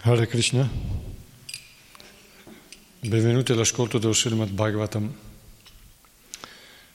Hare 0.00 0.28
Krishna, 0.28 0.66
benvenuti 3.00 3.50
all'ascolto 3.50 3.98
dello 3.98 4.12
Srimad 4.12 4.48
Bhagavatam. 4.48 5.12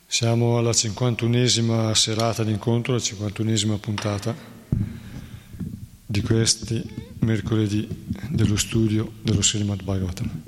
Siamo 0.07 0.57
alla 0.57 0.69
51esima 0.69 1.91
serata 1.91 2.45
d'incontro, 2.45 2.93
la 2.93 2.99
51esima 2.99 3.77
puntata 3.77 4.33
di 6.05 6.21
questi 6.21 6.81
mercoledì 7.19 7.85
dello 8.29 8.55
studio 8.55 9.11
dello 9.21 9.41
Srimad 9.41 9.83
Bhagavatam. 9.83 10.42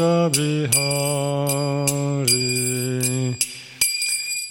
Kunja 0.00 0.32
Bihari 0.32 0.72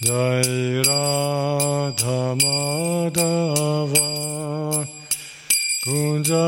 Jai 0.00 0.78
Radha 0.86 2.20
Madhava 2.40 4.08
Kunja 5.84 6.46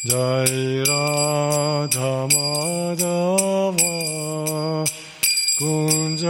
Jai 0.05 0.83
Radha 0.87 2.11
Madhava 2.31 3.50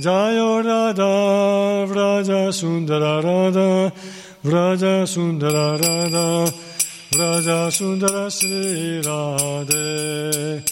Jayo 0.00 0.62
Radha 0.64 1.84
Vraja 1.90 2.52
Sundara 2.52 3.20
Radha 3.20 3.92
Vraja 4.44 5.04
Sundara 5.04 5.76
Radha 5.76 6.46
Vraja 7.10 7.68
Sundara 7.68 8.30
Sri 8.30 9.02
Radhe. 9.02 10.62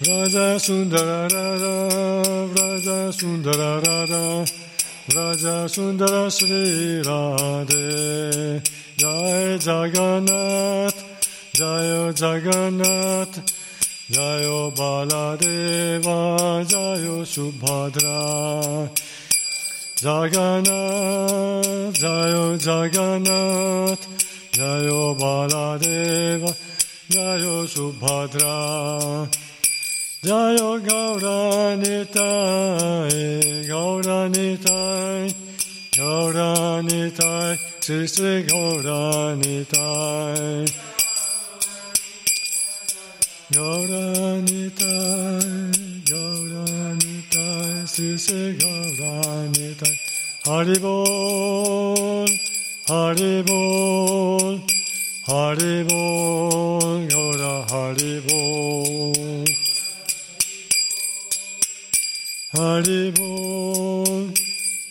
Vraja 0.00 0.58
Sundara 0.58 1.28
Radha 1.28 2.48
Vraja 2.48 3.12
Sundara 3.12 3.84
Radha 3.84 4.46
Vraja 5.10 5.68
Sundara 5.68 6.30
Sri 6.30 7.02
Radhe. 7.04 8.62
Jai 8.96 9.58
Jagannath 9.58 11.04
Jayo 11.52 12.10
Jagannath 12.16 13.55
Jayo 14.08 14.72
Baladeva 14.72 16.64
Jayo 16.64 17.24
Subhadra 17.26 18.88
Jagannath 19.98 21.98
Jayo 21.98 22.56
Jagannath 22.56 24.06
Jayo 24.52 25.16
Baladeva 25.18 26.54
Jayo 27.10 27.66
Subhadra 27.66 29.26
Jayo 30.22 30.78
Gauranitai 30.86 32.14
Gauranitai 33.66 35.34
Gauranitai 35.98 37.58
Sri 37.80 38.06
Sri 38.06 38.44
Gauranitai 38.44 39.66
Gauranitai, 43.52 44.74
Gauranitai, 46.04 47.86
Sri 47.86 48.58
Gauranitai. 48.58 49.94
Haribol, 50.44 52.26
Haribol, 52.88 54.60
Haribol, 55.28 57.06
Gaura 57.08 57.54
Haribol. 57.70 59.46
Haribol, 62.52 64.34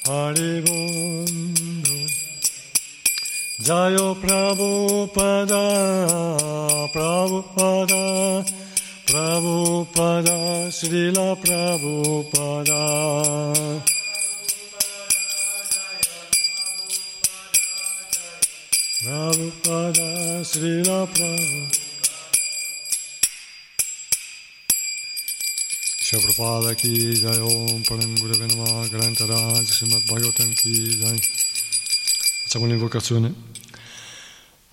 Haribol. 0.06 1.14
Jayo 3.65 4.13
Prabhupada, 4.21 5.65
Prabhupada, 6.94 8.45
Prabhupada, 9.09 10.69
Srila 10.69 11.33
Prabhupada. 11.33 12.81
Prabhupada, 19.01 20.09
Srila 20.45 21.09
Prabhupada. 21.09 21.83
Prabhupada 26.06 26.77
ki 26.77 27.18
jai 27.18 27.41
Om 27.41 27.81
Param 27.81 28.13
Gurave 28.21 28.45
Namah 28.45 28.88
Grantaraj 28.94 29.65
Srimad 29.65 30.06
Bhagavatam 30.06 30.53
ki 30.53 31.01
jai 31.01 31.18
Facciamo 32.56 32.68
l'invocazione. 32.68 33.55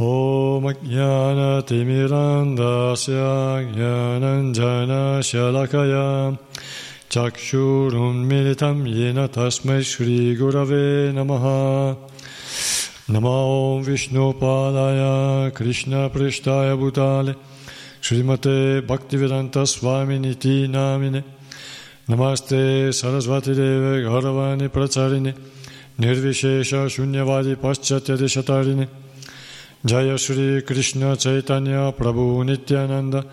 Om 0.00 0.62
Jnana 0.62 1.60
Timirandasya 1.66 3.66
Jnananjana 3.74 5.18
Shalakaya 5.18 6.38
Chakshurum 7.10 8.24
Militam 8.24 8.86
Yena 8.86 9.26
Tasmai 9.26 9.82
Shri 9.82 10.36
Gurave 10.36 11.12
Namaha 11.12 11.96
Namo 13.08 13.84
Vishnu 13.84 14.34
Padaya 14.34 15.52
Krishna 15.52 16.08
Prishtaya 16.10 16.78
Bhutale 16.78 17.34
Srimate 18.00 18.86
Bhaktivedanta 18.86 19.66
Jaya 29.86 30.18
Shri 30.18 30.60
Krishna 30.62 31.16
Chaitanya 31.16 31.92
Prabhu 31.92 32.44
Nityananda 32.44 33.24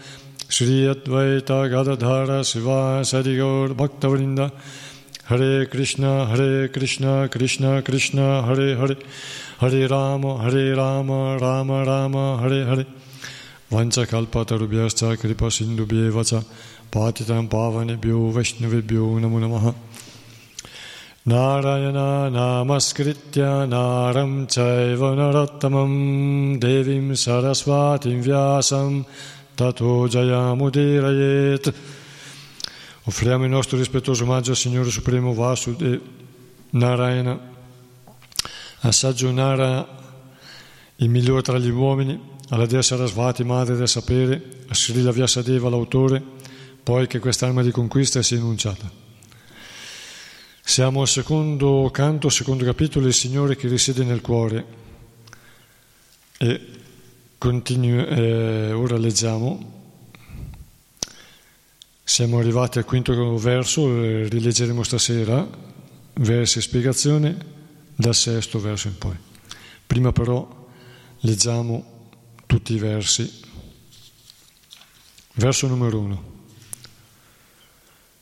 Shri 0.47 0.85
Advaita 0.85 1.67
Gadadhara 1.67 2.43
Shiva 2.43 3.01
Sadigaur 3.01 3.69
Bhaktavrinda 3.69 4.51
Hare 5.23 5.65
Krishna 5.65 6.27
Hare 6.27 6.67
Krishna 6.67 7.27
Krishna 7.29 7.81
Krishna 7.81 8.43
Hare 8.43 8.75
Hare 8.77 8.95
Hare 9.59 9.87
Rama 9.89 10.37
Hare 10.37 10.75
Rama 10.75 11.39
Rama 11.39 11.83
Rama 11.83 12.37
Hare 12.37 12.63
Hare 12.63 12.85
Vancha 13.71 14.05
kalpatarubhyascha 14.05 15.17
kripa 15.17 15.49
sindubhyevacha 15.49 16.45
patitam 16.91 17.49
pavanebhyo 17.49 18.31
vaishnavebhyo 18.31 19.19
namo 19.19 19.39
namaha 19.39 19.73
Namaskritya 22.31 22.69
naram 23.65 24.45
chaiva 24.45 25.15
narottamam 25.15 26.59
devim 26.59 27.15
sarasvatim 27.15 28.21
vyasam 28.21 29.05
tato 29.55 30.07
jayamudirayet 30.07 31.73
Offriamo 33.07 33.43
il 33.45 33.49
nostro 33.49 33.77
rispettoso 33.77 34.23
omaggio 34.23 34.51
al 34.51 34.57
Signore 34.57 34.91
Supremo 34.91 35.33
Vasudev 35.33 35.99
Narayana 36.71 37.39
assaggio 38.81 39.31
Nara 39.31 39.87
il 40.97 41.09
migliore 41.09 41.41
tra 41.41 41.57
gli 41.57 41.69
uomini 41.69 42.33
alla 42.49 42.67
Dea 42.67 42.83
Sarasvati, 42.83 43.43
madre 43.43 43.75
del 43.75 43.87
sapere, 43.87 44.41
a 44.67 44.75
Srila 44.75 45.11
Vyasadeva, 45.11 45.67
l'autore, 45.69 46.21
poi 46.83 47.07
che 47.07 47.17
quest'arma 47.17 47.63
di 47.63 47.71
conquista 47.71 48.21
sia 48.21 48.37
enunciata. 48.37 49.04
Siamo 50.67 51.01
al 51.01 51.07
secondo 51.07 51.91
canto, 51.93 52.27
secondo 52.29 52.65
capitolo, 52.65 53.05
il 53.05 53.13
Signore 53.13 53.55
che 53.55 53.67
risiede 53.67 54.03
nel 54.03 54.21
cuore. 54.21 54.65
E 56.39 56.67
continu- 57.37 58.09
eh, 58.09 58.71
ora 58.71 58.97
leggiamo. 58.97 59.73
Siamo 62.03 62.39
arrivati 62.39 62.79
al 62.79 62.83
quinto 62.83 63.37
verso, 63.37 64.03
eh, 64.03 64.27
rileggeremo 64.27 64.81
stasera, 64.81 65.47
versi 66.13 66.57
e 66.57 66.61
spiegazione 66.61 67.37
dal 67.93 68.15
sesto 68.15 68.59
verso 68.59 68.87
in 68.87 68.97
poi. 68.97 69.15
Prima 69.85 70.11
però 70.11 70.67
leggiamo 71.19 72.09
tutti 72.47 72.73
i 72.73 72.79
versi. 72.79 73.31
Verso 75.35 75.67
numero 75.67 75.99
uno. 75.99 76.23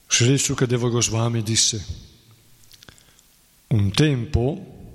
Sri 0.08 0.38
Sukadeva 0.38 0.90
Goswami 0.90 1.42
disse, 1.42 2.12
un 3.74 3.92
tempo, 3.92 4.92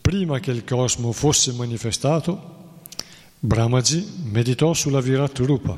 prima 0.00 0.38
che 0.38 0.52
il 0.52 0.64
cosmo 0.64 1.10
fosse 1.10 1.52
manifestato, 1.52 2.80
Brahmaji 3.40 4.28
meditò 4.30 4.72
sulla 4.74 5.00
Virat 5.00 5.38
Rupa 5.38 5.76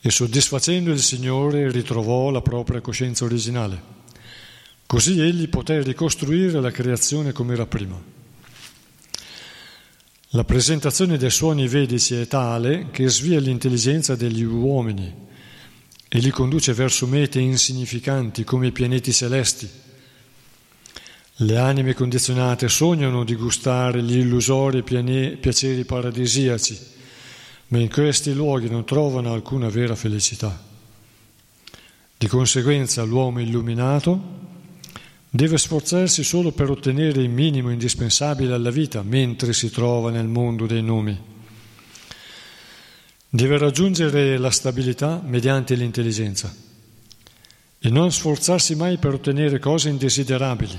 e 0.00 0.10
soddisfacendo 0.10 0.90
il 0.90 1.00
Signore 1.00 1.70
ritrovò 1.70 2.30
la 2.30 2.42
propria 2.42 2.80
coscienza 2.80 3.24
originale. 3.24 3.92
Così 4.86 5.20
egli 5.20 5.48
poté 5.48 5.82
ricostruire 5.82 6.60
la 6.60 6.72
creazione 6.72 7.30
come 7.30 7.54
era 7.54 7.66
prima. 7.66 8.00
La 10.30 10.44
presentazione 10.44 11.16
dei 11.16 11.30
suoni 11.30 11.68
vedici 11.68 12.16
è 12.16 12.26
tale 12.26 12.88
che 12.90 13.08
svia 13.08 13.38
l'intelligenza 13.38 14.16
degli 14.16 14.42
uomini 14.42 15.14
e 16.08 16.18
li 16.18 16.30
conduce 16.30 16.72
verso 16.72 17.06
mete 17.06 17.38
insignificanti 17.38 18.42
come 18.42 18.66
i 18.66 18.72
pianeti 18.72 19.12
celesti. 19.12 19.82
Le 21.38 21.58
anime 21.58 21.94
condizionate 21.94 22.68
sognano 22.68 23.24
di 23.24 23.34
gustare 23.34 24.02
gli 24.02 24.18
illusori 24.18 24.82
piaceri 24.82 25.84
paradisiaci 25.84 26.92
ma 27.68 27.78
in 27.78 27.90
questi 27.90 28.32
luoghi 28.32 28.68
non 28.68 28.84
trovano 28.84 29.32
alcuna 29.32 29.68
vera 29.68 29.96
felicità. 29.96 30.62
Di 32.16 32.26
conseguenza 32.28 33.02
l'uomo 33.02 33.40
illuminato 33.40 34.42
deve 35.28 35.58
sforzarsi 35.58 36.22
solo 36.22 36.52
per 36.52 36.70
ottenere 36.70 37.20
il 37.20 37.30
minimo 37.30 37.70
indispensabile 37.70 38.54
alla 38.54 38.70
vita 38.70 39.02
mentre 39.02 39.52
si 39.52 39.70
trova 39.70 40.10
nel 40.10 40.28
mondo 40.28 40.66
dei 40.66 40.82
nomi. 40.82 41.32
Deve 43.28 43.58
raggiungere 43.58 44.38
la 44.38 44.50
stabilità 44.50 45.20
mediante 45.24 45.74
l'intelligenza 45.74 46.54
e 47.80 47.88
non 47.90 48.12
sforzarsi 48.12 48.76
mai 48.76 48.98
per 48.98 49.14
ottenere 49.14 49.58
cose 49.58 49.88
indesiderabili, 49.88 50.78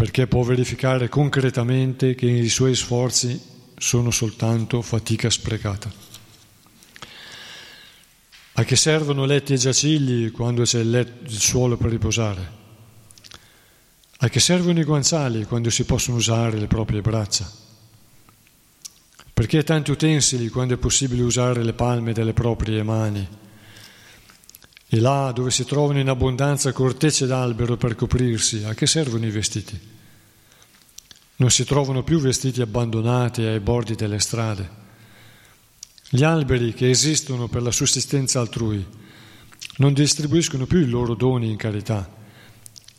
perché 0.00 0.26
può 0.26 0.42
verificare 0.42 1.10
concretamente 1.10 2.14
che 2.14 2.24
i 2.24 2.48
suoi 2.48 2.74
sforzi 2.74 3.38
sono 3.76 4.10
soltanto 4.10 4.80
fatica 4.80 5.28
sprecata. 5.28 5.92
A 8.52 8.64
che 8.64 8.76
servono 8.76 9.26
letti 9.26 9.52
e 9.52 9.58
giacigli 9.58 10.30
quando 10.30 10.62
c'è 10.62 10.78
il, 10.78 10.88
letto, 10.88 11.30
il 11.30 11.38
suolo 11.38 11.76
per 11.76 11.90
riposare? 11.90 12.50
A 14.20 14.28
che 14.30 14.40
servono 14.40 14.80
i 14.80 14.84
guanciali 14.84 15.44
quando 15.44 15.68
si 15.68 15.84
possono 15.84 16.16
usare 16.16 16.56
le 16.56 16.66
proprie 16.66 17.02
braccia? 17.02 17.52
Perché 19.34 19.62
tanti 19.64 19.90
utensili 19.90 20.48
quando 20.48 20.72
è 20.72 20.78
possibile 20.78 21.20
usare 21.20 21.62
le 21.62 21.74
palme 21.74 22.14
delle 22.14 22.32
proprie 22.32 22.82
mani? 22.82 23.28
E 24.92 24.98
là 24.98 25.30
dove 25.32 25.50
si 25.50 25.64
trovano 25.64 26.00
in 26.00 26.08
abbondanza 26.08 26.72
cortecce 26.72 27.26
d'albero 27.26 27.76
per 27.76 27.94
coprirsi, 27.94 28.64
a 28.64 28.74
che 28.74 28.86
servono 28.86 29.24
i 29.24 29.30
vestiti? 29.30 29.78
Non 31.36 31.50
si 31.50 31.64
trovano 31.64 32.02
più 32.02 32.18
vestiti 32.18 32.60
abbandonati 32.60 33.42
ai 33.42 33.60
bordi 33.60 33.94
delle 33.94 34.18
strade. 34.18 34.78
Gli 36.08 36.24
alberi 36.24 36.74
che 36.74 36.90
esistono 36.90 37.46
per 37.46 37.62
la 37.62 37.70
sussistenza 37.70 38.40
altrui 38.40 38.84
non 39.76 39.92
distribuiscono 39.92 40.66
più 40.66 40.80
i 40.80 40.88
loro 40.88 41.14
doni 41.14 41.48
in 41.48 41.56
carità 41.56 42.18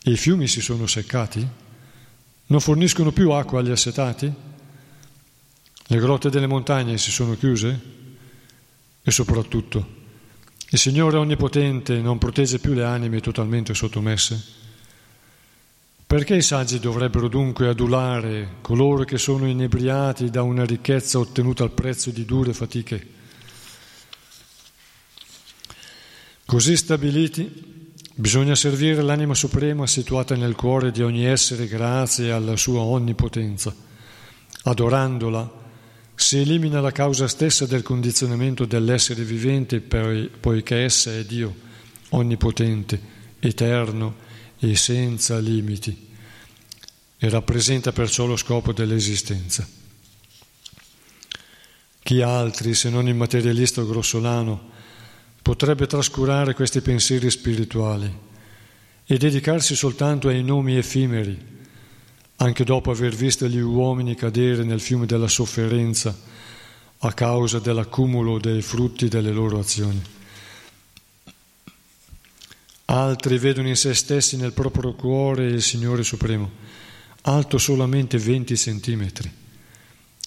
i 0.04 0.18
fiumi 0.18 0.48
si 0.48 0.62
sono 0.62 0.88
seccati? 0.88 1.48
Non 2.48 2.60
forniscono 2.60 3.12
più 3.12 3.30
acqua 3.30 3.60
agli 3.60 3.70
assetati? 3.70 4.34
Le 5.86 6.00
grotte 6.00 6.32
delle 6.32 6.48
montagne 6.48 6.98
si 6.98 7.12
sono 7.12 7.38
chiuse? 7.38 7.80
E 9.04 9.12
soprattutto, 9.12 10.01
il 10.74 10.80
Signore 10.80 11.18
Onnipotente 11.18 12.00
non 12.00 12.18
protegge 12.18 12.60
più 12.60 12.72
le 12.72 12.86
anime 12.86 13.20
totalmente 13.20 13.74
sottomesse? 13.74 14.42
Perché 16.08 16.38
i 16.38 16.42
saggi 16.42 16.80
dovrebbero 16.80 17.28
dunque 17.28 17.68
adulare 17.68 18.56
coloro 18.62 19.04
che 19.04 19.18
sono 19.18 19.48
inebriati 19.48 20.30
da 20.30 20.44
una 20.44 20.64
ricchezza 20.64 21.20
ottenuta 21.20 21.64
al 21.64 21.72
prezzo 21.72 22.10
di 22.12 22.24
dure 22.24 22.54
fatiche? 22.54 23.08
Così 26.46 26.78
stabiliti, 26.78 27.94
bisogna 28.16 28.56
servire 28.56 29.02
l'anima 29.02 29.36
suprema 29.36 29.86
situata 29.86 30.38
nel 30.38 30.56
cuore 30.56 30.92
di 30.92 31.04
ogni 31.04 31.26
essere 31.26 31.68
grazie 31.68 32.32
alla 32.32 32.56
sua 32.56 32.80
onnipotenza. 32.80 33.76
Adorandola, 34.64 35.61
si 36.22 36.38
elimina 36.38 36.80
la 36.82 36.92
causa 36.92 37.28
stessa 37.28 37.66
del 37.66 37.82
condizionamento 37.82 38.66
dell'essere 38.66 39.24
vivente 39.24 39.82
poiché 39.82 40.84
essa 40.84 41.12
è 41.12 41.26
Dio, 41.26 41.54
onnipotente, 42.10 43.02
eterno, 43.40 44.16
e 44.60 44.76
senza 44.76 45.40
limiti 45.40 46.10
e 47.18 47.30
rappresenta 47.30 47.92
perciò 47.92 48.28
lo 48.28 48.36
scopo 48.36 48.72
dell'esistenza. 48.72 49.68
Chi 52.04 52.22
altri, 52.22 52.76
se 52.76 52.92
non 52.92 53.08
il 53.08 53.16
materialista 53.16 53.82
grossolano, 53.82 54.70
potrebbe 55.42 55.88
trascurare 55.88 56.54
questi 56.54 56.82
pensieri 56.82 57.32
spirituali 57.32 58.16
e 59.06 59.18
dedicarsi 59.18 59.76
soltanto 59.76 60.28
ai 60.28 60.44
nomi 60.44 60.78
effimeri, 60.78 61.61
anche 62.42 62.64
dopo 62.64 62.90
aver 62.90 63.14
visto 63.14 63.48
gli 63.48 63.60
uomini 63.60 64.16
cadere 64.16 64.64
nel 64.64 64.80
fiume 64.80 65.06
della 65.06 65.28
sofferenza 65.28 66.16
a 67.04 67.14
causa 67.14 67.60
dell'accumulo 67.60 68.40
dei 68.40 68.64
frutti 68.64 69.08
delle 69.08 69.32
loro 69.32 69.60
azioni. 69.60 70.02
Altri 72.86 73.38
vedono 73.38 73.68
in 73.68 73.76
se 73.76 73.94
stessi 73.94 74.38
nel 74.38 74.54
proprio 74.54 74.94
cuore 74.94 75.46
il 75.46 75.62
Signore 75.62 76.04
Supremo, 76.04 76.50
alto 77.22 77.60
solamente 77.60 78.18
20 78.18 78.58
centimetri. 78.58 79.32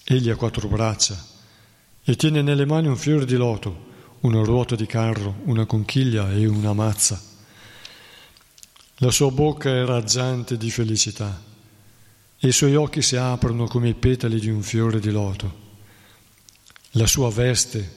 Egli 0.04 0.30
ha 0.30 0.37
quattro 0.37 0.68
braccia 0.68 1.21
e 2.04 2.14
tiene 2.14 2.42
nelle 2.42 2.64
mani 2.64 2.87
un 2.87 2.97
fiore 2.97 3.25
di 3.25 3.35
loto, 3.35 3.92
una 4.21 4.42
ruota 4.42 4.76
di 4.76 4.87
carro, 4.87 5.40
una 5.47 5.66
conchiglia 5.66 6.33
e 6.33 6.47
una 6.47 6.73
mazza. 6.73 7.21
La 8.99 9.11
sua 9.11 9.33
bocca 9.33 9.68
è 9.68 9.85
raggiante 9.85 10.56
di 10.56 10.71
felicità 10.71 11.52
e 12.45 12.49
i 12.49 12.53
suoi 12.53 12.75
occhi 12.75 13.01
si 13.01 13.17
aprono 13.17 13.67
come 13.67 13.89
i 13.89 13.95
petali 13.95 14.39
di 14.39 14.51
un 14.51 14.61
fiore 14.61 15.01
di 15.01 15.11
loto. 15.11 15.63
La 16.91 17.07
sua 17.07 17.31
veste, 17.31 17.91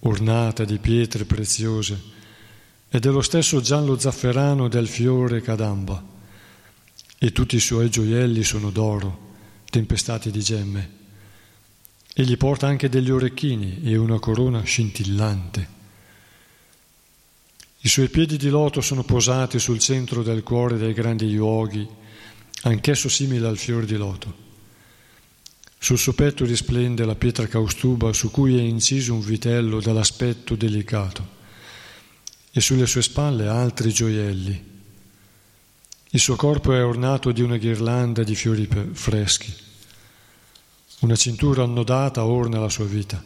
ornata 0.00 0.66
di 0.66 0.76
pietre 0.76 1.24
preziose, 1.24 1.98
è 2.86 2.98
dello 2.98 3.22
stesso 3.22 3.62
giallo 3.62 3.98
zafferano 3.98 4.68
del 4.68 4.88
fiore 4.88 5.40
cadamba 5.40 6.04
e 7.16 7.32
tutti 7.32 7.56
i 7.56 7.60
suoi 7.60 7.88
gioielli 7.88 8.44
sono 8.44 8.68
d'oro, 8.68 9.36
tempestati 9.70 10.30
di 10.30 10.40
gemme. 10.40 10.90
Egli 12.12 12.36
porta 12.36 12.66
anche 12.66 12.90
degli 12.90 13.10
orecchini 13.10 13.80
e 13.84 13.96
una 13.96 14.18
corona 14.18 14.60
scintillante. 14.64 15.68
I 17.80 17.88
suoi 17.88 18.10
piedi 18.10 18.36
di 18.36 18.50
loto 18.50 18.82
sono 18.82 19.02
posati 19.02 19.58
sul 19.58 19.78
centro 19.78 20.22
del 20.22 20.42
cuore 20.42 20.76
dei 20.76 20.92
grandi 20.92 21.24
yogi, 21.24 21.88
anch'esso 22.62 23.08
simile 23.08 23.46
al 23.46 23.58
fiore 23.58 23.86
di 23.86 23.96
loto. 23.96 24.46
Sul 25.78 25.98
suo 25.98 26.12
petto 26.12 26.44
risplende 26.44 27.04
la 27.04 27.14
pietra 27.14 27.46
caustuba 27.46 28.12
su 28.12 28.30
cui 28.30 28.56
è 28.56 28.60
inciso 28.60 29.14
un 29.14 29.20
vitello 29.20 29.80
dall'aspetto 29.80 30.56
delicato 30.56 31.36
e 32.50 32.60
sulle 32.60 32.86
sue 32.86 33.02
spalle 33.02 33.46
altri 33.46 33.92
gioielli. 33.92 34.66
Il 36.10 36.20
suo 36.20 36.34
corpo 36.36 36.72
è 36.72 36.82
ornato 36.82 37.30
di 37.30 37.42
una 37.42 37.58
ghirlanda 37.58 38.24
di 38.24 38.34
fiori 38.34 38.68
freschi. 38.92 39.54
Una 41.00 41.14
cintura 41.14 41.62
annodata 41.62 42.24
orna 42.24 42.58
la 42.58 42.68
sua 42.68 42.86
vita 42.86 43.22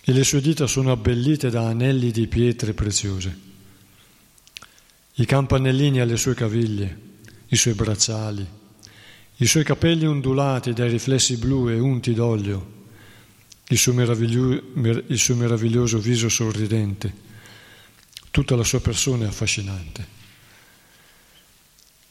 e 0.00 0.12
le 0.12 0.24
sue 0.24 0.40
dita 0.40 0.66
sono 0.66 0.92
abbellite 0.92 1.50
da 1.50 1.66
anelli 1.66 2.12
di 2.12 2.26
pietre 2.28 2.72
preziose. 2.72 3.38
I 5.14 5.26
campanellini 5.26 6.00
alle 6.00 6.16
sue 6.16 6.34
caviglie, 6.34 6.98
i 7.48 7.56
suoi 7.56 7.74
bracciali, 7.74 8.46
i 9.36 9.46
suoi 9.46 9.64
capelli 9.64 10.06
ondulati 10.06 10.72
dai 10.72 10.90
riflessi 10.90 11.36
blu 11.36 11.68
e 11.68 11.78
unti 11.78 12.14
d'olio, 12.14 12.74
il 13.68 13.78
suo, 13.78 13.92
il 14.00 15.18
suo 15.18 15.34
meraviglioso 15.34 15.98
viso 15.98 16.28
sorridente 16.28 17.24
Tutta 18.36 18.54
la 18.54 18.64
sua 18.64 18.82
persona 18.82 19.24
è 19.24 19.28
affascinante. 19.28 20.06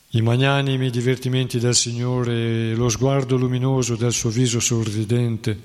I 0.10 0.22
magnanimi 0.22 0.90
divertimenti 0.90 1.60
del 1.60 1.76
Signore 1.76 2.72
e 2.72 2.74
lo 2.74 2.90
sguardo 2.90 3.36
luminoso 3.36 3.96
del 3.96 4.12
suo 4.12 4.32
viso 4.32 4.60
sorridente 4.60 5.56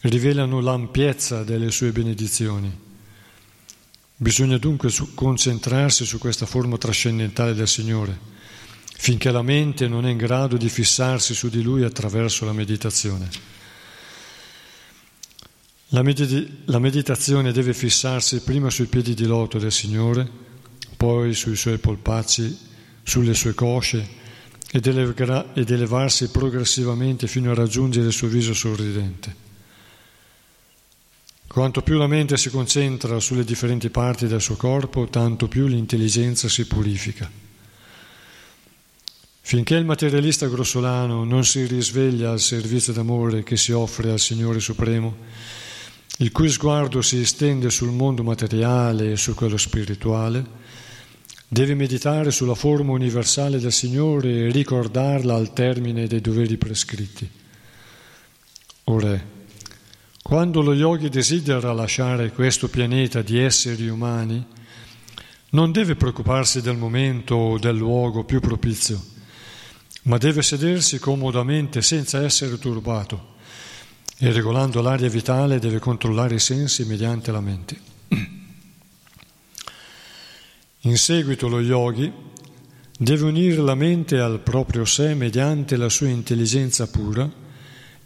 rivelano 0.00 0.60
l'ampiezza 0.60 1.42
delle 1.42 1.70
sue 1.70 1.90
benedizioni. 1.90 2.70
Bisogna 4.14 4.58
dunque 4.58 4.92
concentrarsi 5.14 6.04
su 6.04 6.18
questa 6.18 6.44
forma 6.44 6.76
trascendentale 6.76 7.54
del 7.54 7.66
Signore, 7.66 8.18
finché 9.00 9.30
la 9.30 9.42
mente 9.42 9.86
non 9.86 10.04
è 10.04 10.10
in 10.10 10.16
grado 10.16 10.56
di 10.56 10.68
fissarsi 10.68 11.32
su 11.32 11.48
di 11.48 11.62
Lui 11.62 11.84
attraverso 11.84 12.44
la 12.44 12.52
meditazione. 12.52 13.28
La, 15.90 16.02
medit- 16.02 16.50
la 16.64 16.80
meditazione 16.80 17.52
deve 17.52 17.74
fissarsi 17.74 18.40
prima 18.40 18.70
sui 18.70 18.86
piedi 18.86 19.14
di 19.14 19.24
loto 19.24 19.58
del 19.58 19.70
Signore, 19.70 20.28
poi 20.96 21.32
sui 21.32 21.54
suoi 21.54 21.78
polpacci, 21.78 22.58
sulle 23.04 23.34
sue 23.34 23.54
cosce 23.54 24.06
ed, 24.72 24.84
elevar- 24.84 25.56
ed 25.56 25.70
elevarsi 25.70 26.28
progressivamente 26.30 27.28
fino 27.28 27.52
a 27.52 27.54
raggiungere 27.54 28.08
il 28.08 28.12
suo 28.12 28.26
viso 28.26 28.52
sorridente. 28.52 29.46
Quanto 31.46 31.82
più 31.82 31.96
la 31.96 32.08
mente 32.08 32.36
si 32.36 32.50
concentra 32.50 33.20
sulle 33.20 33.44
differenti 33.44 33.90
parti 33.90 34.26
del 34.26 34.42
suo 34.42 34.56
corpo, 34.56 35.06
tanto 35.06 35.46
più 35.46 35.68
l'intelligenza 35.68 36.48
si 36.48 36.66
purifica. 36.66 37.46
Finché 39.48 39.76
il 39.76 39.86
materialista 39.86 40.46
grossolano 40.46 41.24
non 41.24 41.42
si 41.42 41.64
risveglia 41.64 42.32
al 42.32 42.38
servizio 42.38 42.92
d'amore 42.92 43.44
che 43.44 43.56
si 43.56 43.72
offre 43.72 44.10
al 44.10 44.18
Signore 44.18 44.60
Supremo, 44.60 45.16
il 46.18 46.30
cui 46.32 46.50
sguardo 46.50 47.00
si 47.00 47.18
estende 47.18 47.70
sul 47.70 47.90
mondo 47.90 48.22
materiale 48.22 49.12
e 49.12 49.16
su 49.16 49.34
quello 49.34 49.56
spirituale, 49.56 50.44
deve 51.48 51.74
meditare 51.74 52.30
sulla 52.30 52.54
forma 52.54 52.92
universale 52.92 53.58
del 53.58 53.72
Signore 53.72 54.28
e 54.28 54.50
ricordarla 54.50 55.34
al 55.34 55.54
termine 55.54 56.06
dei 56.06 56.20
doveri 56.20 56.58
prescritti. 56.58 57.26
Ora, 58.84 59.18
quando 60.20 60.60
lo 60.60 60.74
yogi 60.74 61.08
desidera 61.08 61.72
lasciare 61.72 62.32
questo 62.32 62.68
pianeta 62.68 63.22
di 63.22 63.38
esseri 63.38 63.88
umani, 63.88 64.44
non 65.52 65.72
deve 65.72 65.96
preoccuparsi 65.96 66.60
del 66.60 66.76
momento 66.76 67.34
o 67.34 67.58
del 67.58 67.78
luogo 67.78 68.24
più 68.24 68.40
propizio 68.40 69.16
ma 70.08 70.16
deve 70.16 70.42
sedersi 70.42 70.98
comodamente 70.98 71.82
senza 71.82 72.22
essere 72.22 72.58
turbato 72.58 73.36
e 74.16 74.32
regolando 74.32 74.80
l'aria 74.80 75.08
vitale 75.08 75.58
deve 75.58 75.78
controllare 75.78 76.36
i 76.36 76.40
sensi 76.40 76.84
mediante 76.86 77.30
la 77.30 77.40
mente. 77.40 77.80
In 80.82 80.96
seguito 80.96 81.46
lo 81.46 81.60
yogi 81.60 82.10
deve 82.98 83.24
unire 83.24 83.56
la 83.56 83.74
mente 83.74 84.18
al 84.18 84.40
proprio 84.40 84.86
sé 84.86 85.12
mediante 85.12 85.76
la 85.76 85.90
sua 85.90 86.08
intelligenza 86.08 86.88
pura 86.88 87.30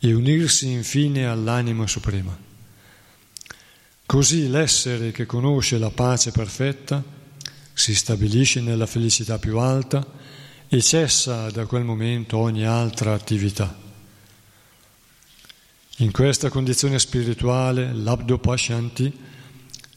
e 0.00 0.12
unirsi 0.12 0.70
infine 0.70 1.26
all'anima 1.26 1.86
suprema. 1.86 2.36
Così 4.04 4.48
l'essere 4.48 5.12
che 5.12 5.24
conosce 5.24 5.78
la 5.78 5.90
pace 5.90 6.32
perfetta 6.32 7.02
si 7.72 7.94
stabilisce 7.94 8.60
nella 8.60 8.86
felicità 8.86 9.38
più 9.38 9.58
alta 9.58 10.21
e 10.74 10.80
cessa 10.80 11.50
da 11.50 11.66
quel 11.66 11.84
momento 11.84 12.38
ogni 12.38 12.64
altra 12.64 13.12
attività. 13.12 13.78
In 15.98 16.10
questa 16.10 16.48
condizione 16.48 16.98
spirituale, 16.98 17.92
l'Abdo 17.92 18.38
Pashanti, 18.38 19.12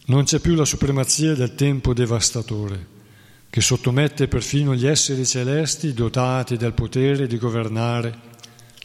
non 0.07 0.25
c'è 0.25 0.39
più 0.39 0.53
la 0.53 0.65
supremazia 0.65 1.33
del 1.33 1.55
tempo 1.55 1.93
devastatore, 1.93 2.87
che 3.49 3.61
sottomette 3.61 4.27
perfino 4.27 4.75
gli 4.75 4.85
esseri 4.85 5.25
celesti 5.25 5.93
dotati 5.93 6.57
del 6.57 6.73
potere 6.73 7.25
di 7.25 7.37
governare 7.37 8.19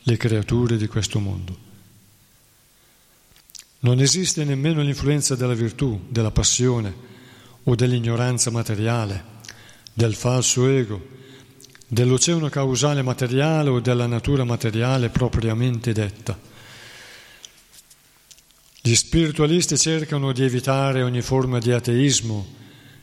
le 0.05 0.17
creature 0.17 0.77
di 0.77 0.87
questo 0.87 1.19
mondo. 1.19 1.59
Non 3.81 3.99
esiste 3.99 4.45
nemmeno 4.45 4.81
l'influenza 4.81 5.35
della 5.35 5.55
virtù, 5.55 6.03
della 6.09 6.31
passione 6.31 6.95
o 7.65 7.75
dell'ignoranza 7.75 8.53
materiale, 8.53 9.25
del 9.93 10.15
falso 10.15 10.69
ego, 10.69 11.19
dell'oceano 11.93 12.49
causale 12.49 13.03
materiale 13.03 13.69
o 13.69 13.81
della 13.81 14.07
natura 14.07 14.45
materiale 14.45 15.09
propriamente 15.09 15.93
detta. 15.93 16.39
Gli 18.81 18.95
spiritualisti 18.95 19.77
cercano 19.77 20.31
di 20.31 20.45
evitare 20.45 21.03
ogni 21.03 21.21
forma 21.21 21.59
di 21.59 21.73
ateismo 21.73 22.59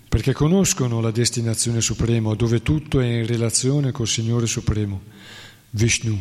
perché 0.08 0.32
conoscono 0.32 1.02
la 1.02 1.12
destinazione 1.12 1.82
suprema 1.82 2.34
dove 2.34 2.62
tutto 2.62 3.02
è 3.02 3.06
in 3.06 3.28
relazione 3.28 3.91
col 3.91 4.08
Signore 4.08 4.47
Supremo, 4.47 5.02
Vishnu. 5.71 6.17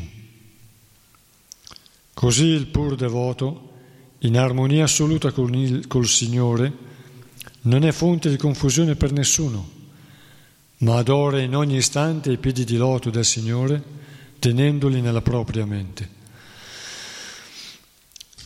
Così 2.12 2.46
il 2.46 2.66
pur 2.66 2.96
devoto, 2.96 3.74
in 4.20 4.37
armonia 4.37 4.85
assoluta 4.85 5.31
col, 5.31 5.85
col 5.87 6.07
Signore, 6.09 6.72
non 7.62 7.85
è 7.85 7.92
fonte 7.92 8.29
di 8.29 8.37
confusione 8.37 8.96
per 8.96 9.12
nessuno 9.12 9.75
ma 10.78 10.98
adora 10.98 11.40
in 11.40 11.56
ogni 11.56 11.76
istante 11.76 12.30
i 12.32 12.38
piedi 12.38 12.64
di 12.64 12.76
loto 12.76 13.10
del 13.10 13.24
Signore, 13.24 13.82
tenendoli 14.38 15.00
nella 15.00 15.22
propria 15.22 15.64
mente. 15.64 16.14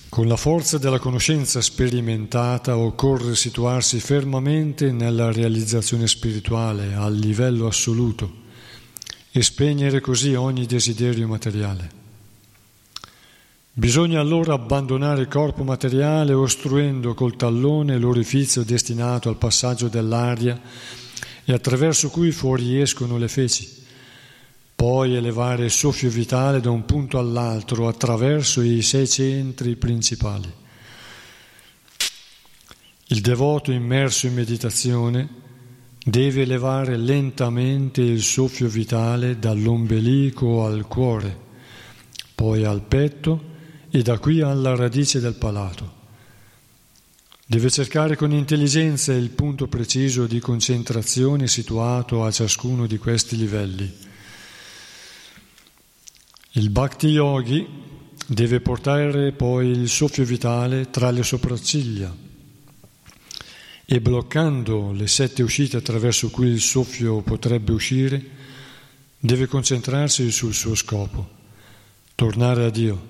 Con 0.08 0.26
la 0.26 0.36
forza 0.36 0.78
della 0.78 0.98
conoscenza 0.98 1.60
sperimentata 1.60 2.76
occorre 2.76 3.36
situarsi 3.36 4.00
fermamente 4.00 4.90
nella 4.90 5.30
realizzazione 5.30 6.08
spirituale 6.08 6.94
al 6.94 7.14
livello 7.14 7.66
assoluto 7.68 8.48
e 9.30 9.42
spegnere 9.42 10.00
così 10.00 10.34
ogni 10.34 10.66
desiderio 10.66 11.28
materiale. 11.28 11.98
Bisogna 13.72 14.20
allora 14.20 14.54
abbandonare 14.54 15.20
il 15.20 15.28
corpo 15.28 15.62
materiale 15.62 16.32
ostruendo 16.32 17.14
col 17.14 17.36
tallone 17.36 17.96
l'orifizio 17.96 18.64
destinato 18.64 19.28
al 19.28 19.36
passaggio 19.36 19.86
dell'aria 19.86 20.60
e 21.50 21.52
attraverso 21.52 22.10
cui 22.10 22.30
fuoriescono 22.30 23.18
le 23.18 23.26
feci, 23.26 23.68
poi 24.76 25.16
elevare 25.16 25.64
il 25.64 25.72
soffio 25.72 26.08
vitale 26.08 26.60
da 26.60 26.70
un 26.70 26.84
punto 26.84 27.18
all'altro 27.18 27.88
attraverso 27.88 28.62
i 28.62 28.82
sei 28.82 29.08
centri 29.08 29.74
principali. 29.74 30.48
Il 33.08 33.20
devoto 33.20 33.72
immerso 33.72 34.28
in 34.28 34.34
meditazione 34.34 35.28
deve 36.04 36.42
elevare 36.42 36.96
lentamente 36.96 38.00
il 38.00 38.22
soffio 38.22 38.68
vitale 38.68 39.40
dall'ombelico 39.40 40.64
al 40.64 40.86
cuore, 40.86 41.36
poi 42.32 42.64
al 42.64 42.82
petto 42.82 43.42
e 43.90 44.02
da 44.02 44.20
qui 44.20 44.40
alla 44.40 44.76
radice 44.76 45.18
del 45.18 45.34
palato. 45.34 45.99
Deve 47.50 47.68
cercare 47.68 48.14
con 48.14 48.30
intelligenza 48.30 49.12
il 49.12 49.30
punto 49.30 49.66
preciso 49.66 50.28
di 50.28 50.38
concentrazione 50.38 51.48
situato 51.48 52.24
a 52.24 52.30
ciascuno 52.30 52.86
di 52.86 52.96
questi 52.96 53.36
livelli. 53.36 53.92
Il 56.52 56.70
Bhakti 56.70 57.08
Yogi 57.08 57.66
deve 58.24 58.60
portare 58.60 59.32
poi 59.32 59.66
il 59.66 59.88
soffio 59.88 60.22
vitale 60.22 60.90
tra 60.90 61.10
le 61.10 61.24
sopracciglia 61.24 62.14
e 63.84 64.00
bloccando 64.00 64.92
le 64.92 65.08
sette 65.08 65.42
uscite 65.42 65.76
attraverso 65.76 66.30
cui 66.30 66.46
il 66.46 66.60
soffio 66.60 67.20
potrebbe 67.20 67.72
uscire, 67.72 68.24
deve 69.18 69.46
concentrarsi 69.46 70.30
sul 70.30 70.54
suo 70.54 70.76
scopo, 70.76 71.28
tornare 72.14 72.64
a 72.64 72.70
Dio 72.70 73.06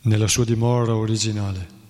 nella 0.00 0.26
sua 0.26 0.44
dimora 0.44 0.96
originale. 0.96 1.81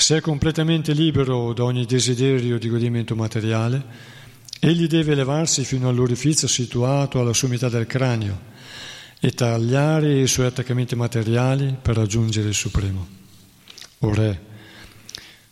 Se 0.00 0.16
è 0.16 0.20
completamente 0.22 0.94
libero 0.94 1.52
da 1.52 1.64
ogni 1.64 1.84
desiderio 1.84 2.58
di 2.58 2.70
godimento 2.70 3.14
materiale, 3.14 3.84
egli 4.58 4.86
deve 4.86 5.12
elevarsi 5.12 5.62
fino 5.62 5.90
all'orifizio 5.90 6.48
situato 6.48 7.20
alla 7.20 7.34
sommità 7.34 7.68
del 7.68 7.86
cranio 7.86 8.40
e 9.20 9.30
tagliare 9.32 10.18
i 10.22 10.26
suoi 10.26 10.46
attaccamenti 10.46 10.96
materiali 10.96 11.76
per 11.80 11.96
raggiungere 11.96 12.48
il 12.48 12.54
Supremo. 12.54 13.06
O 13.98 14.14
Re, 14.14 14.40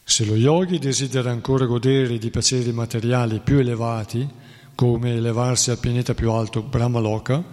se 0.02 0.24
lo 0.24 0.34
yogi 0.34 0.78
desidera 0.78 1.30
ancora 1.30 1.66
godere 1.66 2.16
di 2.16 2.30
piaceri 2.30 2.72
materiali 2.72 3.40
più 3.40 3.58
elevati, 3.58 4.26
come 4.74 5.14
elevarsi 5.14 5.70
al 5.70 5.78
pianeta 5.78 6.14
più 6.14 6.30
alto 6.32 6.62
Brahmaloka, 6.62 7.44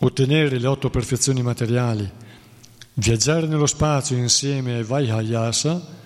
ottenere 0.00 0.58
le 0.58 0.66
otto 0.66 0.88
perfezioni 0.88 1.42
materiali, 1.42 2.10
viaggiare 2.94 3.46
nello 3.46 3.66
spazio 3.66 4.16
insieme 4.16 4.76
ai 4.76 4.84
Vaihayasa, 4.84 6.00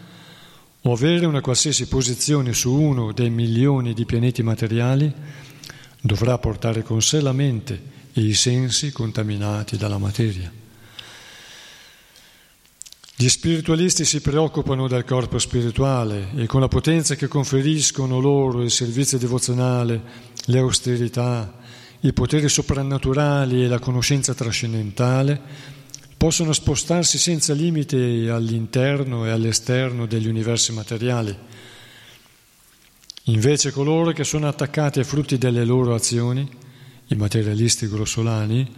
o 0.82 0.92
avere 0.92 1.26
una 1.26 1.40
qualsiasi 1.40 1.86
posizione 1.86 2.52
su 2.52 2.72
uno 2.72 3.12
dei 3.12 3.30
milioni 3.30 3.94
di 3.94 4.04
pianeti 4.04 4.42
materiali, 4.42 5.12
dovrà 6.00 6.38
portare 6.38 6.82
con 6.82 7.02
sé 7.02 7.20
la 7.20 7.32
mente 7.32 7.96
e 8.12 8.20
i 8.20 8.34
sensi 8.34 8.92
contaminati 8.92 9.76
dalla 9.76 9.98
materia. 9.98 10.52
Gli 13.20 13.28
spiritualisti 13.28 14.04
si 14.04 14.20
preoccupano 14.20 14.86
del 14.86 15.04
corpo 15.04 15.40
spirituale 15.40 16.28
e 16.36 16.46
con 16.46 16.60
la 16.60 16.68
potenza 16.68 17.16
che 17.16 17.26
conferiscono 17.26 18.20
loro 18.20 18.62
il 18.62 18.70
servizio 18.70 19.18
devozionale, 19.18 20.00
le 20.44 20.58
austerità, 20.58 21.52
i 22.02 22.12
poteri 22.12 22.48
soprannaturali 22.48 23.64
e 23.64 23.66
la 23.66 23.80
conoscenza 23.80 24.34
trascendentale, 24.34 25.40
possono 26.18 26.52
spostarsi 26.52 27.16
senza 27.16 27.54
limite 27.54 28.28
all'interno 28.28 29.24
e 29.24 29.30
all'esterno 29.30 30.04
degli 30.04 30.26
universi 30.26 30.72
materiali. 30.72 31.34
Invece 33.26 33.70
coloro 33.70 34.10
che 34.10 34.24
sono 34.24 34.48
attaccati 34.48 34.98
ai 34.98 35.04
frutti 35.04 35.38
delle 35.38 35.64
loro 35.64 35.94
azioni, 35.94 36.46
i 37.06 37.14
materialisti 37.14 37.86
grossolani, 37.86 38.68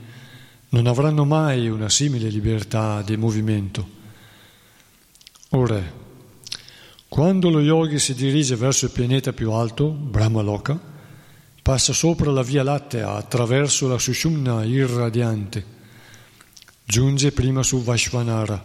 non 0.69 0.87
avranno 0.87 1.25
mai 1.25 1.67
una 1.71 1.89
simile 1.89 2.29
libertà 2.29 3.01
di 3.01 3.17
movimento. 3.17 3.89
Ora, 5.51 5.83
quando 7.09 7.49
lo 7.49 7.63
yogi 7.63 7.99
si 7.99 8.13
dirige 8.13 8.55
verso 8.55 8.85
il 8.85 8.91
pianeta 8.91 9.33
più 9.33 9.51
alto, 9.53 9.89
Brahmaloka, 9.89 10.79
passa 11.63 11.95
sopra 11.95 12.31
la 12.31 12.43
via 12.43 12.63
lattea 12.63 13.15
attraverso 13.15 13.89
la 13.89 13.99
Sushumna 13.99 14.63
irradiante 14.63 15.79
Giunge 16.91 17.31
prima 17.31 17.63
su 17.63 17.85
Vashvanara 17.85 18.61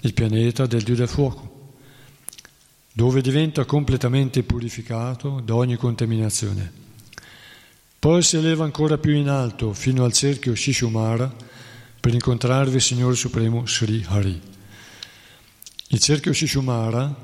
il 0.00 0.12
pianeta 0.12 0.66
del 0.66 0.82
Dio 0.82 0.96
del 0.96 1.06
fuoco, 1.06 1.76
dove 2.92 3.20
diventa 3.20 3.64
completamente 3.64 4.42
purificato 4.42 5.38
da 5.38 5.54
ogni 5.54 5.76
contaminazione. 5.76 6.72
Poi 7.96 8.24
si 8.24 8.36
eleva 8.38 8.64
ancora 8.64 8.98
più 8.98 9.12
in 9.12 9.28
alto 9.28 9.72
fino 9.72 10.02
al 10.02 10.12
cerchio 10.12 10.56
Shishumara 10.56 11.32
per 12.00 12.12
incontrarvi 12.12 12.74
il 12.74 12.82
Signore 12.82 13.14
Supremo 13.14 13.64
Sri 13.68 14.04
Hari. 14.04 14.40
Il 15.90 16.00
cerchio 16.00 16.32
Shishumara 16.32 17.14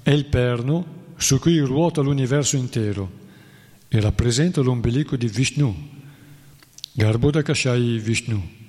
è 0.00 0.10
il 0.10 0.26
perno 0.26 1.14
su 1.16 1.40
cui 1.40 1.58
ruota 1.58 2.02
l'universo 2.02 2.56
intero 2.56 3.10
e 3.88 3.98
rappresenta 3.98 4.60
l'ombelico 4.60 5.16
di 5.16 5.26
Vishnu, 5.26 5.74
Garbhodakashai 6.92 7.98
Vishnu. 7.98 8.67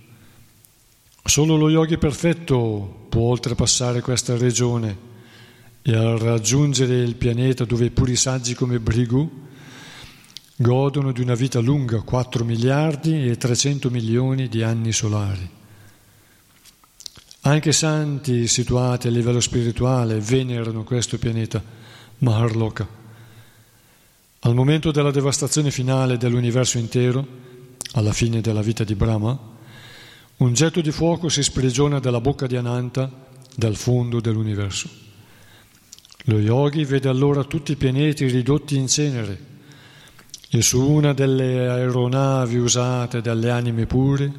Solo 1.24 1.56
lo 1.56 1.70
yogi 1.70 1.98
perfetto 1.98 3.06
può 3.10 3.30
oltrepassare 3.30 4.02
questa 4.02 4.36
regione 4.38 5.08
e 5.82 5.96
al 5.96 6.18
raggiungere 6.18 6.98
il 6.98 7.16
pianeta 7.16 7.66
dove 7.66 7.86
i 7.86 7.92
puri 7.92 8.16
saggi 8.16 8.54
come 8.54 8.80
Brigu 8.80 9.48
godono 10.56 11.14
di 11.14 11.22
una 11.22 11.36
vita 11.36 11.60
lunga, 11.60 12.02
4 12.02 12.44
miliardi 12.44 13.28
e 13.28 13.38
300 13.38 13.90
milioni 13.90 14.50
di 14.50 14.62
anni 14.62 14.92
solari. 14.92 15.50
Anche 17.42 17.72
santi 17.72 18.46
situati 18.48 19.08
a 19.08 19.12
livello 19.12 19.40
spirituale 19.40 20.20
venerano 20.20 20.84
questo 20.84 21.18
pianeta, 21.18 21.64
Maharloka. 22.18 22.86
Al 24.40 24.54
momento 24.54 24.92
della 24.92 25.12
devastazione 25.12 25.72
finale 25.72 26.18
dell'universo 26.18 26.78
intero, 26.78 27.26
alla 27.94 28.12
fine 28.12 28.42
della 28.42 28.62
vita 28.62 28.84
di 28.84 28.96
Brahma, 28.96 29.49
un 30.40 30.54
getto 30.54 30.82
di 30.82 30.92
fuoco 30.92 31.30
si 31.30 31.44
sprigiona 31.44 32.00
dalla 32.00 32.22
bocca 32.22 32.48
di 32.48 32.56
Ananta 32.56 33.10
dal 33.56 33.76
fondo 33.76 34.20
dell'universo. 34.22 34.90
Lo 36.24 36.40
yogi 36.40 36.86
vede 36.86 37.10
allora 37.10 37.44
tutti 37.44 37.74
i 37.74 37.76
pianeti 37.76 38.28
ridotti 38.28 38.78
in 38.78 38.88
cenere 38.88 39.48
e 40.50 40.62
su 40.62 40.82
una 40.82 41.14
delle 41.14 41.68
aeronavi 41.68 42.58
usate 42.58 43.22
dalle 43.22 43.50
anime 43.50 43.86
pure 43.86 44.32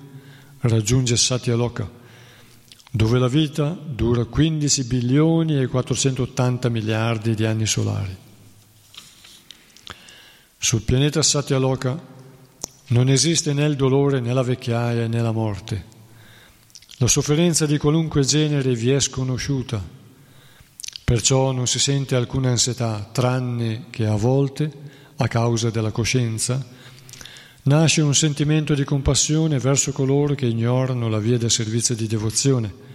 raggiunge 0.60 1.16
Satyaloka 1.16 1.98
dove 2.90 3.18
la 3.18 3.28
vita 3.28 3.68
dura 3.68 4.24
15 4.24 4.84
bilioni 4.84 5.60
e 5.60 5.68
480 5.68 6.68
miliardi 6.70 7.34
di 7.34 7.44
anni 7.44 7.66
solari. 7.66 8.16
Sul 10.58 10.82
pianeta 10.82 11.22
Satyaloka 11.22 12.18
non 12.90 13.08
esiste 13.08 13.52
né 13.52 13.64
il 13.66 13.76
dolore 13.76 14.20
né 14.20 14.32
la 14.32 14.42
vecchiaia 14.42 15.06
né 15.06 15.20
la 15.20 15.32
morte. 15.32 15.84
La 16.98 17.06
sofferenza 17.06 17.64
di 17.64 17.78
qualunque 17.78 18.24
genere 18.24 18.74
vi 18.74 18.90
è 18.90 19.00
sconosciuta, 19.00 19.82
perciò 21.04 21.52
non 21.52 21.66
si 21.66 21.78
sente 21.78 22.14
alcuna 22.14 22.50
ansietà, 22.50 23.08
tranne 23.12 23.86
che 23.90 24.06
a 24.06 24.16
volte, 24.16 24.70
a 25.16 25.28
causa 25.28 25.70
della 25.70 25.92
coscienza, 25.92 26.64
nasce 27.62 28.00
un 28.00 28.14
sentimento 28.14 28.74
di 28.74 28.84
compassione 28.84 29.58
verso 29.58 29.92
coloro 29.92 30.34
che 30.34 30.46
ignorano 30.46 31.08
la 31.08 31.18
via 31.18 31.38
del 31.38 31.50
servizio 31.50 31.94
di 31.94 32.06
devozione 32.06 32.88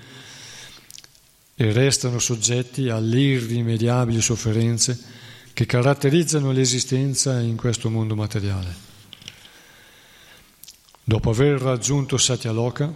e 1.56 1.72
restano 1.72 2.20
soggetti 2.20 2.90
alle 2.90 3.20
irrimediabili 3.20 4.22
sofferenze 4.22 5.00
che 5.54 5.66
caratterizzano 5.66 6.52
l'esistenza 6.52 7.40
in 7.40 7.56
questo 7.56 7.90
mondo 7.90 8.14
materiale. 8.14 8.94
Dopo 11.08 11.30
aver 11.30 11.62
raggiunto 11.62 12.18
Satyaloka, 12.18 12.92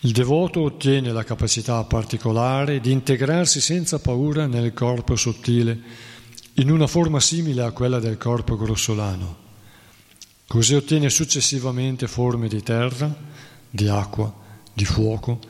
il 0.00 0.12
devoto 0.12 0.60
ottiene 0.60 1.12
la 1.12 1.24
capacità 1.24 1.82
particolare 1.84 2.78
di 2.78 2.92
integrarsi 2.92 3.58
senza 3.62 4.00
paura 4.00 4.46
nel 4.46 4.74
corpo 4.74 5.16
sottile, 5.16 5.80
in 6.56 6.70
una 6.70 6.86
forma 6.86 7.18
simile 7.18 7.62
a 7.62 7.70
quella 7.70 8.00
del 8.00 8.18
corpo 8.18 8.54
grossolano. 8.58 9.36
Così 10.46 10.74
ottiene 10.74 11.08
successivamente 11.08 12.06
forme 12.06 12.48
di 12.48 12.62
terra, 12.62 13.10
di 13.70 13.88
acqua, 13.88 14.30
di 14.70 14.84
fuoco, 14.84 15.40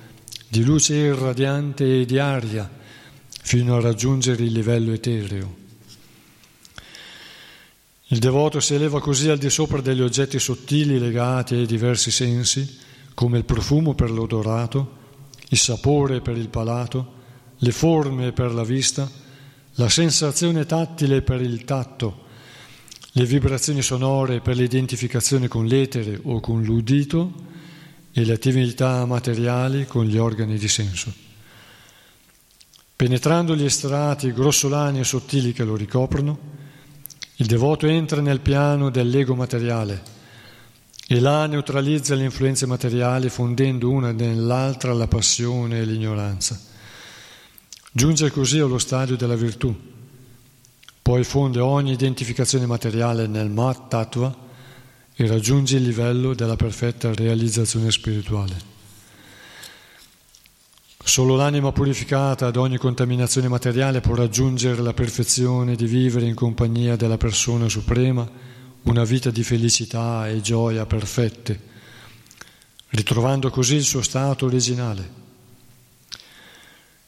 di 0.46 0.62
luce 0.62 0.94
irradiante 0.94 2.02
e 2.02 2.06
di 2.06 2.20
aria, 2.20 2.70
fino 3.42 3.74
a 3.74 3.80
raggiungere 3.80 4.44
il 4.44 4.52
livello 4.52 4.92
etereo. 4.92 5.59
Il 8.12 8.18
devoto 8.18 8.58
si 8.58 8.74
eleva 8.74 9.00
così 9.00 9.28
al 9.28 9.38
di 9.38 9.48
sopra 9.48 9.80
degli 9.80 10.00
oggetti 10.00 10.40
sottili 10.40 10.98
legati 10.98 11.54
ai 11.54 11.64
diversi 11.64 12.10
sensi, 12.10 12.78
come 13.14 13.38
il 13.38 13.44
profumo 13.44 13.94
per 13.94 14.10
l'odorato, 14.10 14.96
il 15.50 15.58
sapore 15.58 16.20
per 16.20 16.36
il 16.36 16.48
palato, 16.48 17.18
le 17.58 17.70
forme 17.70 18.32
per 18.32 18.52
la 18.52 18.64
vista, 18.64 19.08
la 19.74 19.88
sensazione 19.88 20.66
tattile 20.66 21.22
per 21.22 21.40
il 21.40 21.64
tatto, 21.64 22.24
le 23.12 23.24
vibrazioni 23.24 23.80
sonore 23.80 24.40
per 24.40 24.56
l'identificazione 24.56 25.46
con 25.46 25.66
l'etere 25.66 26.18
o 26.20 26.40
con 26.40 26.64
l'udito 26.64 27.32
e 28.10 28.24
le 28.24 28.32
attività 28.32 29.06
materiali 29.06 29.86
con 29.86 30.04
gli 30.04 30.18
organi 30.18 30.58
di 30.58 30.68
senso. 30.68 31.12
Penetrando 32.96 33.54
gli 33.54 33.68
strati 33.68 34.32
grossolani 34.32 34.98
e 34.98 35.04
sottili 35.04 35.52
che 35.52 35.62
lo 35.62 35.76
ricoprono, 35.76 36.58
il 37.40 37.46
devoto 37.46 37.86
entra 37.86 38.20
nel 38.20 38.40
piano 38.40 38.90
dell'ego 38.90 39.34
materiale 39.34 40.18
e 41.06 41.18
là 41.20 41.46
neutralizza 41.46 42.14
le 42.14 42.24
influenze 42.24 42.66
materiali 42.66 43.30
fondendo 43.30 43.90
una 43.90 44.12
nell'altra 44.12 44.92
la 44.92 45.08
passione 45.08 45.80
e 45.80 45.84
l'ignoranza. 45.84 46.60
Giunge 47.92 48.30
così 48.30 48.58
allo 48.58 48.78
stadio 48.78 49.16
della 49.16 49.36
virtù 49.36 49.74
poi 51.02 51.24
fonde 51.24 51.60
ogni 51.60 51.92
identificazione 51.92 52.66
materiale 52.66 53.26
nel 53.26 53.48
Mat 53.48 53.88
Tattva 53.88 54.36
e 55.14 55.26
raggiunge 55.26 55.76
il 55.76 55.82
livello 55.82 56.34
della 56.34 56.56
perfetta 56.56 57.12
realizzazione 57.12 57.90
spirituale. 57.90 58.69
Solo 61.10 61.34
l'anima 61.34 61.72
purificata 61.72 62.52
da 62.52 62.60
ogni 62.60 62.78
contaminazione 62.78 63.48
materiale 63.48 64.00
può 64.00 64.14
raggiungere 64.14 64.80
la 64.80 64.94
perfezione 64.94 65.74
di 65.74 65.86
vivere 65.86 66.24
in 66.24 66.36
compagnia 66.36 66.94
della 66.94 67.16
persona 67.16 67.68
suprema 67.68 68.30
una 68.84 69.02
vita 69.02 69.32
di 69.32 69.42
felicità 69.42 70.28
e 70.28 70.40
gioia 70.40 70.86
perfette, 70.86 71.60
ritrovando 72.90 73.50
così 73.50 73.74
il 73.74 73.82
suo 73.82 74.02
stato 74.02 74.46
originale. 74.46 75.10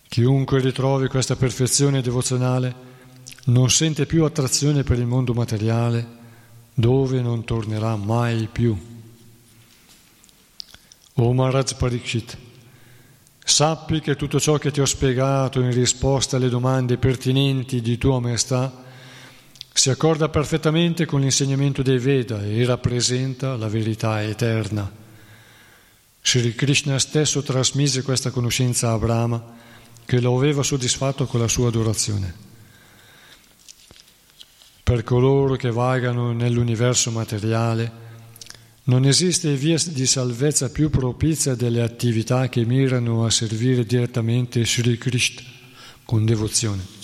Chiunque 0.09 0.59
ritrovi 0.59 1.07
questa 1.07 1.37
perfezione 1.37 2.03
devozionale 2.03 2.75
non 3.45 3.71
sente 3.71 4.05
più 4.05 4.25
attrazione 4.25 4.83
per 4.83 4.99
il 4.99 5.07
mondo 5.07 5.33
materiale 5.33 6.05
dove 6.75 7.23
non 7.23 7.45
tornerà 7.45 7.95
mai 7.95 8.49
più. 8.51 8.77
O 11.15 11.33
Maharaj 11.33 11.75
Parikshit, 11.75 12.51
sappi 13.45 14.01
che 14.01 14.17
tutto 14.17 14.39
ciò 14.39 14.59
che 14.59 14.71
ti 14.71 14.81
ho 14.81 14.85
spiegato 14.85 15.61
in 15.61 15.73
risposta 15.73 16.37
alle 16.37 16.49
domande 16.49 16.97
pertinenti 16.97 17.81
di 17.81 17.99
tua 17.99 18.21
maestà 18.21 18.85
si 19.73 19.91
accorda 19.91 20.29
perfettamente 20.29 21.07
con 21.07 21.21
l'insegnamento 21.21 21.83
dei 21.83 21.99
Veda 21.99 22.43
e 22.43 22.65
rappresenta 22.65 23.57
la 23.57 23.69
verità 23.69 24.23
eterna. 24.23 24.91
Sri 26.21 26.55
Krishna 26.55 26.99
stesso 26.99 27.43
trasmise 27.43 28.03
questa 28.03 28.31
conoscenza 28.31 28.93
a 28.93 28.99
Brahma 28.99 29.43
che 30.05 30.21
lo 30.21 30.37
aveva 30.37 30.63
soddisfatto 30.63 31.27
con 31.27 31.41
la 31.41 31.49
sua 31.49 31.69
adorazione 31.69 32.51
per 34.93 35.05
coloro 35.05 35.55
che 35.55 35.71
vagano 35.71 36.33
nell'universo 36.33 37.11
materiale, 37.13 37.91
non 38.85 39.05
esiste 39.05 39.55
via 39.55 39.77
di 39.89 40.07
salvezza 40.07 40.71
più 40.71 40.91
propizia 40.91 41.55
delle 41.55 41.83
attività 41.83 42.49
che 42.49 42.65
mirano 42.65 43.25
a 43.25 43.31
servire 43.31 43.85
direttamente 43.85 44.65
Sri 44.67 44.99
Krishna 44.99 45.43
con 46.05 46.25
devozione. 46.25 47.01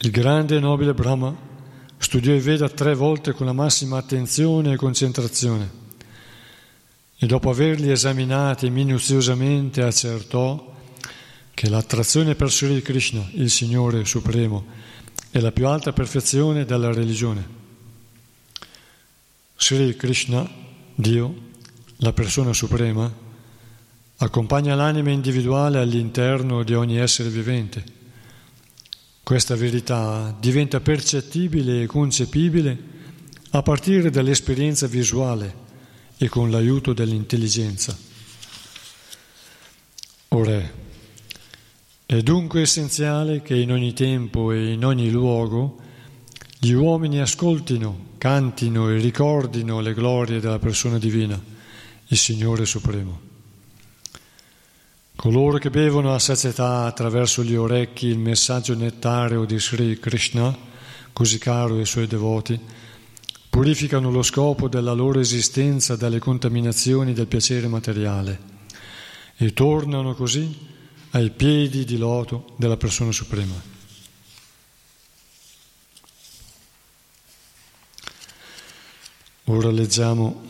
Il 0.00 0.10
grande 0.10 0.56
e 0.56 0.60
nobile 0.60 0.92
Brahma 0.92 1.34
studiò 1.96 2.34
i 2.34 2.40
Veda 2.40 2.68
tre 2.68 2.94
volte 2.94 3.32
con 3.32 3.46
la 3.46 3.52
massima 3.52 3.96
attenzione 3.96 4.72
e 4.72 4.76
concentrazione 4.76 5.80
e 7.16 7.26
dopo 7.26 7.50
averli 7.50 7.90
esaminati 7.90 8.68
minuziosamente 8.68 9.80
accertò 9.80 10.74
che 11.54 11.68
l'attrazione 11.68 12.34
per 12.34 12.50
Sri 12.50 12.82
Krishna, 12.82 13.24
il 13.34 13.48
Signore 13.48 14.04
Supremo, 14.04 14.66
è 15.30 15.38
la 15.38 15.52
più 15.52 15.66
alta 15.68 15.92
perfezione 15.92 16.64
della 16.64 16.92
religione. 16.92 17.61
Sri 19.64 19.94
Krishna, 19.94 20.44
Dio, 20.92 21.34
la 21.98 22.12
persona 22.12 22.52
suprema, 22.52 23.08
accompagna 24.16 24.74
l'anima 24.74 25.10
individuale 25.10 25.78
all'interno 25.78 26.64
di 26.64 26.74
ogni 26.74 26.96
essere 26.98 27.28
vivente. 27.28 27.84
Questa 29.22 29.54
verità 29.54 30.36
diventa 30.40 30.80
percettibile 30.80 31.82
e 31.82 31.86
concepibile 31.86 32.76
a 33.50 33.62
partire 33.62 34.10
dall'esperienza 34.10 34.88
visuale 34.88 35.54
e 36.16 36.28
con 36.28 36.50
l'aiuto 36.50 36.92
dell'intelligenza. 36.92 37.96
o 40.26 40.42
Re. 40.42 40.74
È 42.04 42.20
dunque 42.20 42.62
essenziale 42.62 43.42
che 43.42 43.54
in 43.54 43.70
ogni 43.70 43.92
tempo 43.92 44.50
e 44.50 44.72
in 44.72 44.84
ogni 44.84 45.08
luogo 45.08 45.78
gli 46.58 46.72
uomini 46.72 47.20
ascoltino, 47.20 48.10
cantino 48.22 48.88
e 48.88 48.98
ricordino 48.98 49.80
le 49.80 49.94
glorie 49.94 50.38
della 50.38 50.60
persona 50.60 50.96
divina, 50.96 51.36
il 52.06 52.16
Signore 52.16 52.64
Supremo. 52.66 53.20
Coloro 55.16 55.58
che 55.58 55.70
bevono 55.70 56.14
a 56.14 56.20
sazietà 56.20 56.84
attraverso 56.84 57.42
gli 57.42 57.56
orecchi 57.56 58.06
il 58.06 58.18
messaggio 58.18 58.76
nettareo 58.76 59.44
di 59.44 59.58
Sri 59.58 59.98
Krishna, 59.98 60.56
così 61.12 61.38
caro 61.38 61.74
ai 61.74 61.84
suoi 61.84 62.06
devoti, 62.06 62.56
purificano 63.50 64.08
lo 64.12 64.22
scopo 64.22 64.68
della 64.68 64.92
loro 64.92 65.18
esistenza 65.18 65.96
dalle 65.96 66.20
contaminazioni 66.20 67.12
del 67.14 67.26
piacere 67.26 67.66
materiale 67.66 68.38
e 69.34 69.52
tornano 69.52 70.14
così 70.14 70.56
ai 71.10 71.30
piedi 71.30 71.84
di 71.84 71.96
loto 71.98 72.52
della 72.54 72.76
persona 72.76 73.10
suprema. 73.10 73.71
Ora 79.46 79.70
leggiamo 79.70 80.40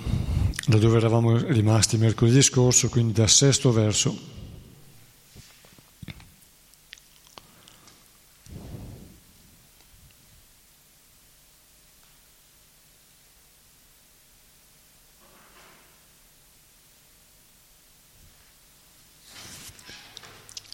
da 0.67 0.77
dove 0.77 0.99
eravamo 0.99 1.37
rimasti 1.37 1.97
mercoledì 1.97 2.43
scorso, 2.43 2.91
quindi 2.91 3.15
dal 3.15 3.29
sesto 3.29 3.73
verso. 3.73 4.31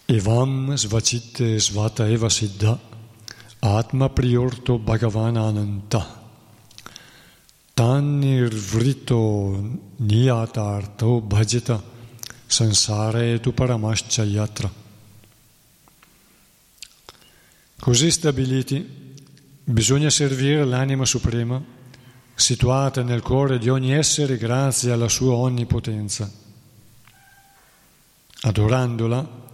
Evam 0.05 0.75
svacitte 0.75 1.59
svata 1.59 2.07
eva 2.07 2.29
siddha 2.29 2.77
atma 3.59 4.09
priorto 4.09 4.77
bhagavan 4.77 5.37
ananta 5.37 6.18
tanirvrito 7.79 9.79
niyatarto 9.95 11.21
bhajita 11.21 11.81
sansare 12.45 13.39
tu 13.39 13.53
paramascha 13.53 14.25
yatra. 14.25 14.69
Così 17.79 18.11
stabiliti, 18.11 18.85
bisogna 19.63 20.09
servire 20.09 20.65
l'anima 20.65 21.05
suprema 21.05 21.63
situata 22.35 23.01
nel 23.01 23.21
cuore 23.21 23.57
di 23.57 23.69
ogni 23.69 23.93
essere 23.93 24.35
grazie 24.35 24.91
alla 24.91 25.07
sua 25.07 25.35
onnipotenza. 25.35 26.29
Adorandola, 28.41 29.51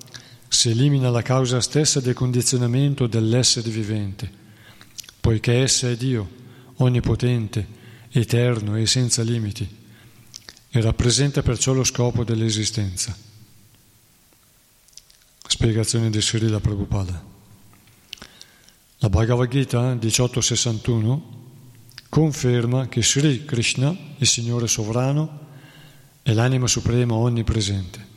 si 0.48 0.72
elimina 0.72 1.12
la 1.12 1.22
causa 1.22 1.62
stessa 1.62 2.00
del 2.00 2.16
condizionamento 2.16 3.06
dell'essere 3.06 3.70
vivente, 3.70 4.32
poiché 5.20 5.62
essa 5.62 5.92
è 5.92 5.96
Dio, 5.96 6.28
onnipotente, 6.78 7.84
eterno 8.20 8.78
e 8.78 8.86
senza 8.86 9.22
limiti, 9.24 9.68
e 10.70 10.82
rappresenta 10.82 11.42
perciò 11.42 11.74
lo 11.74 11.84
scopo 11.84 12.24
dell'esistenza. 12.24 13.16
Spiegazione 15.48 16.10
di 16.10 16.22
Srila 16.22 16.60
Prabhupada. 16.60 17.24
La 19.00 19.10
Bhagavad 19.10 19.50
Gita 19.50 19.82
1861 19.82 21.34
conferma 22.10 22.88
che 22.88 23.04
Sri 23.04 23.44
Krishna, 23.46 23.96
il 24.18 24.28
Signore 24.28 24.68
sovrano, 24.68 25.44
è 26.24 26.34
l'anima 26.34 26.68
suprema 26.68 27.16
onnipresente. 27.16 28.14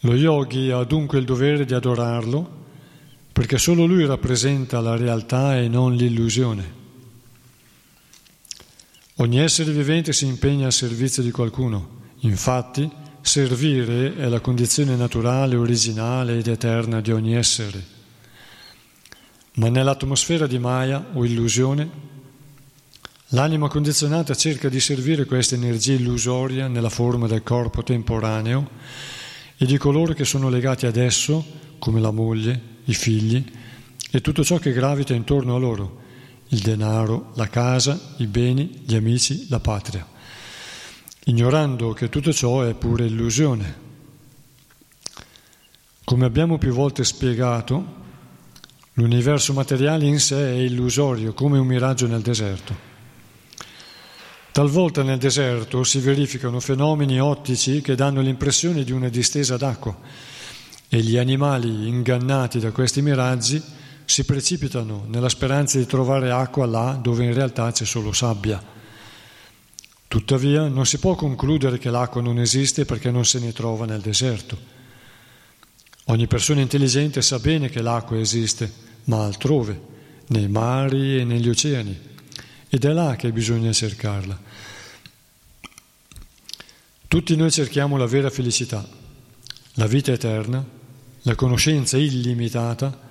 Lo 0.00 0.14
yogi 0.14 0.70
ha 0.70 0.82
dunque 0.84 1.18
il 1.18 1.24
dovere 1.24 1.64
di 1.64 1.74
adorarlo 1.74 2.64
perché 3.32 3.58
solo 3.58 3.84
lui 3.84 4.06
rappresenta 4.06 4.80
la 4.80 4.96
realtà 4.96 5.58
e 5.58 5.68
non 5.68 5.94
l'illusione. 5.94 6.84
Ogni 9.18 9.38
essere 9.38 9.72
vivente 9.72 10.12
si 10.12 10.26
impegna 10.26 10.66
al 10.66 10.74
servizio 10.74 11.22
di 11.22 11.30
qualcuno, 11.30 12.00
infatti 12.20 12.90
servire 13.22 14.14
è 14.14 14.28
la 14.28 14.40
condizione 14.40 14.94
naturale, 14.94 15.56
originale 15.56 16.36
ed 16.36 16.48
eterna 16.48 17.00
di 17.00 17.12
ogni 17.12 17.34
essere. 17.34 17.82
Ma 19.54 19.70
nell'atmosfera 19.70 20.46
di 20.46 20.58
Maya 20.58 21.12
o 21.14 21.24
illusione, 21.24 21.88
l'anima 23.28 23.68
condizionata 23.68 24.34
cerca 24.34 24.68
di 24.68 24.80
servire 24.80 25.24
questa 25.24 25.54
energia 25.54 25.94
illusoria 25.94 26.68
nella 26.68 26.90
forma 26.90 27.26
del 27.26 27.42
corpo 27.42 27.82
temporaneo 27.82 28.68
e 29.56 29.64
di 29.64 29.78
coloro 29.78 30.12
che 30.12 30.26
sono 30.26 30.50
legati 30.50 30.84
ad 30.84 30.96
esso, 30.96 31.42
come 31.78 32.00
la 32.00 32.10
moglie, 32.10 32.60
i 32.84 32.94
figli 32.94 33.42
e 34.10 34.20
tutto 34.20 34.44
ciò 34.44 34.58
che 34.58 34.72
gravita 34.72 35.14
intorno 35.14 35.56
a 35.56 35.58
loro, 35.58 36.04
il 36.48 36.60
denaro, 36.60 37.32
la 37.34 37.48
casa, 37.48 37.98
i 38.18 38.26
beni, 38.26 38.82
gli 38.84 38.94
amici, 38.94 39.46
la 39.48 39.60
patria, 39.60 40.06
ignorando 41.24 41.92
che 41.92 42.08
tutto 42.08 42.32
ciò 42.32 42.62
è 42.62 42.74
pure 42.74 43.06
illusione. 43.06 43.84
Come 46.04 46.24
abbiamo 46.24 46.56
più 46.56 46.72
volte 46.72 47.02
spiegato, 47.02 47.94
l'universo 48.92 49.52
materiale 49.52 50.06
in 50.06 50.20
sé 50.20 50.36
è 50.36 50.58
illusorio, 50.58 51.34
come 51.34 51.58
un 51.58 51.66
miraggio 51.66 52.06
nel 52.06 52.22
deserto. 52.22 52.94
Talvolta 54.52 55.02
nel 55.02 55.18
deserto 55.18 55.84
si 55.84 55.98
verificano 55.98 56.60
fenomeni 56.60 57.20
ottici 57.20 57.82
che 57.82 57.94
danno 57.94 58.22
l'impressione 58.22 58.84
di 58.84 58.92
una 58.92 59.10
distesa 59.10 59.58
d'acqua 59.58 59.94
e 60.88 61.00
gli 61.00 61.18
animali 61.18 61.88
ingannati 61.88 62.58
da 62.58 62.70
questi 62.70 63.02
miraggi 63.02 63.62
si 64.06 64.24
precipitano 64.24 65.04
nella 65.08 65.28
speranza 65.28 65.78
di 65.78 65.84
trovare 65.84 66.30
acqua 66.30 66.64
là 66.64 66.98
dove 67.00 67.24
in 67.24 67.34
realtà 67.34 67.70
c'è 67.72 67.84
solo 67.84 68.12
sabbia. 68.12 68.62
Tuttavia 70.08 70.68
non 70.68 70.86
si 70.86 70.98
può 70.98 71.16
concludere 71.16 71.78
che 71.78 71.90
l'acqua 71.90 72.22
non 72.22 72.38
esiste 72.38 72.84
perché 72.84 73.10
non 73.10 73.24
se 73.24 73.40
ne 73.40 73.52
trova 73.52 73.84
nel 73.84 74.00
deserto. 74.00 74.74
Ogni 76.04 76.28
persona 76.28 76.60
intelligente 76.60 77.20
sa 77.20 77.40
bene 77.40 77.68
che 77.68 77.82
l'acqua 77.82 78.16
esiste, 78.16 78.72
ma 79.04 79.24
altrove, 79.24 79.78
nei 80.28 80.48
mari 80.48 81.18
e 81.18 81.24
negli 81.24 81.48
oceani 81.48 81.98
ed 82.68 82.84
è 82.84 82.92
là 82.92 83.16
che 83.16 83.32
bisogna 83.32 83.72
cercarla. 83.72 84.40
Tutti 87.08 87.36
noi 87.36 87.50
cerchiamo 87.50 87.96
la 87.96 88.06
vera 88.06 88.30
felicità, 88.30 88.86
la 89.74 89.86
vita 89.86 90.12
eterna, 90.12 90.64
la 91.22 91.34
conoscenza 91.34 91.96
illimitata 91.96 93.04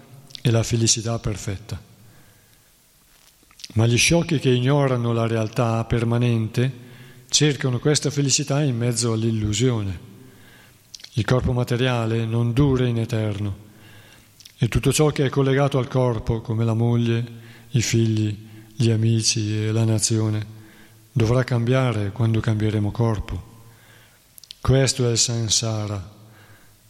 e 0.46 0.52
la 0.52 0.62
felicità 0.62 1.18
perfetta. 1.18 1.82
Ma 3.74 3.88
gli 3.88 3.98
sciocchi 3.98 4.38
che 4.38 4.52
ignorano 4.52 5.12
la 5.12 5.26
realtà 5.26 5.84
permanente 5.86 6.72
cercano 7.30 7.80
questa 7.80 8.12
felicità 8.12 8.62
in 8.62 8.78
mezzo 8.78 9.14
all'illusione. 9.14 10.00
Il 11.14 11.26
corpo 11.26 11.52
materiale 11.52 12.26
non 12.26 12.54
dura 12.54 12.86
in 12.86 13.00
eterno 13.00 13.58
e 14.60 14.68
tutto 14.68 14.94
ciò 14.94 15.08
che 15.08 15.26
è 15.26 15.30
collegato 15.30 15.80
al 15.80 15.88
corpo, 15.88 16.42
come 16.42 16.64
la 16.64 16.76
moglie, 16.76 17.26
i 17.72 17.82
figli, 17.82 18.38
gli 18.76 18.92
amici 18.92 19.66
e 19.66 19.72
la 19.72 19.84
nazione, 19.84 20.46
dovrà 21.12 21.44
cambiare 21.44 22.12
quando 22.12 22.40
cambieremo 22.40 22.92
corpo. 22.92 23.54
Questo 24.62 25.08
è 25.08 25.12
il 25.12 25.18
sansara, 25.18 26.15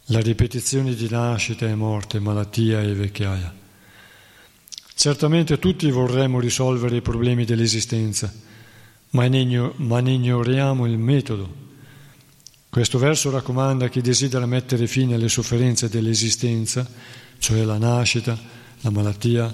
la 0.06 0.20
ripetizione 0.20 0.94
di 0.94 1.08
nascita 1.08 1.66
e 1.66 1.74
morte, 1.74 2.20
malattia 2.20 2.80
e 2.80 2.94
vecchiaia. 2.94 3.54
Certamente 4.94 5.58
tutti 5.58 5.90
vorremmo 5.90 6.38
risolvere 6.38 6.96
i 6.96 7.02
problemi 7.02 7.44
dell'esistenza, 7.44 8.32
ma 9.10 9.26
ne, 9.26 9.40
ignoriamo 9.40 10.86
il 10.86 10.98
metodo. 10.98 11.64
Questo 12.68 12.98
verso 12.98 13.30
raccomanda 13.30 13.86
a 13.86 13.88
chi 13.88 14.00
desidera 14.00 14.46
mettere 14.46 14.86
fine 14.86 15.14
alle 15.14 15.28
sofferenze 15.28 15.88
dell'esistenza, 15.88 16.88
cioè 17.38 17.62
la 17.64 17.78
nascita, 17.78 18.38
la 18.80 18.90
malattia, 18.90 19.52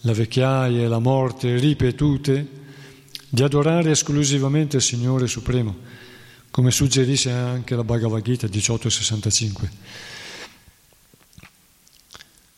la 0.00 0.12
vecchiaia 0.12 0.82
e 0.82 0.88
la 0.88 0.98
morte 0.98 1.56
ripetute, 1.56 2.64
di 3.28 3.42
adorare 3.42 3.90
esclusivamente 3.90 4.76
il 4.76 4.82
Signore 4.82 5.26
Supremo, 5.26 5.85
come 6.56 6.70
suggerisce 6.70 7.30
anche 7.30 7.76
la 7.76 7.84
Bhagavad 7.84 8.22
Gita 8.22 8.46
1865. 8.46 9.70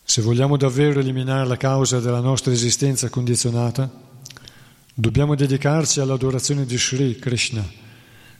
Se 0.04 0.22
vogliamo 0.22 0.56
davvero 0.56 1.00
eliminare 1.00 1.48
la 1.48 1.56
causa 1.56 1.98
della 1.98 2.20
nostra 2.20 2.52
esistenza 2.52 3.08
condizionata, 3.08 3.90
dobbiamo 4.94 5.34
dedicarci 5.34 5.98
all'adorazione 5.98 6.64
di 6.64 6.78
Sri 6.78 7.18
Krishna, 7.18 7.68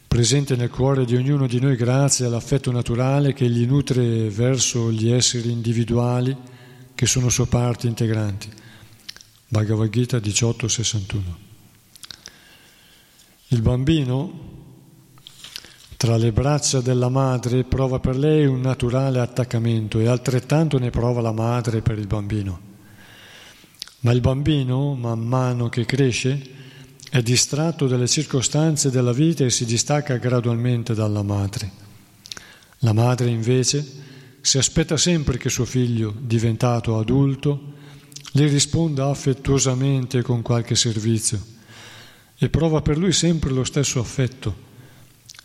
presente 0.07 0.55
nel 0.55 0.71
cuore 0.71 1.05
di 1.05 1.17
ognuno 1.17 1.49
di 1.49 1.59
noi 1.59 1.75
grazie 1.75 2.27
all'affetto 2.27 2.71
naturale 2.71 3.33
che 3.33 3.51
gli 3.51 3.67
nutre 3.67 4.31
verso 4.31 4.93
gli 4.93 5.11
esseri 5.11 5.51
individuali 5.51 6.37
che 6.95 7.07
sono 7.07 7.29
sue 7.31 7.47
parti 7.47 7.89
integranti. 7.89 8.49
Bhagavad 9.49 9.91
Gita 9.91 10.19
1861. 10.19 11.39
Il 13.49 13.61
bambino 13.61 14.58
tra 15.99 16.17
le 16.17 16.31
braccia 16.31 16.81
della 16.81 17.09
madre 17.09 17.65
prova 17.65 17.99
per 17.99 18.17
lei 18.17 18.47
un 18.47 18.61
naturale 18.61 19.19
attaccamento 19.19 19.99
e 19.99 20.07
altrettanto 20.07 20.79
ne 20.79 20.91
prova 20.91 21.21
la 21.21 21.33
madre 21.33 21.83
per 21.83 21.99
il 21.99 22.07
bambino. 22.07 22.61
Ma 24.03 24.13
il 24.13 24.21
bambino, 24.21 24.95
man 24.95 25.19
mano 25.19 25.69
che 25.69 25.85
cresce, 25.85 26.41
è 27.11 27.21
distratto 27.21 27.89
dalle 27.89 28.07
circostanze 28.07 28.93
della 28.93 29.11
vita 29.11 29.43
e 29.45 29.51
si 29.51 29.65
distacca 29.65 30.19
gradualmente 30.19 30.95
dalla 30.95 31.25
madre. 31.25 31.73
La 32.79 32.93
madre 32.93 33.31
invece 33.31 33.85
si 34.41 34.57
aspetta 34.57 34.97
sempre 34.97 35.37
che 35.37 35.49
suo 35.49 35.65
figlio, 35.65 36.15
diventato 36.17 36.97
adulto, 36.97 37.73
le 38.35 38.47
risponda 38.47 39.09
affettuosamente 39.09 40.23
con 40.23 40.43
qualche 40.43 40.77
servizio 40.77 41.45
e 42.39 42.49
prova 42.49 42.83
per 42.83 42.99
lui 42.99 43.13
sempre 43.13 43.51
lo 43.51 43.65
stesso 43.65 43.99
affetto 43.99 44.68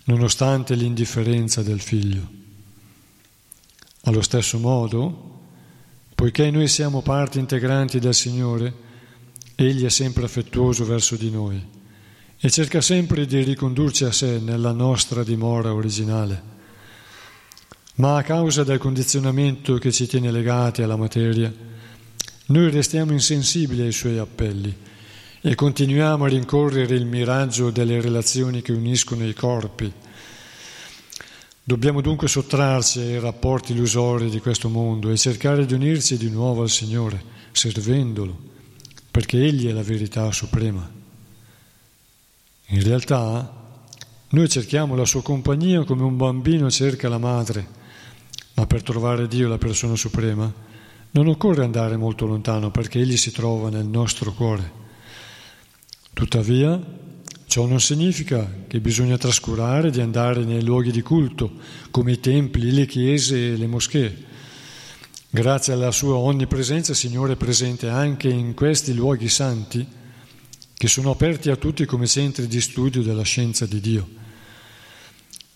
nonostante 0.06 0.76
l'indifferenza 0.76 1.62
del 1.62 1.80
figlio. 1.80 2.42
Allo 4.02 4.22
stesso 4.22 4.60
modo, 4.60 5.32
poiché 6.14 6.52
noi 6.52 6.68
siamo 6.68 7.02
parte 7.02 7.40
integranti 7.40 8.00
del 8.00 8.14
Signore, 8.14 8.82
Egli 9.56 9.86
è 9.86 9.90
sempre 9.90 10.26
affettuoso 10.26 10.84
verso 10.84 11.16
di 11.16 11.30
noi 11.30 11.62
e 12.40 12.50
cerca 12.50 12.82
sempre 12.82 13.26
di 13.26 13.42
ricondurci 13.44 14.04
a 14.04 14.12
sé 14.12 14.40
nella 14.40 14.72
nostra 14.72 15.24
dimora 15.24 15.74
originale. 15.74 16.52
Ma 17.96 18.18
a 18.18 18.24
causa 18.24 18.64
del 18.64 18.80
condizionamento 18.80 19.76
che 19.76 19.92
ci 19.92 20.08
tiene 20.08 20.32
legati 20.32 20.82
alla 20.82 20.98
materia, 20.98 21.54
noi 22.48 22.70
restiamo 22.72 23.14
insensibili 23.14 23.82
ai 23.84 23.92
suoi 23.92 24.18
appelli 24.18 24.76
e 25.46 25.56
continuiamo 25.56 26.24
a 26.24 26.30
rincorrere 26.30 26.96
il 26.96 27.06
miraggio 27.06 27.70
delle 27.70 28.00
relazioni 28.00 28.62
che 28.62 28.72
uniscono 28.72 29.28
i 29.28 29.34
corpi. 29.34 29.92
Dobbiamo 31.62 32.00
dunque 32.00 32.30
sottrarci 32.30 33.00
ai 33.00 33.20
rapporti 33.20 33.74
illusori 33.74 34.30
di 34.30 34.40
questo 34.40 34.70
mondo 34.70 35.10
e 35.10 35.18
cercare 35.18 35.66
di 35.66 35.74
unirci 35.74 36.16
di 36.16 36.30
nuovo 36.30 36.62
al 36.62 36.70
Signore, 36.70 37.22
servendolo, 37.52 38.38
perché 39.12 39.38
Egli 39.44 39.68
è 39.68 39.74
la 39.74 39.84
verità 39.84 40.32
suprema. 40.32 40.90
In 42.68 42.82
realtà 42.82 43.82
noi 44.30 44.48
cerchiamo 44.48 44.96
la 44.96 45.06
sua 45.06 45.24
compagnia 45.24 45.84
come 45.84 46.04
un 46.04 46.16
bambino 46.16 46.72
cerca 46.72 47.10
la 47.10 47.18
madre, 47.18 47.68
ma 48.54 48.66
per 48.66 48.82
trovare 48.82 49.28
Dio, 49.28 49.50
la 49.50 49.58
persona 49.58 49.98
suprema, 49.98 50.50
non 51.12 51.28
occorre 51.28 51.66
andare 51.66 51.98
molto 51.98 52.26
lontano 52.26 52.72
perché 52.72 53.02
Egli 53.02 53.18
si 53.18 53.34
trova 53.34 53.70
nel 53.70 53.86
nostro 53.86 54.32
cuore. 54.32 54.83
Tuttavia, 56.14 56.80
ciò 57.48 57.66
non 57.66 57.82
significa 57.82 58.48
che 58.68 58.80
bisogna 58.80 59.18
trascurare 59.18 59.90
di 59.90 60.00
andare 60.00 60.44
nei 60.44 60.64
luoghi 60.64 60.92
di 60.92 61.02
culto, 61.02 61.52
come 61.90 62.14
i 62.14 62.20
templi, 62.20 62.72
le 62.72 62.86
chiese 62.86 63.54
e 63.54 63.58
le 63.58 63.68
moschee. 63.68 64.32
Grazie 65.30 65.74
alla 65.74 65.92
sua 65.92 66.16
onnipresenza, 66.16 66.92
il 66.92 66.98
Signore 66.98 67.34
è 67.34 67.38
presente 67.38 67.90
anche 67.90 68.30
in 68.30 68.54
questi 68.54 68.94
luoghi 68.94 69.28
santi, 69.28 69.86
che 70.76 70.88
sono 70.88 71.10
aperti 71.10 71.50
a 71.50 71.56
tutti 71.56 71.86
come 71.86 72.06
centri 72.06 72.48
di 72.48 72.62
studio 72.62 73.02
della 73.02 73.24
scienza 73.24 73.66
di 73.66 73.80
Dio. 73.80 74.08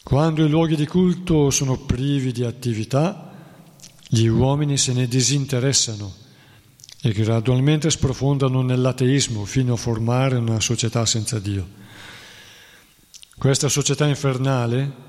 Quando 0.01 0.43
i 0.43 0.49
luoghi 0.49 0.75
di 0.75 0.87
culto 0.87 1.51
sono 1.51 1.77
privi 1.77 2.31
di 2.31 2.43
attività, 2.43 3.35
gli 4.07 4.25
uomini 4.25 4.77
se 4.77 4.93
ne 4.93 5.07
disinteressano 5.07 6.25
e 7.07 7.13
gradualmente 7.13 7.89
sprofondano 7.89 8.61
nell'ateismo 8.61 9.45
fino 9.45 9.73
a 9.73 9.77
formare 9.77 10.35
una 10.35 10.59
società 10.59 11.05
senza 11.05 11.39
Dio. 11.39 11.65
Questa 13.37 13.69
società 13.69 14.05
infernale 14.05 15.05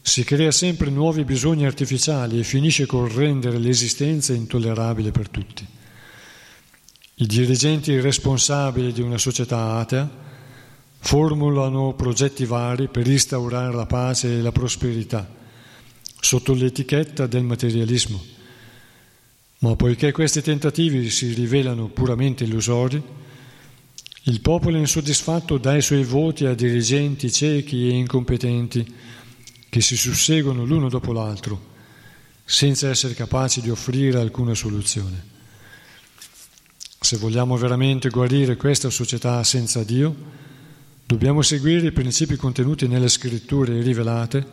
si 0.00 0.24
crea 0.24 0.50
sempre 0.50 0.88
nuovi 0.88 1.24
bisogni 1.24 1.66
artificiali 1.66 2.38
e 2.38 2.44
finisce 2.44 2.86
col 2.86 3.10
rendere 3.10 3.58
l'esistenza 3.58 4.32
intollerabile 4.32 5.10
per 5.10 5.28
tutti. 5.28 5.66
I 7.16 7.26
dirigenti 7.26 8.00
responsabili 8.00 8.90
di 8.94 9.02
una 9.02 9.18
società 9.18 9.74
atea 9.74 10.08
formulano 11.00 11.92
progetti 11.92 12.46
vari 12.46 12.88
per 12.88 13.06
instaurare 13.06 13.74
la 13.74 13.86
pace 13.86 14.38
e 14.38 14.40
la 14.40 14.52
prosperità 14.52 15.28
sotto 16.20 16.54
l'etichetta 16.54 17.26
del 17.26 17.42
materialismo 17.42 18.36
ma 19.60 19.74
poiché 19.74 20.12
questi 20.12 20.40
tentativi 20.40 21.10
si 21.10 21.32
rivelano 21.32 21.88
puramente 21.88 22.44
illusori, 22.44 23.02
il 24.24 24.40
popolo 24.40 24.76
insoddisfatto 24.76 25.58
dà 25.58 25.74
i 25.74 25.82
suoi 25.82 26.04
voti 26.04 26.44
a 26.44 26.54
dirigenti 26.54 27.32
ciechi 27.32 27.88
e 27.88 27.94
incompetenti 27.94 28.94
che 29.68 29.80
si 29.80 29.96
susseguono 29.96 30.64
l'uno 30.64 30.88
dopo 30.88 31.12
l'altro, 31.12 31.76
senza 32.44 32.88
essere 32.88 33.14
capaci 33.14 33.60
di 33.60 33.70
offrire 33.70 34.20
alcuna 34.20 34.54
soluzione. 34.54 35.36
Se 37.00 37.16
vogliamo 37.16 37.56
veramente 37.56 38.10
guarire 38.10 38.56
questa 38.56 38.90
società 38.90 39.42
senza 39.42 39.82
Dio, 39.82 40.14
dobbiamo 41.04 41.42
seguire 41.42 41.88
i 41.88 41.92
principi 41.92 42.36
contenuti 42.36 42.86
nelle 42.86 43.08
scritture 43.08 43.80
rivelate, 43.80 44.46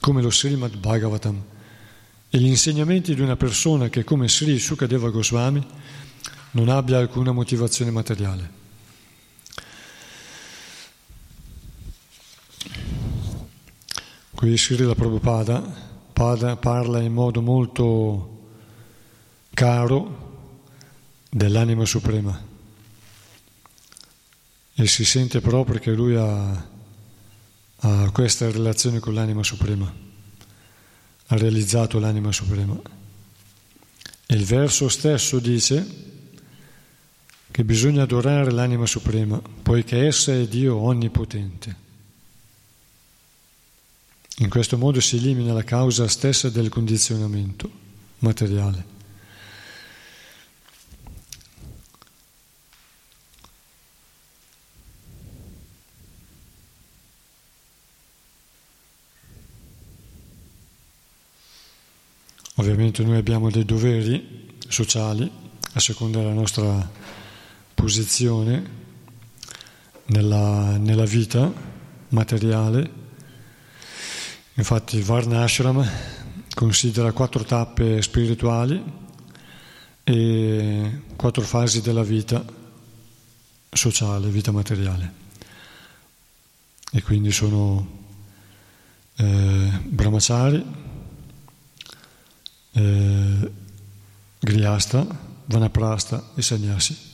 come 0.00 0.20
lo 0.20 0.30
Srimad 0.30 0.76
Bhagavatam 0.76 1.52
e 2.34 2.38
gli 2.38 2.48
insegnamenti 2.48 3.14
di 3.14 3.20
una 3.20 3.36
persona 3.36 3.88
che 3.88 4.02
come 4.02 4.28
Sri 4.28 4.58
Sukadeva 4.58 5.08
Goswami 5.10 5.64
non 6.50 6.68
abbia 6.68 6.98
alcuna 6.98 7.30
motivazione 7.30 7.92
materiale. 7.92 8.50
Qui 14.34 14.58
Srila 14.58 14.96
Prabhupada 14.96 15.60
parla 16.12 17.00
in 17.00 17.12
modo 17.12 17.40
molto 17.40 18.48
caro 19.54 20.48
dell'anima 21.30 21.84
suprema 21.84 22.36
e 24.74 24.86
si 24.88 25.04
sente 25.04 25.40
proprio 25.40 25.78
che 25.78 25.92
lui 25.92 26.16
ha, 26.16 26.66
ha 27.76 28.10
questa 28.10 28.50
relazione 28.50 28.98
con 28.98 29.14
l'anima 29.14 29.44
suprema 29.44 30.13
ha 31.26 31.36
realizzato 31.36 31.98
l'anima 31.98 32.32
suprema. 32.32 32.80
E 34.26 34.34
il 34.34 34.44
verso 34.44 34.88
stesso 34.88 35.38
dice 35.38 36.02
che 37.50 37.64
bisogna 37.64 38.02
adorare 38.02 38.50
l'anima 38.50 38.86
suprema, 38.86 39.40
poiché 39.62 40.06
essa 40.06 40.32
è 40.32 40.46
Dio 40.46 40.76
onnipotente. 40.76 41.82
In 44.38 44.48
questo 44.48 44.76
modo 44.76 45.00
si 45.00 45.16
elimina 45.16 45.52
la 45.52 45.62
causa 45.62 46.08
stessa 46.08 46.48
del 46.50 46.68
condizionamento 46.68 47.70
materiale. 48.18 48.93
Ovviamente 62.56 63.02
noi 63.02 63.16
abbiamo 63.16 63.50
dei 63.50 63.64
doveri 63.64 64.56
sociali 64.68 65.28
a 65.72 65.80
seconda 65.80 66.20
della 66.20 66.32
nostra 66.32 66.88
posizione 67.74 68.70
nella, 70.06 70.76
nella 70.76 71.04
vita 71.04 71.52
materiale. 72.10 73.02
Infatti 74.54 75.00
Varnashram 75.00 75.84
considera 76.54 77.10
quattro 77.10 77.42
tappe 77.42 78.00
spirituali 78.00 78.82
e 80.04 81.00
quattro 81.16 81.42
fasi 81.42 81.82
della 81.82 82.04
vita 82.04 82.44
sociale, 83.70 84.28
vita 84.28 84.52
materiale. 84.52 85.12
E 86.92 87.02
quindi 87.02 87.32
sono 87.32 88.02
eh, 89.16 89.70
brahmachari, 89.82 90.64
eh, 92.74 93.50
Griasta, 94.38 95.06
Vanaprasta 95.46 96.30
e 96.34 96.42
Sannyasi. 96.42 97.12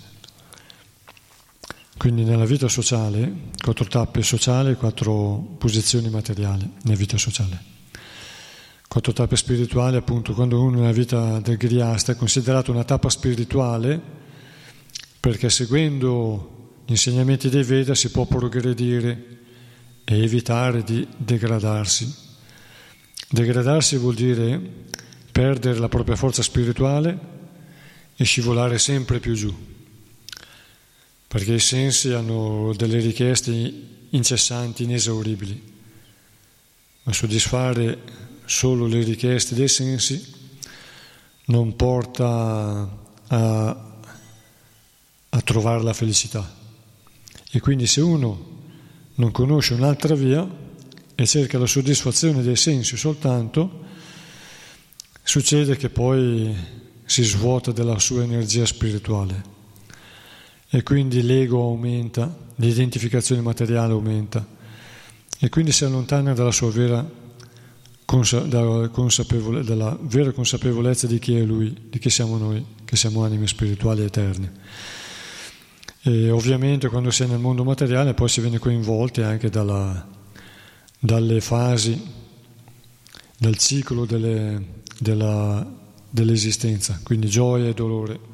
Quindi 1.96 2.24
nella 2.24 2.46
vita 2.46 2.66
sociale, 2.66 3.50
quattro 3.62 3.84
tappe 3.84 4.22
sociali 4.22 4.70
e 4.70 4.76
quattro 4.76 5.56
posizioni 5.58 6.08
materiali 6.08 6.68
nella 6.82 6.96
vita 6.96 7.18
sociale. 7.18 7.68
Quattro 8.88 9.12
tappe 9.12 9.36
spirituali, 9.36 9.96
appunto, 9.96 10.32
quando 10.32 10.62
uno 10.62 10.78
nella 10.78 10.92
vita 10.92 11.38
del 11.40 11.58
Griasta 11.58 12.12
è 12.12 12.16
considerato 12.16 12.72
una 12.72 12.84
tappa 12.84 13.10
spirituale, 13.10 14.00
perché 15.20 15.50
seguendo 15.50 16.80
gli 16.86 16.92
insegnamenti 16.92 17.50
dei 17.50 17.62
Veda 17.62 17.94
si 17.94 18.10
può 18.10 18.24
progredire 18.24 19.38
e 20.02 20.22
evitare 20.22 20.82
di 20.82 21.06
degradarsi. 21.16 22.12
Degradarsi 23.28 23.96
vuol 23.98 24.14
dire 24.14 24.88
perdere 25.32 25.78
la 25.78 25.88
propria 25.88 26.16
forza 26.16 26.42
spirituale 26.42 27.18
e 28.16 28.24
scivolare 28.24 28.78
sempre 28.78 29.20
più 29.20 29.34
giù, 29.34 29.54
perché 31.26 31.54
i 31.54 31.60
sensi 31.60 32.12
hanno 32.12 32.72
delle 32.76 32.98
richieste 32.98 33.50
incessanti, 34.10 34.82
inesauribili. 34.84 35.68
a 37.04 37.12
soddisfare 37.12 37.98
solo 38.44 38.86
le 38.86 39.02
richieste 39.02 39.54
dei 39.54 39.68
sensi 39.68 40.34
non 41.46 41.74
porta 41.76 42.88
a, 43.28 43.68
a 45.28 45.40
trovare 45.42 45.82
la 45.82 45.92
felicità. 45.92 46.58
E 47.52 47.60
quindi 47.60 47.86
se 47.86 48.00
uno 48.00 48.58
non 49.14 49.30
conosce 49.32 49.74
un'altra 49.74 50.14
via 50.14 50.48
e 51.14 51.26
cerca 51.26 51.58
la 51.58 51.66
soddisfazione 51.66 52.42
dei 52.42 52.56
sensi 52.56 52.96
soltanto, 52.96 53.88
succede 55.30 55.76
che 55.76 55.90
poi 55.90 56.52
si 57.04 57.22
svuota 57.22 57.70
della 57.70 58.00
sua 58.00 58.24
energia 58.24 58.66
spirituale 58.66 59.44
e 60.68 60.82
quindi 60.82 61.22
l'ego 61.22 61.62
aumenta, 61.62 62.36
l'identificazione 62.56 63.40
materiale 63.40 63.92
aumenta 63.92 64.44
e 65.38 65.48
quindi 65.48 65.70
si 65.70 65.84
allontana 65.84 66.32
dalla 66.32 66.50
sua 66.50 66.72
vera, 66.72 67.08
consapevole- 68.04 69.62
dalla 69.62 69.96
vera 70.00 70.32
consapevolezza 70.32 71.06
di 71.06 71.20
chi 71.20 71.36
è 71.36 71.44
lui, 71.44 71.76
di 71.88 72.00
chi 72.00 72.10
siamo 72.10 72.36
noi, 72.36 72.66
che 72.84 72.96
siamo 72.96 73.22
anime 73.22 73.46
spirituali 73.46 74.02
eterne. 74.02 74.52
E 76.02 76.28
ovviamente 76.28 76.88
quando 76.88 77.12
si 77.12 77.22
è 77.22 77.26
nel 77.26 77.38
mondo 77.38 77.62
materiale 77.62 78.14
poi 78.14 78.28
si 78.28 78.40
viene 78.40 78.58
coinvolti 78.58 79.22
anche 79.22 79.48
dalla, 79.48 80.08
dalle 80.98 81.40
fasi 81.40 82.18
del 83.38 83.56
ciclo 83.58 84.04
delle, 84.06 84.79
della, 85.00 85.66
dell'esistenza, 86.08 87.00
quindi 87.02 87.28
gioia 87.28 87.68
e 87.68 87.74
dolore 87.74 88.28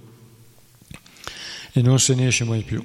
e 1.72 1.82
non 1.82 2.00
se 2.00 2.14
ne 2.14 2.26
esce 2.26 2.44
mai 2.44 2.62
più. 2.62 2.82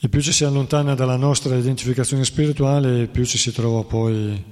E 0.00 0.08
più 0.08 0.20
ci 0.20 0.32
si 0.32 0.44
allontana 0.44 0.94
dalla 0.94 1.16
nostra 1.16 1.54
identificazione 1.56 2.24
spirituale, 2.24 3.06
più 3.06 3.24
ci 3.24 3.38
si 3.38 3.52
trova 3.52 3.84
poi 3.84 4.42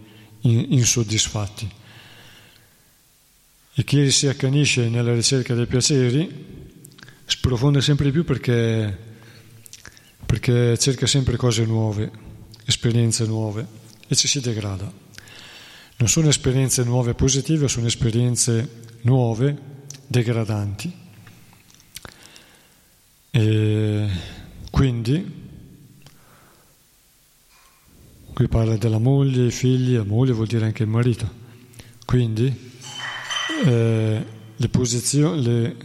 insoddisfatti. 0.43 1.69
E 3.75 3.85
chi 3.85 4.11
si 4.11 4.29
accanisce 4.29 4.89
nella 4.89 5.15
ricerca 5.15 5.55
dei 5.55 5.67
piaceri 5.67 6.69
sprofonda 7.25 7.81
sempre 7.81 8.07
di 8.07 8.13
più 8.13 8.25
perché, 8.25 8.97
perché 10.27 10.77
cerca 10.77 11.07
sempre 11.07 11.37
cose 11.37 11.65
nuove, 11.65 12.11
esperienze 12.67 13.25
nuove 13.25 13.67
e 14.07 14.15
ci 14.15 14.29
si 14.29 14.41
degrada. 14.41 15.10
Non 16.01 16.09
sono 16.09 16.29
esperienze 16.29 16.83
nuove 16.83 17.13
positive, 17.13 17.69
sono 17.69 17.87
esperienze 17.87 18.85
nuove 19.03 19.55
degradanti. 20.07 20.91
E 23.31 24.09
quindi, 24.71 25.49
qui 28.33 28.49
parla 28.49 28.79
della 28.79 28.97
moglie, 28.97 29.49
i 29.49 29.51
figli, 29.51 29.95
la 29.95 30.05
moglie 30.05 30.33
vuol 30.33 30.47
dire 30.47 30.65
anche 30.65 30.85
il 30.85 30.89
marito. 30.89 31.31
Quindi, 32.07 32.73
eh, 33.67 34.27
le 34.57 34.69
posizioni, 34.71 35.43
le, 35.43 35.77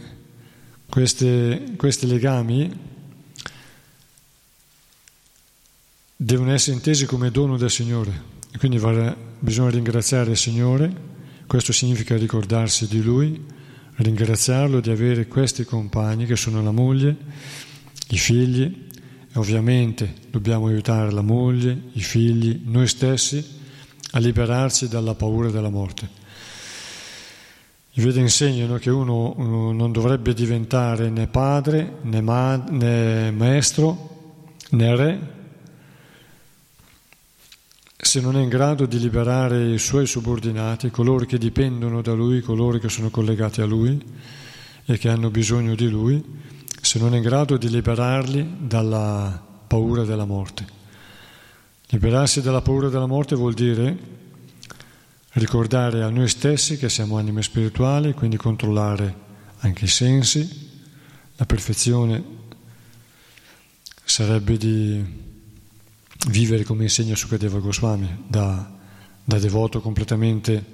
queste, 0.88 1.74
questi 1.76 2.06
legami 2.06 2.74
devono 6.16 6.52
essere 6.52 6.74
intesi 6.74 7.04
come 7.04 7.30
dono 7.30 7.58
del 7.58 7.70
Signore. 7.70 8.34
Quindi 8.56 8.78
bisogna 9.38 9.70
ringraziare 9.70 10.30
il 10.30 10.36
Signore, 10.36 10.92
questo 11.46 11.72
significa 11.72 12.16
ricordarsi 12.16 12.86
di 12.86 13.02
Lui 13.02 13.54
ringraziarlo 13.96 14.80
di 14.80 14.90
avere 14.90 15.26
questi 15.26 15.64
compagni 15.64 16.26
che 16.26 16.36
sono 16.36 16.62
la 16.62 16.70
moglie, 16.70 17.16
i 18.08 18.18
figli 18.18 18.88
e 19.32 19.38
ovviamente 19.38 20.12
dobbiamo 20.30 20.66
aiutare 20.66 21.10
la 21.10 21.22
moglie, 21.22 21.78
i 21.92 22.00
figli, 22.00 22.62
noi 22.66 22.86
stessi 22.88 23.44
a 24.12 24.18
liberarci 24.18 24.88
dalla 24.88 25.14
paura 25.14 25.50
della 25.50 25.70
morte. 25.70 26.24
I 27.92 28.02
Veda 28.02 28.20
insegnano 28.20 28.76
che 28.76 28.90
uno, 28.90 29.32
uno, 29.38 29.72
non 29.72 29.90
dovrebbe 29.90 30.34
diventare 30.34 31.08
né 31.08 31.26
padre, 31.28 31.96
né, 32.02 32.20
ma, 32.20 32.56
né 32.56 33.30
maestro, 33.30 34.54
né 34.70 34.94
re, 34.94 35.35
se 37.96 38.20
non 38.20 38.36
è 38.36 38.42
in 38.42 38.48
grado 38.48 38.84
di 38.84 38.98
liberare 38.98 39.72
i 39.72 39.78
suoi 39.78 40.06
subordinati, 40.06 40.90
coloro 40.90 41.24
che 41.24 41.38
dipendono 41.38 42.02
da 42.02 42.12
lui, 42.12 42.42
coloro 42.42 42.78
che 42.78 42.90
sono 42.90 43.08
collegati 43.08 43.62
a 43.62 43.66
lui 43.66 44.00
e 44.84 44.98
che 44.98 45.08
hanno 45.08 45.30
bisogno 45.30 45.74
di 45.74 45.88
lui, 45.88 46.22
se 46.80 46.98
non 46.98 47.14
è 47.14 47.16
in 47.16 47.22
grado 47.22 47.56
di 47.56 47.70
liberarli 47.70 48.56
dalla 48.60 49.42
paura 49.66 50.04
della 50.04 50.26
morte. 50.26 50.64
Liberarsi 51.88 52.42
dalla 52.42 52.62
paura 52.62 52.88
della 52.88 53.06
morte 53.06 53.34
vuol 53.34 53.54
dire 53.54 53.96
ricordare 55.32 56.02
a 56.02 56.10
noi 56.10 56.28
stessi 56.28 56.76
che 56.76 56.88
siamo 56.88 57.16
anime 57.16 57.42
spirituali, 57.42 58.12
quindi 58.12 58.36
controllare 58.36 59.14
anche 59.58 59.86
i 59.86 59.88
sensi. 59.88 60.68
La 61.36 61.46
perfezione 61.46 62.22
sarebbe 64.04 64.56
di 64.56 65.04
vivere 66.28 66.64
come 66.64 66.84
insegna 66.84 67.14
Sukadeva 67.14 67.58
Goswami, 67.58 68.24
da, 68.26 68.70
da 69.22 69.38
devoto 69.38 69.80
completamente 69.80 70.64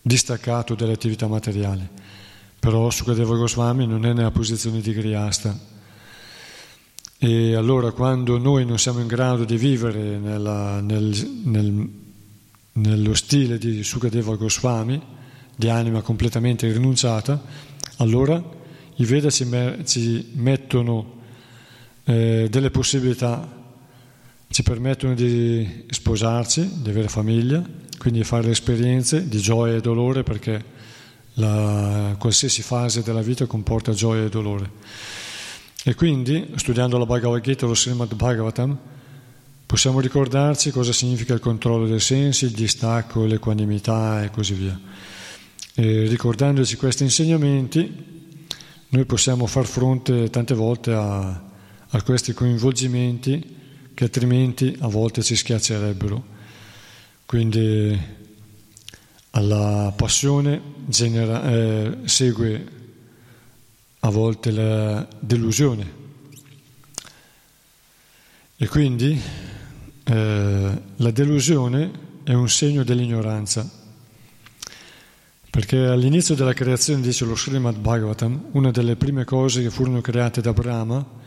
distaccato 0.00 0.74
dalle 0.74 0.92
attività 0.92 1.26
materiali. 1.26 1.86
Però 2.58 2.90
Sukadeva 2.90 3.36
Goswami 3.36 3.86
non 3.86 4.06
è 4.06 4.12
nella 4.12 4.30
posizione 4.30 4.80
di 4.80 4.92
Grihasta. 4.92 5.70
E 7.18 7.54
allora 7.54 7.92
quando 7.92 8.38
noi 8.38 8.64
non 8.64 8.78
siamo 8.78 9.00
in 9.00 9.06
grado 9.06 9.44
di 9.44 9.56
vivere 9.56 10.18
nella, 10.18 10.80
nel, 10.80 11.40
nel, 11.44 11.88
nello 12.72 13.14
stile 13.14 13.58
di 13.58 13.82
Sukadeva 13.84 14.34
Goswami, 14.34 15.00
di 15.54 15.68
anima 15.68 16.02
completamente 16.02 16.70
rinunciata, 16.72 17.40
allora 17.98 18.42
i 18.96 19.04
Veda 19.04 19.30
ci, 19.30 19.46
ci 19.84 20.32
mettono 20.34 21.20
eh, 22.04 22.48
delle 22.50 22.70
possibilità 22.70 23.61
ci 24.52 24.62
permettono 24.62 25.14
di 25.14 25.84
sposarci, 25.88 26.82
di 26.82 26.90
avere 26.90 27.08
famiglia, 27.08 27.64
quindi 27.98 28.20
di 28.20 28.24
fare 28.24 28.44
le 28.44 28.50
esperienze 28.50 29.26
di 29.26 29.38
gioia 29.38 29.76
e 29.76 29.80
dolore 29.80 30.22
perché 30.22 30.62
la, 31.34 32.14
qualsiasi 32.18 32.60
fase 32.60 33.02
della 33.02 33.22
vita 33.22 33.46
comporta 33.46 33.92
gioia 33.92 34.24
e 34.24 34.28
dolore. 34.28 34.70
E 35.84 35.94
quindi, 35.94 36.50
studiando 36.56 36.98
la 36.98 37.06
Bhagavad 37.06 37.40
Gita 37.40 37.64
lo 37.64 37.74
Srimad 37.74 38.14
Bhagavatam, 38.14 38.78
possiamo 39.64 40.00
ricordarci 40.00 40.70
cosa 40.70 40.92
significa 40.92 41.32
il 41.32 41.40
controllo 41.40 41.86
dei 41.86 42.00
sensi, 42.00 42.44
il 42.44 42.52
distacco, 42.52 43.24
l'equanimità 43.24 44.22
e 44.22 44.30
così 44.30 44.52
via. 44.52 44.78
E 45.74 46.06
ricordandoci 46.06 46.76
questi 46.76 47.04
insegnamenti, 47.04 47.90
noi 48.90 49.04
possiamo 49.06 49.46
far 49.46 49.64
fronte 49.64 50.28
tante 50.28 50.52
volte 50.52 50.92
a, 50.92 51.42
a 51.88 52.02
questi 52.02 52.34
coinvolgimenti 52.34 53.60
che 53.94 54.04
altrimenti 54.04 54.76
a 54.80 54.88
volte 54.88 55.22
ci 55.22 55.36
schiaccerebbero. 55.36 56.30
Quindi 57.26 57.98
alla 59.30 59.92
passione 59.96 60.60
genera, 60.86 61.50
eh, 61.50 61.98
segue 62.04 62.66
a 64.00 64.10
volte 64.10 64.50
la 64.50 65.06
delusione. 65.18 66.00
E 68.56 68.68
quindi 68.68 69.20
eh, 70.04 70.82
la 70.96 71.10
delusione 71.10 71.90
è 72.24 72.32
un 72.32 72.48
segno 72.48 72.84
dell'ignoranza, 72.84 73.68
perché 75.50 75.78
all'inizio 75.78 76.34
della 76.34 76.52
creazione, 76.52 77.02
dice 77.02 77.24
lo 77.24 77.34
Srimad 77.34 77.76
Bhagavatam, 77.78 78.48
una 78.52 78.70
delle 78.70 78.96
prime 78.96 79.24
cose 79.24 79.62
che 79.62 79.70
furono 79.70 80.00
create 80.00 80.40
da 80.40 80.52
Brahma 80.52 81.20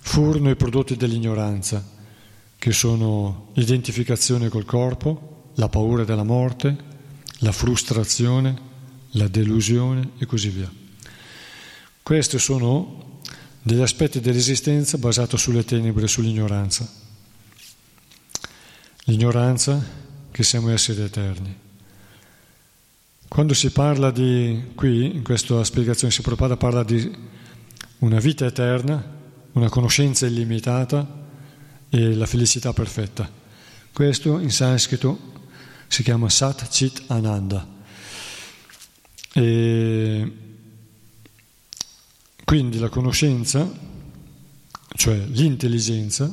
furono 0.00 0.50
i 0.50 0.56
prodotti 0.56 0.96
dell'ignoranza 0.96 1.96
che 2.58 2.72
sono 2.72 3.50
l'identificazione 3.54 4.48
col 4.48 4.64
corpo, 4.64 5.50
la 5.54 5.68
paura 5.68 6.04
della 6.04 6.24
morte, 6.24 6.76
la 7.38 7.52
frustrazione, 7.52 8.66
la 9.12 9.28
delusione 9.28 10.10
e 10.18 10.26
così 10.26 10.48
via. 10.48 10.70
Questi 12.02 12.38
sono 12.38 13.20
degli 13.62 13.80
aspetti 13.80 14.20
dell'esistenza 14.20 14.98
basati 14.98 15.36
sulle 15.36 15.64
tenebre 15.64 16.04
e 16.04 16.08
sull'ignoranza. 16.08 16.90
L'ignoranza 19.04 19.82
che 20.30 20.42
siamo 20.42 20.70
esseri 20.70 21.02
eterni. 21.02 21.56
Quando 23.28 23.54
si 23.54 23.70
parla 23.70 24.10
di, 24.10 24.72
qui, 24.74 25.14
in 25.14 25.22
questa 25.22 25.62
spiegazione 25.62 26.12
si 26.12 26.22
propara, 26.22 26.56
parla 26.56 26.82
di 26.82 27.10
una 27.98 28.18
vita 28.18 28.46
eterna, 28.46 29.16
una 29.52 29.68
conoscenza 29.68 30.26
illimitata, 30.26 31.27
e 31.90 32.14
la 32.14 32.26
felicità 32.26 32.72
perfetta. 32.72 33.30
Questo 33.92 34.38
in 34.38 34.50
sanscrito 34.50 35.32
si 35.88 36.02
chiama 36.02 36.28
Sat 36.28 36.68
Chit 36.68 37.04
Ananda. 37.08 37.66
E 39.32 40.32
quindi 42.44 42.78
la 42.78 42.88
conoscenza, 42.88 43.70
cioè 44.94 45.16
l'intelligenza, 45.16 46.32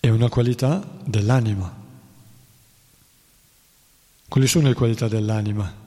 è 0.00 0.08
una 0.08 0.28
qualità 0.28 0.84
dell'anima. 1.04 1.80
Quali 4.28 4.46
sono 4.46 4.68
le 4.68 4.74
qualità 4.74 5.08
dell'anima? 5.08 5.80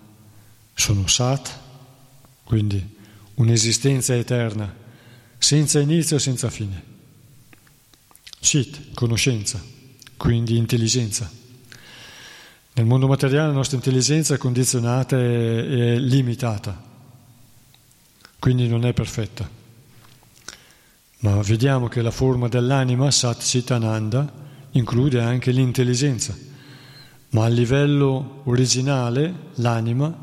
Sono 0.73 1.07
sat, 1.07 1.59
quindi 2.43 2.95
un'esistenza 3.36 4.15
eterna, 4.15 4.71
senza 5.38 5.79
inizio 5.79 6.17
e 6.17 6.19
senza 6.19 6.49
fine. 6.49 6.95
Chit, 8.46 8.93
conoscenza, 8.93 9.60
quindi 10.18 10.56
intelligenza. 10.56 11.28
Nel 12.74 12.86
mondo 12.86 13.08
materiale 13.08 13.48
la 13.48 13.54
nostra 13.54 13.78
intelligenza 13.78 14.36
è 14.36 14.38
condizionata 14.38 15.18
e, 15.18 15.96
è 15.96 15.98
limitata, 15.98 16.80
quindi 18.38 18.68
non 18.68 18.86
è 18.86 18.93
perfetta. 18.93 19.50
Ma 21.22 21.41
vediamo 21.41 21.88
che 21.88 22.04
la 22.04 22.12
forma 22.12 22.48
dell'anima, 22.48 23.10
Sat 23.10 23.41
Chitananda, 23.41 24.32
include 24.74 25.22
anche 25.22 25.50
l'intelligenza, 25.50 26.38
ma 27.30 27.46
a 27.46 27.48
livello 27.48 28.41
originale 28.43 29.34
l'anima 29.56 30.16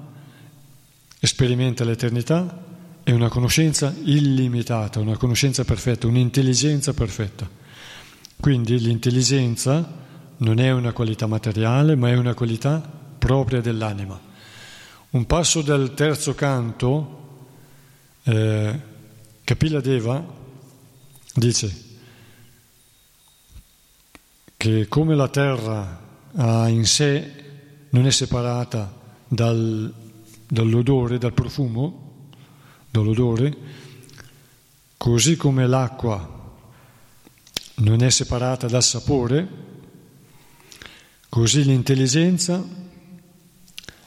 sperimenta 1.20 1.82
l'eternità 1.82 2.64
e 3.02 3.10
una 3.10 3.28
conoscenza 3.28 3.92
illimitata, 4.04 5.00
una 5.00 5.16
conoscenza 5.16 5.64
perfetta, 5.64 6.06
un'intelligenza 6.06 6.94
perfetta. 6.94 7.60
Quindi 8.42 8.80
l'intelligenza 8.80 9.88
non 10.38 10.58
è 10.58 10.72
una 10.72 10.90
qualità 10.92 11.28
materiale, 11.28 11.94
ma 11.94 12.08
è 12.08 12.16
una 12.16 12.34
qualità 12.34 12.80
propria 13.16 13.60
dell'anima. 13.60 14.20
Un 15.10 15.26
passo 15.26 15.62
del 15.62 15.94
terzo 15.94 16.34
canto, 16.34 17.36
eh, 18.24 18.80
Kapila 19.44 19.80
Deva 19.80 20.26
dice 21.36 21.82
che 24.56 24.88
come 24.88 25.14
la 25.14 25.28
terra 25.28 26.00
ha 26.34 26.66
in 26.66 26.84
sé, 26.84 27.44
non 27.90 28.06
è 28.06 28.10
separata 28.10 28.92
dal, 29.28 29.94
dall'odore, 30.48 31.18
dal 31.18 31.32
profumo, 31.32 32.30
dall'odore, 32.90 33.56
così 34.96 35.36
come 35.36 35.68
l'acqua 35.68 36.40
non 37.76 38.02
è 38.02 38.10
separata 38.10 38.66
dal 38.66 38.82
sapore, 38.82 39.70
Così 41.32 41.64
l'intelligenza 41.64 42.62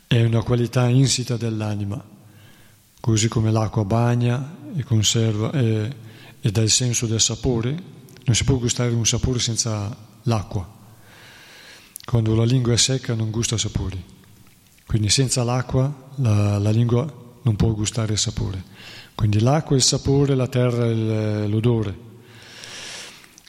è 0.05 0.24
una 0.24 0.43
qualità 0.43 0.88
insita 0.88 1.38
dell'anima, 1.38 1.99
così 2.99 3.28
come 3.28 3.51
l'acqua 3.51 3.84
bagna 3.84 4.57
e 4.76 4.84
conserva 4.84 5.51
e, 5.53 5.95
e 6.39 6.51
dà 6.51 6.61
il 6.61 6.70
senso 6.70 7.07
del 7.07 7.20
sapore. 7.20 7.72
Non 8.26 8.36
si 8.36 8.43
può 8.43 8.59
gustare 8.59 8.91
un 8.91 9.07
sapore 9.07 9.39
senza 9.39 9.97
l'acqua. 10.22 10.72
Quando 12.05 12.36
la 12.36 12.45
lingua 12.45 12.74
è 12.74 12.78
secca 12.78 13.16
non 13.16 13.32
gusta 13.32 13.57
sapori. 13.57 13.99
Quindi 14.86 15.09
senza 15.09 15.43
l'acqua 15.43 16.11
la, 16.18 16.59
la 16.59 16.70
lingua 16.70 17.11
non 17.41 17.55
può 17.55 17.74
gustare 17.74 18.13
il 18.13 18.20
sapore. 18.20 18.63
Quindi 19.16 19.39
l'acqua 19.39 19.76
è 19.76 19.80
il 19.80 19.84
sapore, 19.84 20.36
la 20.36 20.47
terra 20.47 20.86
è 20.86 21.47
l'odore. 21.47 21.97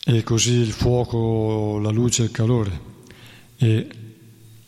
E 0.09 0.23
così 0.23 0.53
il 0.53 0.71
fuoco, 0.71 1.81
la 1.81 1.91
luce 1.91 2.23
il 2.23 2.31
calore. 2.31 2.81
E 3.57 3.89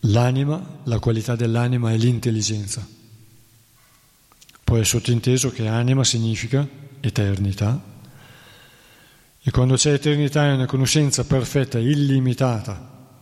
l'anima, 0.00 0.80
la 0.82 0.98
qualità 0.98 1.36
dell'anima 1.36 1.92
è 1.92 1.96
l'intelligenza. 1.96 2.84
Poi 4.64 4.80
è 4.80 4.84
sottinteso 4.84 5.52
che 5.52 5.68
anima 5.68 6.02
significa 6.02 6.66
eternità. 6.98 7.80
E 9.40 9.50
quando 9.52 9.76
c'è 9.76 9.92
eternità 9.92 10.44
è 10.44 10.54
una 10.54 10.66
conoscenza 10.66 11.22
perfetta, 11.22 11.78
illimitata, 11.78 13.14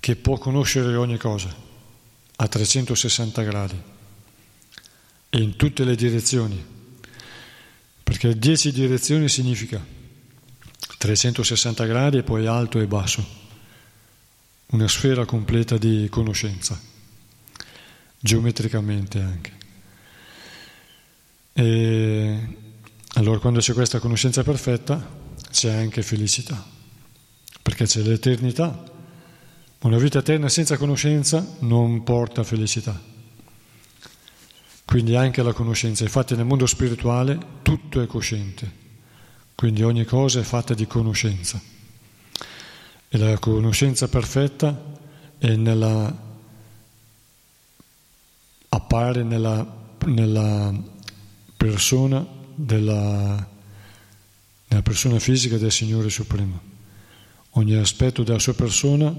che 0.00 0.16
può 0.16 0.38
conoscere 0.38 0.96
ogni 0.96 1.18
cosa 1.18 1.54
a 2.36 2.48
360 2.48 3.42
gradi 3.42 3.82
e 5.28 5.38
in 5.38 5.56
tutte 5.56 5.84
le 5.84 5.96
direzioni. 5.96 6.64
Perché 8.02 8.38
10 8.38 8.72
direzioni 8.72 9.28
significa 9.28 9.95
360 11.06 11.84
gradi 11.84 12.16
e 12.18 12.22
poi 12.24 12.46
alto 12.46 12.80
e 12.80 12.86
basso 12.88 13.24
una 14.70 14.88
sfera 14.88 15.24
completa 15.24 15.78
di 15.78 16.08
conoscenza, 16.10 16.78
geometricamente 18.18 19.20
anche. 19.20 19.52
E 21.52 22.56
allora 23.14 23.38
quando 23.38 23.60
c'è 23.60 23.72
questa 23.72 24.00
conoscenza 24.00 24.42
perfetta 24.42 25.24
c'è 25.52 25.72
anche 25.72 26.02
felicità, 26.02 26.66
perché 27.62 27.84
c'è 27.84 28.00
l'eternità. 28.00 28.94
Una 29.82 29.98
vita 29.98 30.18
eterna 30.18 30.48
senza 30.48 30.76
conoscenza 30.76 31.56
non 31.60 32.02
porta 32.02 32.42
felicità. 32.42 33.00
Quindi 34.84 35.14
anche 35.14 35.42
la 35.44 35.52
conoscenza. 35.52 36.02
Infatti 36.02 36.34
nel 36.34 36.46
mondo 36.46 36.66
spirituale 36.66 37.38
tutto 37.62 38.00
è 38.00 38.06
cosciente, 38.06 38.85
quindi 39.56 39.82
ogni 39.82 40.04
cosa 40.04 40.40
è 40.40 40.42
fatta 40.42 40.74
di 40.74 40.86
conoscenza. 40.86 41.60
E 43.08 43.18
la 43.18 43.38
conoscenza 43.38 44.06
perfetta 44.06 44.94
nella, 45.38 46.14
appare 48.68 49.22
nella, 49.22 49.94
nella 50.04 50.74
persona 51.56 52.24
della, 52.54 53.48
nella 54.68 54.82
persona 54.82 55.18
fisica 55.18 55.56
del 55.56 55.72
Signore 55.72 56.10
Supremo. 56.10 56.74
Ogni 57.52 57.76
aspetto 57.76 58.22
della 58.22 58.38
sua 58.38 58.54
persona 58.54 59.14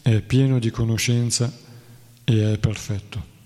è 0.00 0.20
pieno 0.22 0.58
di 0.58 0.70
conoscenza 0.70 1.52
e 2.24 2.52
è 2.54 2.58
perfetto. 2.58 3.36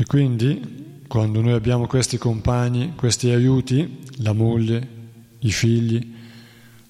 E 0.00 0.04
quindi 0.06 1.02
quando 1.08 1.40
noi 1.40 1.54
abbiamo 1.54 1.88
questi 1.88 2.18
compagni, 2.18 2.92
questi 2.94 3.30
aiuti, 3.30 3.98
la 4.18 4.32
moglie, 4.32 4.88
i 5.40 5.50
figli, 5.50 6.14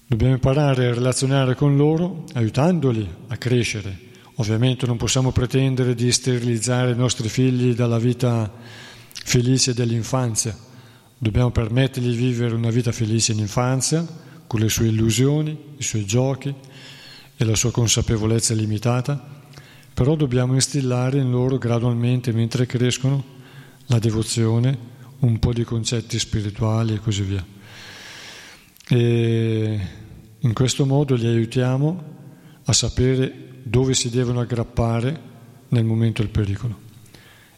dobbiamo 0.05 0.33
imparare 0.33 0.85
a 0.85 0.93
relazionare 0.93 1.55
con 1.55 1.75
loro 1.75 2.25
aiutandoli 2.33 3.09
a 3.29 3.37
crescere. 3.37 3.97
Ovviamente 4.35 4.85
non 4.85 4.97
possiamo 4.97 5.31
pretendere 5.31 5.95
di 5.95 6.11
sterilizzare 6.11 6.91
i 6.91 6.95
nostri 6.95 7.29
figli 7.29 7.73
dalla 7.73 7.97
vita 7.97 8.53
felice 9.11 9.73
dell'infanzia. 9.73 10.55
Dobbiamo 11.17 11.49
permettergli 11.49 12.11
di 12.11 12.15
vivere 12.15 12.53
una 12.53 12.69
vita 12.69 12.91
felice 12.91 13.31
in 13.31 13.39
infanzia, 13.39 14.05
con 14.45 14.59
le 14.59 14.69
sue 14.69 14.85
illusioni, 14.85 15.57
i 15.77 15.83
suoi 15.83 16.05
giochi 16.05 16.53
e 17.35 17.43
la 17.43 17.55
sua 17.55 17.71
consapevolezza 17.71 18.53
limitata, 18.53 19.38
però 19.99 20.15
dobbiamo 20.15 20.53
instillare 20.53 21.17
in 21.17 21.29
loro 21.29 21.57
gradualmente, 21.57 22.31
mentre 22.31 22.65
crescono, 22.65 23.21
la 23.87 23.99
devozione, 23.99 24.77
un 25.19 25.39
po' 25.39 25.51
di 25.51 25.65
concetti 25.65 26.17
spirituali 26.17 26.93
e 26.93 26.99
così 26.99 27.21
via. 27.23 27.45
E 28.87 29.79
in 30.39 30.53
questo 30.53 30.85
modo 30.85 31.15
li 31.15 31.27
aiutiamo 31.27 32.03
a 32.63 32.71
sapere 32.71 33.59
dove 33.61 33.93
si 33.93 34.09
devono 34.09 34.39
aggrappare 34.39 35.19
nel 35.67 35.83
momento 35.83 36.21
del 36.21 36.31
pericolo. 36.31 36.79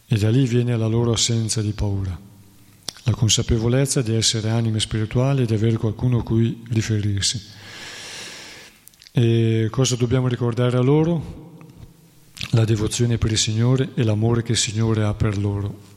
E 0.04 0.18
da 0.18 0.28
lì 0.28 0.44
viene 0.44 0.76
la 0.76 0.88
loro 0.88 1.12
assenza 1.12 1.62
di 1.62 1.70
paura, 1.70 2.18
la 3.04 3.12
consapevolezza 3.12 4.02
di 4.02 4.16
essere 4.16 4.50
anime 4.50 4.80
spirituali 4.80 5.42
e 5.42 5.46
di 5.46 5.54
avere 5.54 5.76
qualcuno 5.76 6.18
a 6.18 6.24
cui 6.24 6.60
riferirsi. 6.70 7.40
E 9.12 9.68
cosa 9.70 9.94
dobbiamo 9.94 10.26
ricordare 10.26 10.76
a 10.76 10.80
loro? 10.82 11.41
La 12.54 12.64
devozione 12.64 13.18
per 13.18 13.30
il 13.30 13.38
Signore 13.38 13.90
e 13.94 14.02
l'amore 14.02 14.42
che 14.42 14.52
il 14.52 14.58
Signore 14.58 15.04
ha 15.04 15.14
per 15.14 15.36
loro 15.36 15.90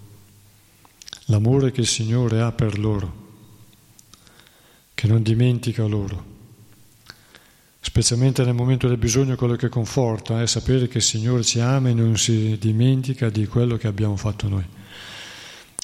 l'amore 1.26 1.72
che 1.72 1.82
il 1.82 1.88
Signore 1.88 2.42
ha 2.42 2.52
per 2.52 2.78
loro, 2.78 3.24
che 4.94 5.08
non 5.08 5.24
dimentica 5.24 5.84
loro. 5.86 6.34
Specialmente 7.80 8.44
nel 8.44 8.54
momento 8.54 8.88
del 8.88 8.98
bisogno 8.98 9.36
quello 9.36 9.56
che 9.56 9.70
conforta 9.70 10.42
è 10.42 10.48
sapere 10.48 10.88
che 10.88 10.98
il 10.98 11.04
Signore 11.04 11.44
ci 11.44 11.60
ama 11.60 11.90
e 11.90 11.94
non 11.94 12.18
si 12.18 12.58
dimentica 12.60 13.30
di 13.30 13.46
quello 13.48 13.78
che 13.78 13.88
abbiamo 13.88 14.16
fatto 14.18 14.48
noi. 14.48 14.66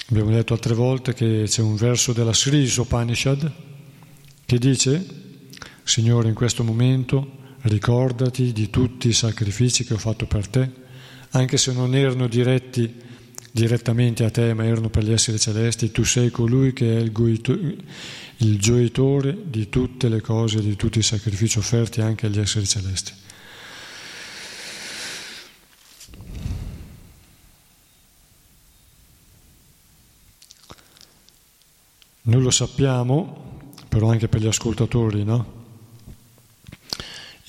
Abbiamo 0.10 0.32
detto 0.32 0.54
altre 0.54 0.74
volte 0.74 1.14
che 1.14 1.44
c'è 1.48 1.62
un 1.62 1.76
verso 1.76 2.12
della 2.12 2.34
Sri 2.34 2.70
Upanishad 2.78 3.50
che 4.46 4.58
dice, 4.58 5.06
Signore 5.84 6.28
in 6.28 6.34
questo 6.34 6.64
momento 6.64 7.40
ricordati 7.64 8.52
di 8.52 8.70
tutti 8.70 9.08
i 9.10 9.14
sacrifici 9.14 9.84
che 9.84 9.94
ho 9.94 9.98
fatto 9.98 10.26
per 10.26 10.48
te, 10.48 10.70
anche 11.32 11.58
se 11.58 11.74
non 11.74 11.96
erano 11.96 12.28
diretti 12.28 13.10
direttamente 13.52 14.24
a 14.24 14.32
te, 14.32 14.54
ma 14.54 14.66
erano 14.66 14.90
per 14.90 15.04
gli 15.04 15.12
esseri 15.12 15.38
celesti, 15.40 15.92
tu 15.92 16.04
sei 16.04 16.32
colui 16.32 16.74
che 16.74 16.98
è 16.98 17.00
il, 17.00 17.12
goito, 17.12 17.52
il 17.52 18.60
gioitore 18.60 19.38
di 19.44 19.70
tutte 19.70 20.08
le 20.10 20.22
cose, 20.22 20.62
di 20.62 20.76
tutti 20.76 21.00
i 21.00 21.04
sacrifici 21.04 21.58
offerti 21.58 22.02
anche 22.02 22.28
agli 22.28 22.40
esseri 22.40 22.66
celesti. 22.66 23.14
Noi 32.24 32.42
lo 32.42 32.52
sappiamo 32.52 33.50
però 33.90 34.10
anche 34.10 34.30
per 34.30 34.40
gli 34.40 34.48
ascoltatori, 34.48 35.24
no? 35.26 35.61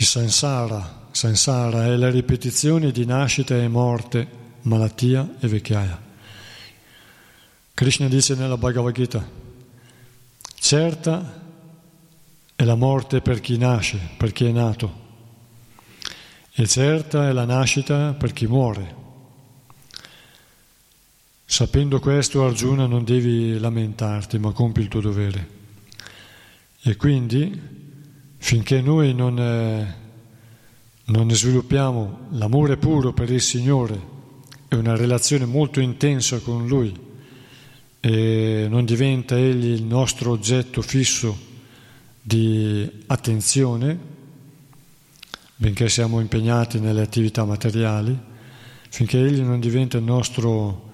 Il 0.02 0.08
sansara, 0.08 1.06
sansara 1.12 1.86
è 1.86 1.94
la 1.94 2.10
ripetizione 2.10 2.90
di 2.90 3.04
nascita 3.04 3.54
e 3.54 3.68
morte, 3.68 4.26
malattia 4.62 5.36
e 5.38 5.46
vecchiaia. 5.46 6.02
Krishna 7.72 8.08
dice 8.08 8.34
nella 8.34 8.56
Bhagavad 8.56 8.92
Gita, 8.92 9.24
certa 10.54 11.40
è 12.56 12.64
la 12.64 12.74
morte 12.74 13.20
per 13.20 13.38
chi 13.38 13.56
nasce, 13.56 14.00
per 14.16 14.32
chi 14.32 14.46
è 14.46 14.50
nato, 14.50 14.92
e 16.52 16.66
certa 16.66 17.28
è 17.28 17.32
la 17.32 17.44
nascita 17.44 18.12
per 18.12 18.32
chi 18.32 18.48
muore. 18.48 18.94
Sapendo 21.44 22.00
questo, 22.00 22.44
Arjuna, 22.44 22.86
non 22.86 23.04
devi 23.04 23.56
lamentarti, 23.56 24.36
ma 24.40 24.50
compi 24.50 24.80
il 24.80 24.88
tuo 24.88 25.00
dovere. 25.00 25.48
E 26.82 26.96
quindi, 26.96 27.81
finché 28.42 28.80
noi 28.80 29.14
non, 29.14 29.38
eh, 29.38 29.94
non 31.04 31.30
sviluppiamo 31.30 32.26
l'amore 32.32 32.76
puro 32.76 33.12
per 33.12 33.30
il 33.30 33.40
Signore 33.40 34.10
e 34.66 34.74
una 34.74 34.96
relazione 34.96 35.44
molto 35.46 35.78
intensa 35.78 36.40
con 36.40 36.66
Lui, 36.66 36.92
e 38.00 38.66
non 38.68 38.84
diventa 38.84 39.38
Egli 39.38 39.66
il 39.66 39.84
nostro 39.84 40.32
oggetto 40.32 40.82
fisso 40.82 41.38
di 42.20 43.04
attenzione, 43.06 43.96
benché 45.54 45.88
siamo 45.88 46.18
impegnati 46.18 46.80
nelle 46.80 47.02
attività 47.02 47.44
materiali, 47.44 48.18
finché 48.88 49.24
Egli 49.24 49.40
non 49.40 49.60
diventa 49.60 49.98
il 49.98 50.04
nostro 50.04 50.90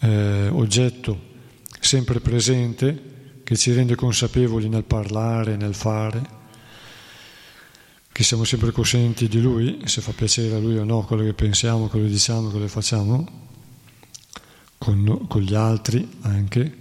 eh, 0.00 0.48
oggetto 0.48 1.18
sempre 1.80 2.20
presente 2.20 3.40
che 3.42 3.56
ci 3.56 3.72
rende 3.72 3.94
consapevoli 3.94 4.68
nel 4.68 4.84
parlare, 4.84 5.56
nel 5.56 5.74
fare, 5.74 6.42
che 8.14 8.22
siamo 8.22 8.44
sempre 8.44 8.70
coscienti 8.70 9.26
di 9.26 9.40
Lui, 9.40 9.80
se 9.86 10.00
fa 10.00 10.12
piacere 10.12 10.54
a 10.54 10.60
Lui 10.60 10.76
o 10.78 10.84
no 10.84 11.02
quello 11.02 11.24
che 11.24 11.32
pensiamo, 11.32 11.88
quello 11.88 12.06
che 12.06 12.12
diciamo, 12.12 12.48
quello 12.48 12.66
che 12.66 12.70
facciamo, 12.70 13.28
con, 14.78 15.24
con 15.26 15.42
gli 15.42 15.54
altri 15.56 16.08
anche, 16.20 16.76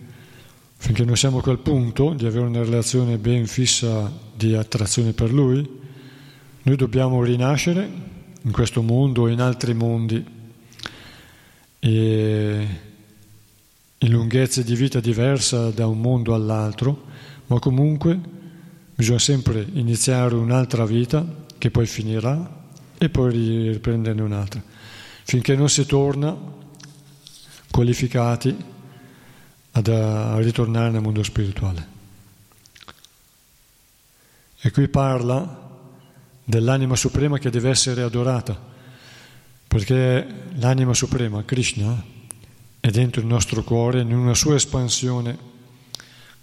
finché 0.78 1.04
non 1.04 1.18
siamo 1.18 1.40
a 1.40 1.42
quel 1.42 1.58
punto 1.58 2.14
di 2.14 2.28
avere 2.28 2.46
una 2.46 2.62
relazione 2.62 3.18
ben 3.18 3.48
fissa 3.48 4.12
di 4.36 4.54
attrazione 4.54 5.14
per 5.14 5.34
Lui, 5.34 5.68
noi 6.62 6.76
dobbiamo 6.76 7.24
rinascere 7.24 7.90
in 8.40 8.52
questo 8.52 8.84
mondo 8.84 9.28
e 9.28 9.32
in 9.32 9.42
altri 9.42 9.74
mondi. 9.74 10.24
E 11.80 12.68
in 13.98 14.12
lunghezze 14.12 14.64
di 14.64 14.76
vita 14.76 15.00
diversa 15.00 15.72
da 15.72 15.88
un 15.88 16.00
mondo 16.00 16.36
all'altro, 16.36 17.06
ma 17.48 17.58
comunque 17.58 18.42
bisogna 18.96 19.20
sempre 19.20 19.66
iniziare 19.74 20.36
un'altra 20.36 20.86
vita 20.86 21.26
che 21.58 21.72
poi 21.72 21.86
finirà 21.86 22.62
e 22.98 23.10
poi 23.10 23.72
riprenderne 23.72 24.22
un'altra, 24.22 24.62
finché 25.24 25.56
non 25.56 25.70
si 25.70 25.86
torna 25.86 26.36
qualificati 27.72 28.56
ad, 29.72 29.88
a 29.88 30.38
ritornare 30.40 30.92
nel 30.92 31.02
mondo 31.02 31.24
spirituale. 31.24 31.88
E 34.62 34.72
qui 34.72 34.88
parla 34.88 35.62
dell'anima 36.44 36.96
suprema 36.96 37.38
che 37.38 37.50
deve 37.50 37.70
essere 37.70 38.04
adorata, 38.04 38.72
perché 39.68 40.28
l'anima 40.56 40.94
suprema, 40.94 41.44
Krishna, 41.44 42.02
è 42.80 42.90
dentro 42.90 43.22
il 43.22 43.28
nostro 43.28 43.64
cuore 43.64 44.02
in 44.02 44.14
una 44.14 44.36
sua 44.36 44.56
espansione, 44.56 45.38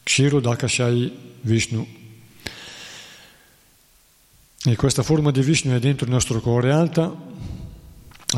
Kshiro 0.02 0.40
Dakashai 0.40 1.36
Vishnu. 1.42 1.99
E 4.64 4.76
questa 4.76 5.02
forma 5.02 5.30
di 5.30 5.42
Vishnu 5.42 5.72
è 5.72 5.78
dentro 5.78 6.06
il 6.06 6.12
nostro 6.12 6.40
cuore 6.40 6.70
alta, 6.70 7.14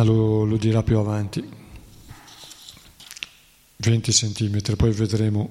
lo, 0.04 0.44
lo 0.44 0.56
dirà 0.56 0.82
più 0.82 0.98
avanti, 0.98 1.46
20 3.76 4.12
centimetri, 4.12 4.76
poi 4.76 4.92
vedremo 4.92 5.50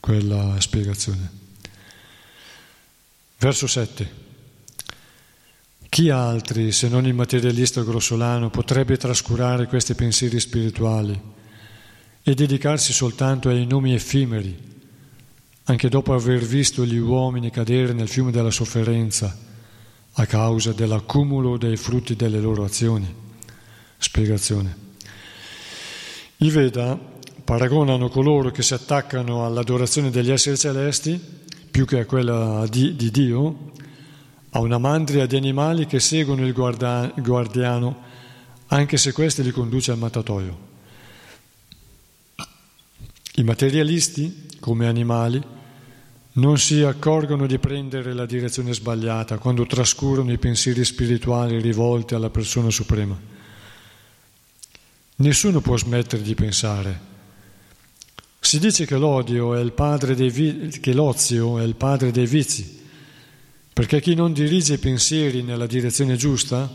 quella 0.00 0.60
spiegazione. 0.60 1.42
Verso 3.38 3.66
7. 3.66 4.22
Chi 5.88 6.10
altri, 6.10 6.72
se 6.72 6.88
non 6.88 7.06
il 7.06 7.14
materialista 7.14 7.82
grossolano, 7.82 8.50
potrebbe 8.50 8.96
trascurare 8.96 9.66
questi 9.66 9.94
pensieri 9.94 10.40
spirituali? 10.40 11.32
e 12.26 12.34
dedicarsi 12.34 12.94
soltanto 12.94 13.50
ai 13.50 13.66
nomi 13.66 13.92
effimeri, 13.92 14.58
anche 15.64 15.88
dopo 15.90 16.14
aver 16.14 16.42
visto 16.42 16.84
gli 16.86 16.96
uomini 16.96 17.50
cadere 17.50 17.92
nel 17.92 18.08
fiume 18.08 18.32
della 18.32 18.50
sofferenza 18.50 19.52
a 20.16 20.26
causa 20.26 20.72
dell'accumulo 20.72 21.56
dei 21.56 21.76
frutti 21.76 22.14
delle 22.14 22.40
loro 22.40 22.64
azioni. 22.64 23.12
Spiegazione. 23.98 24.82
I 26.38 26.50
Veda 26.50 26.98
paragonano 27.44 28.08
coloro 28.08 28.50
che 28.50 28.62
si 28.62 28.74
attaccano 28.74 29.44
all'adorazione 29.44 30.10
degli 30.10 30.30
esseri 30.30 30.56
celesti, 30.56 31.20
più 31.70 31.84
che 31.84 32.00
a 32.00 32.06
quella 32.06 32.66
di, 32.68 32.94
di 32.94 33.10
Dio, 33.10 33.72
a 34.50 34.60
una 34.60 34.78
mandria 34.78 35.26
di 35.26 35.36
animali 35.36 35.86
che 35.86 35.98
seguono 35.98 36.46
il 36.46 36.52
guardiano, 36.52 38.02
anche 38.66 38.96
se 38.96 39.12
questi 39.12 39.42
li 39.42 39.50
conduce 39.50 39.90
al 39.90 39.98
mattatoio. 39.98 40.72
I 43.36 43.42
materialisti, 43.42 44.46
come 44.60 44.86
animali, 44.86 45.42
non 46.36 46.58
si 46.58 46.82
accorgono 46.82 47.46
di 47.46 47.58
prendere 47.58 48.12
la 48.12 48.26
direzione 48.26 48.72
sbagliata 48.72 49.38
quando 49.38 49.66
trascurano 49.66 50.32
i 50.32 50.38
pensieri 50.38 50.84
spirituali 50.84 51.60
rivolti 51.60 52.14
alla 52.14 52.30
persona 52.30 52.70
suprema. 52.70 53.16
Nessuno 55.16 55.60
può 55.60 55.76
smettere 55.76 56.22
di 56.22 56.34
pensare. 56.34 57.12
Si 58.40 58.58
dice 58.58 58.84
che 58.84 58.96
l'odio 58.96 59.54
è 59.54 59.60
il 59.60 59.72
padre 59.72 60.16
dei 60.16 60.28
vi- 60.28 60.68
che 60.80 60.92
l'ozio 60.92 61.58
è 61.60 61.62
il 61.62 61.76
padre 61.76 62.10
dei 62.10 62.26
vizi, 62.26 62.82
perché 63.72 64.00
chi 64.00 64.14
non 64.14 64.32
dirige 64.32 64.74
i 64.74 64.78
pensieri 64.78 65.42
nella 65.42 65.66
direzione 65.66 66.16
giusta 66.16 66.68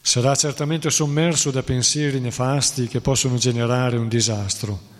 sarà 0.00 0.34
certamente 0.34 0.90
sommerso 0.90 1.52
da 1.52 1.62
pensieri 1.62 2.18
nefasti 2.18 2.88
che 2.88 3.00
possono 3.00 3.36
generare 3.36 3.96
un 3.96 4.08
disastro. 4.08 4.94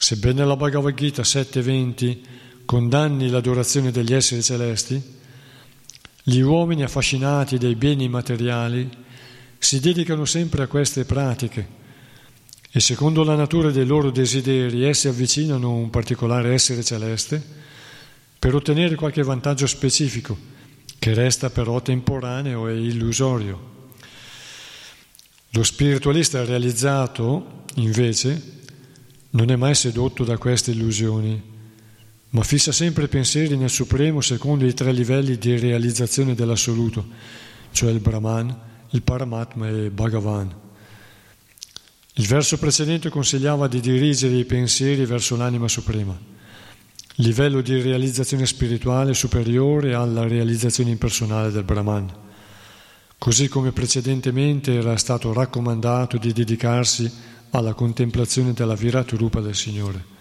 Sebbene 0.00 0.44
la 0.44 0.54
Bhagavad 0.54 0.94
Gita 0.94 1.22
7.20 1.22 2.18
condanni 2.64 3.28
l'adorazione 3.28 3.90
degli 3.90 4.14
esseri 4.14 4.44
celesti, 4.44 5.02
gli 6.22 6.38
uomini 6.38 6.84
affascinati 6.84 7.58
dai 7.58 7.74
beni 7.74 8.08
materiali 8.08 8.88
si 9.58 9.80
dedicano 9.80 10.24
sempre 10.24 10.62
a 10.62 10.66
queste 10.68 11.04
pratiche 11.04 11.76
e 12.70 12.78
secondo 12.78 13.24
la 13.24 13.34
natura 13.34 13.72
dei 13.72 13.84
loro 13.84 14.10
desideri 14.10 14.84
essi 14.84 15.08
avvicinano 15.08 15.74
un 15.74 15.90
particolare 15.90 16.52
essere 16.52 16.84
celeste 16.84 17.42
per 18.38 18.54
ottenere 18.54 18.94
qualche 18.94 19.24
vantaggio 19.24 19.66
specifico 19.66 20.38
che 21.00 21.12
resta 21.12 21.50
però 21.50 21.82
temporaneo 21.82 22.68
e 22.68 22.80
illusorio. 22.80 23.88
Lo 25.50 25.64
spiritualista 25.64 26.44
realizzato, 26.44 27.64
invece, 27.74 28.57
non 29.30 29.50
è 29.50 29.56
mai 29.56 29.74
sedotto 29.74 30.24
da 30.24 30.38
queste 30.38 30.70
illusioni, 30.70 31.56
ma 32.30 32.42
fissa 32.42 32.72
sempre 32.72 33.08
pensieri 33.08 33.56
nel 33.56 33.70
Supremo 33.70 34.20
secondo 34.20 34.66
i 34.66 34.74
tre 34.74 34.92
livelli 34.92 35.36
di 35.38 35.58
realizzazione 35.58 36.34
dell'assoluto, 36.34 37.06
cioè 37.72 37.90
il 37.90 38.00
Brahman, 38.00 38.56
il 38.90 39.02
Paramatma 39.02 39.68
e 39.68 39.70
il 39.84 39.90
Bhagavan. 39.90 40.54
Il 42.14 42.26
verso 42.26 42.58
precedente 42.58 43.10
consigliava 43.10 43.68
di 43.68 43.80
dirigere 43.80 44.34
i 44.34 44.44
pensieri 44.44 45.04
verso 45.04 45.36
l'anima 45.36 45.68
suprema, 45.68 46.18
livello 47.16 47.60
di 47.60 47.80
realizzazione 47.80 48.46
spirituale 48.46 49.14
superiore 49.14 49.94
alla 49.94 50.26
realizzazione 50.26 50.90
impersonale 50.90 51.50
del 51.50 51.64
Brahman, 51.64 52.12
così 53.18 53.48
come 53.48 53.72
precedentemente 53.72 54.74
era 54.74 54.96
stato 54.96 55.32
raccomandato 55.32 56.18
di 56.18 56.32
dedicarsi 56.32 57.10
alla 57.50 57.74
contemplazione 57.74 58.52
della 58.52 58.74
Virat 58.74 59.10
Rupa 59.12 59.40
del 59.40 59.54
Signore. 59.54 60.16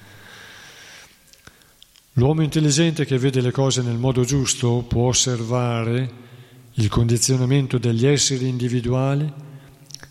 L'uomo 2.14 2.42
intelligente 2.42 3.06
che 3.06 3.20
vede 3.20 3.42
le 3.42 3.52
cose 3.52 3.82
nel 3.82 3.98
modo 3.98 4.24
giusto 4.24 4.84
può 4.88 5.10
osservare 5.10 6.26
il 6.74 6.90
condizionamento 6.90 7.78
degli 7.78 8.06
esseri 8.06 8.48
individuali 8.48 9.32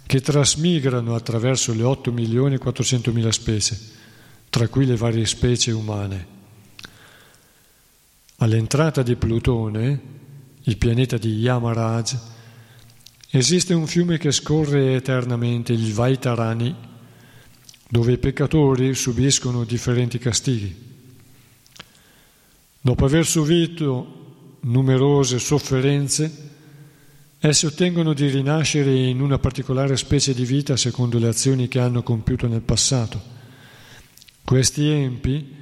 che 0.06 0.20
trasmigrano 0.20 1.14
attraverso 1.14 1.74
le 1.74 1.82
8 1.82 2.12
milioni 2.12 2.54
e 2.54 2.58
400 2.58 3.12
mila 3.12 3.32
specie, 3.32 3.78
tra 4.50 4.68
cui 4.68 4.86
le 4.86 4.96
varie 4.96 5.26
specie 5.26 5.72
umane. 5.72 6.34
All'entrata 8.36 9.02
di 9.02 9.16
Plutone, 9.16 10.00
il 10.62 10.76
pianeta 10.76 11.16
di 11.16 11.38
Yamaraj, 11.38 12.16
esiste 13.30 13.74
un 13.74 13.86
fiume 13.86 14.18
che 14.18 14.30
scorre 14.30 14.94
eternamente, 14.94 15.72
il 15.72 15.92
Vaitarani, 15.92 16.74
dove 17.89 18.12
i 18.12 18.18
peccatori 18.18 18.95
subiscono 18.95 19.64
differenti 19.64 20.18
castighi. 20.18 20.74
Dopo 22.80 23.05
aver 23.05 23.26
subito 23.26 24.16
numerose 24.61 25.39
sofferenze, 25.39 26.51
esse 27.39 27.66
ottengono 27.66 28.12
di 28.12 28.28
rinascere 28.28 28.93
in 28.93 29.20
una 29.20 29.39
particolare 29.39 29.97
specie 29.97 30.34
di 30.34 30.45
vita 30.45 30.76
secondo 30.76 31.18
le 31.18 31.28
azioni 31.28 31.68
che 31.68 31.78
hanno 31.78 32.03
compiuto 32.03 32.49
nel 32.49 32.62
passato. 32.62 33.34
Questi 34.43 34.89
empi, 34.89 35.55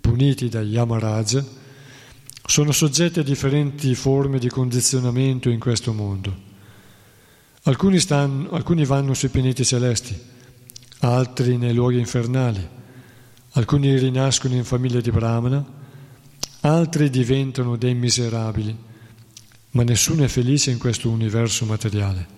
puniti 0.00 0.48
da 0.48 0.60
Yamaraj, 0.60 1.44
sono 2.46 2.72
soggetti 2.72 3.20
a 3.20 3.24
differenti 3.24 3.94
forme 3.94 4.38
di 4.38 4.48
condizionamento 4.48 5.48
in 5.48 5.58
questo 5.58 5.92
mondo. 5.92 6.52
Alcuni, 7.62 7.98
stanno, 7.98 8.50
alcuni 8.50 8.84
vanno 8.84 9.14
sui 9.14 9.30
pianeti 9.30 9.64
celesti, 9.64 10.20
altri 11.04 11.58
nei 11.58 11.74
luoghi 11.74 11.98
infernali, 11.98 12.66
alcuni 13.52 13.96
rinascono 13.98 14.54
in 14.54 14.64
famiglie 14.64 15.02
di 15.02 15.10
Brahmana, 15.10 15.64
altri 16.60 17.10
diventano 17.10 17.76
dei 17.76 17.94
miserabili, 17.94 18.74
ma 19.70 19.82
nessuno 19.82 20.24
è 20.24 20.28
felice 20.28 20.70
in 20.70 20.78
questo 20.78 21.10
universo 21.10 21.66
materiale. 21.66 22.32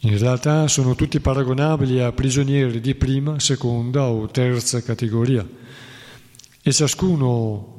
In 0.00 0.18
realtà 0.18 0.68
sono 0.68 0.94
tutti 0.94 1.18
paragonabili 1.18 2.00
a 2.00 2.12
prigionieri 2.12 2.80
di 2.80 2.94
prima, 2.94 3.40
seconda 3.40 4.04
o 4.04 4.26
terza 4.26 4.82
categoria 4.82 5.46
e 6.62 6.72
ciascuno 6.72 7.76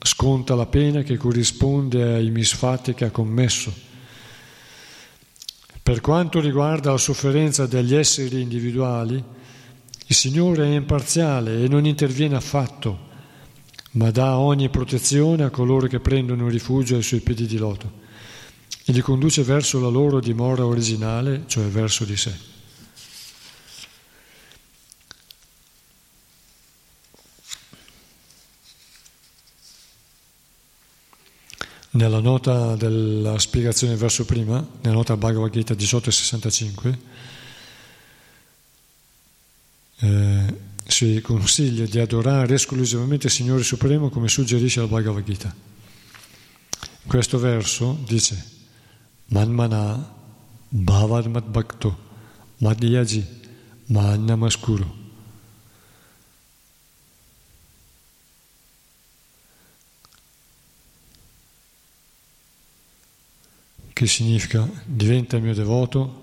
sconta 0.00 0.54
la 0.54 0.66
pena 0.66 1.02
che 1.02 1.16
corrisponde 1.16 2.14
ai 2.14 2.30
misfatti 2.30 2.92
che 2.94 3.06
ha 3.06 3.10
commesso. 3.10 3.90
Per 5.92 6.00
quanto 6.00 6.40
riguarda 6.40 6.90
la 6.90 6.96
sofferenza 6.96 7.66
degli 7.66 7.94
esseri 7.94 8.40
individuali, 8.40 9.22
il 10.06 10.14
Signore 10.14 10.64
è 10.64 10.74
imparziale 10.74 11.62
e 11.62 11.68
non 11.68 11.84
interviene 11.84 12.34
affatto 12.34 13.10
ma 13.90 14.10
dà 14.10 14.38
ogni 14.38 14.70
protezione 14.70 15.42
a 15.42 15.50
coloro 15.50 15.88
che 15.88 16.00
prendono 16.00 16.48
rifugio 16.48 16.96
ai 16.96 17.02
suoi 17.02 17.20
piedi 17.20 17.44
di 17.44 17.58
loto 17.58 17.92
e 18.86 18.92
li 18.92 19.02
conduce 19.02 19.42
verso 19.42 19.80
la 19.80 19.88
loro 19.88 20.18
dimora 20.18 20.64
originale, 20.64 21.42
cioè 21.46 21.64
verso 21.64 22.06
di 22.06 22.16
sé. 22.16 22.51
Nella 31.94 32.20
nota 32.20 32.74
della 32.74 33.38
spiegazione 33.38 33.96
verso 33.96 34.24
prima, 34.24 34.66
nella 34.80 34.94
nota 34.94 35.16
Bhagavad 35.16 35.50
Gita 35.50 35.74
1865, 35.74 36.98
eh, 39.98 40.56
si 40.86 41.20
consiglia 41.20 41.84
di 41.84 41.98
adorare 41.98 42.54
esclusivamente 42.54 43.26
il 43.26 43.32
Signore 43.32 43.62
Supremo 43.62 44.08
come 44.08 44.28
suggerisce 44.28 44.80
la 44.80 44.86
Bhagavad 44.86 45.22
Gita. 45.22 45.54
Questo 47.06 47.38
verso 47.38 47.98
dice 48.06 48.42
Manmana 49.26 50.14
Bhavad 50.68 51.26
Mad 51.26 51.44
Bhakto 51.44 52.10
Madhyaji 52.58 53.24
Mannamaskuru. 53.86 55.01
Che 63.92 64.06
significa 64.06 64.68
diventa 64.84 65.38
mio 65.38 65.54
devoto 65.54 66.20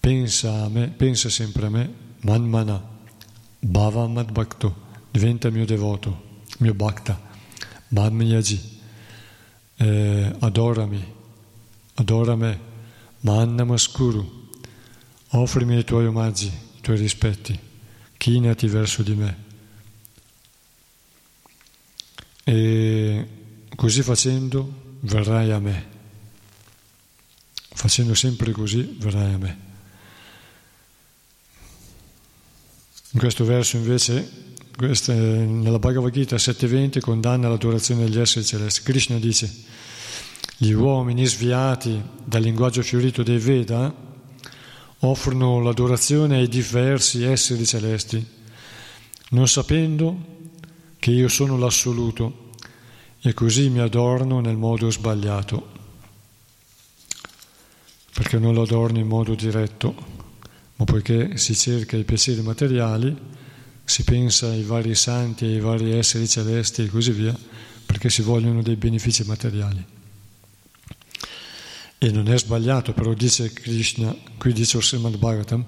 pensa 0.00 0.64
a 0.64 0.68
me, 0.68 0.88
pensa 0.88 1.28
sempre 1.28 1.66
a 1.66 1.68
me, 1.68 1.92
manmana, 2.20 2.82
bhava 3.60 4.06
mad 4.06 4.32
bhakto, 4.32 4.74
diventa 5.10 5.50
mio 5.50 5.66
devoto, 5.66 6.40
mio 6.60 6.72
bhakta, 6.72 7.20
mamyaji, 7.88 8.80
eh, 9.76 10.34
adorami, 10.38 11.04
adora 11.94 12.36
me, 12.36 12.58
mannamaskuru, 13.20 14.50
offrimi 15.30 15.78
i 15.78 15.84
tuoi 15.84 16.06
omaggi, 16.06 16.46
i 16.46 16.80
tuoi 16.80 16.96
rispetti, 16.96 17.58
chinati 18.16 18.66
verso 18.66 19.02
di 19.02 19.14
me. 19.14 19.36
E 22.44 23.28
così 23.78 24.02
facendo 24.02 24.96
verrai 25.02 25.52
a 25.52 25.60
me. 25.60 25.86
Facendo 27.72 28.12
sempre 28.12 28.50
così 28.50 28.96
verrai 28.98 29.34
a 29.34 29.38
me. 29.38 29.58
In 33.12 33.20
questo 33.20 33.44
verso 33.44 33.76
invece, 33.76 34.56
questo, 34.76 35.12
nella 35.12 35.78
Bhagavad 35.78 36.10
Gita 36.10 36.34
7.20 36.34 36.98
condanna 36.98 37.48
l'adorazione 37.48 38.02
degli 38.02 38.18
esseri 38.18 38.44
celesti. 38.44 38.82
Krishna 38.82 39.16
dice, 39.18 39.48
gli 40.56 40.72
uomini 40.72 41.24
sviati 41.24 42.02
dal 42.24 42.42
linguaggio 42.42 42.82
fiorito 42.82 43.22
dei 43.22 43.38
Veda 43.38 43.94
offrono 44.98 45.60
l'adorazione 45.60 46.38
ai 46.38 46.48
diversi 46.48 47.22
esseri 47.22 47.64
celesti, 47.64 48.26
non 49.28 49.46
sapendo 49.46 50.16
che 50.98 51.12
io 51.12 51.28
sono 51.28 51.56
l'assoluto 51.56 52.46
e 53.28 53.34
così 53.34 53.68
mi 53.68 53.80
adorno 53.80 54.40
nel 54.40 54.56
modo 54.56 54.90
sbagliato, 54.90 55.68
perché 58.14 58.38
non 58.38 58.54
lo 58.54 58.62
adorno 58.62 58.98
in 58.98 59.06
modo 59.06 59.34
diretto 59.34 60.16
ma 60.76 60.84
poiché 60.84 61.36
si 61.36 61.54
cerca 61.54 61.96
i 61.96 62.04
piaceri 62.04 62.40
materiali, 62.40 63.14
si 63.84 64.04
pensa 64.04 64.46
ai 64.46 64.62
vari 64.62 64.94
santi, 64.94 65.44
ai 65.44 65.60
vari 65.60 65.90
esseri 65.90 66.26
celesti 66.28 66.84
e 66.84 66.88
così 66.88 67.10
via, 67.10 67.36
perché 67.84 68.08
si 68.08 68.22
vogliono 68.22 68.62
dei 68.62 68.76
benefici 68.76 69.24
materiali. 69.24 69.84
E 71.98 72.10
non 72.12 72.28
è 72.28 72.38
sbagliato, 72.38 72.92
però 72.92 73.12
dice 73.12 73.52
Krishna, 73.52 74.14
qui 74.38 74.52
dice 74.52 74.80
Srimad 74.80 75.16
Bhagavatam, 75.18 75.64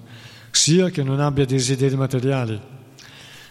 sia 0.49 0.89
che 0.89 1.03
non 1.03 1.19
abbia 1.19 1.45
desideri 1.45 1.97
materiali, 1.97 2.59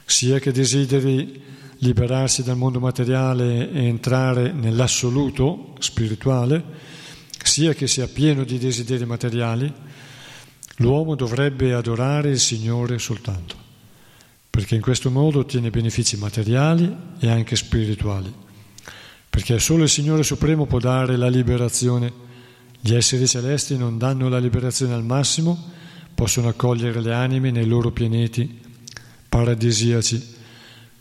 sia 0.05 0.39
che 0.39 0.51
desideri 0.51 1.43
liberarsi 1.81 2.43
dal 2.43 2.57
mondo 2.57 2.81
materiale 2.81 3.71
e 3.71 3.85
entrare 3.85 4.53
nell'assoluto 4.53 5.75
spirituale, 5.79 6.63
sia 7.43 7.75
che 7.75 7.87
sia 7.87 8.07
pieno 8.07 8.45
di 8.45 8.59
desideri 8.59 9.05
materiali, 9.05 9.73
L'uomo 10.81 11.15
dovrebbe 11.15 11.75
adorare 11.75 12.31
il 12.31 12.41
Signore 12.41 12.99
soltanto, 12.99 13.55
perché 14.49 14.77
in 14.77 14.81
questo 14.81 15.11
modo 15.11 15.41
ottiene 15.41 15.69
benefici 15.69 16.17
materiali 16.17 16.91
e 17.19 17.29
anche 17.29 17.55
spirituali, 17.55 18.33
perché 19.29 19.59
solo 19.59 19.83
il 19.83 19.91
Signore 19.91 20.23
Supremo 20.23 20.65
può 20.65 20.79
dare 20.79 21.17
la 21.17 21.29
liberazione. 21.29 22.11
Gli 22.81 22.95
esseri 22.95 23.29
celesti 23.29 23.77
non 23.77 23.99
danno 23.99 24.31
la 24.31 24.39
liberazione 24.39 24.95
al 24.95 25.05
massimo, 25.05 25.71
possono 26.15 26.49
accogliere 26.49 27.03
le 27.03 27.13
anime 27.13 27.51
nei 27.51 27.67
loro 27.67 27.91
pianeti 27.91 28.59
paradisiaci, 29.29 30.39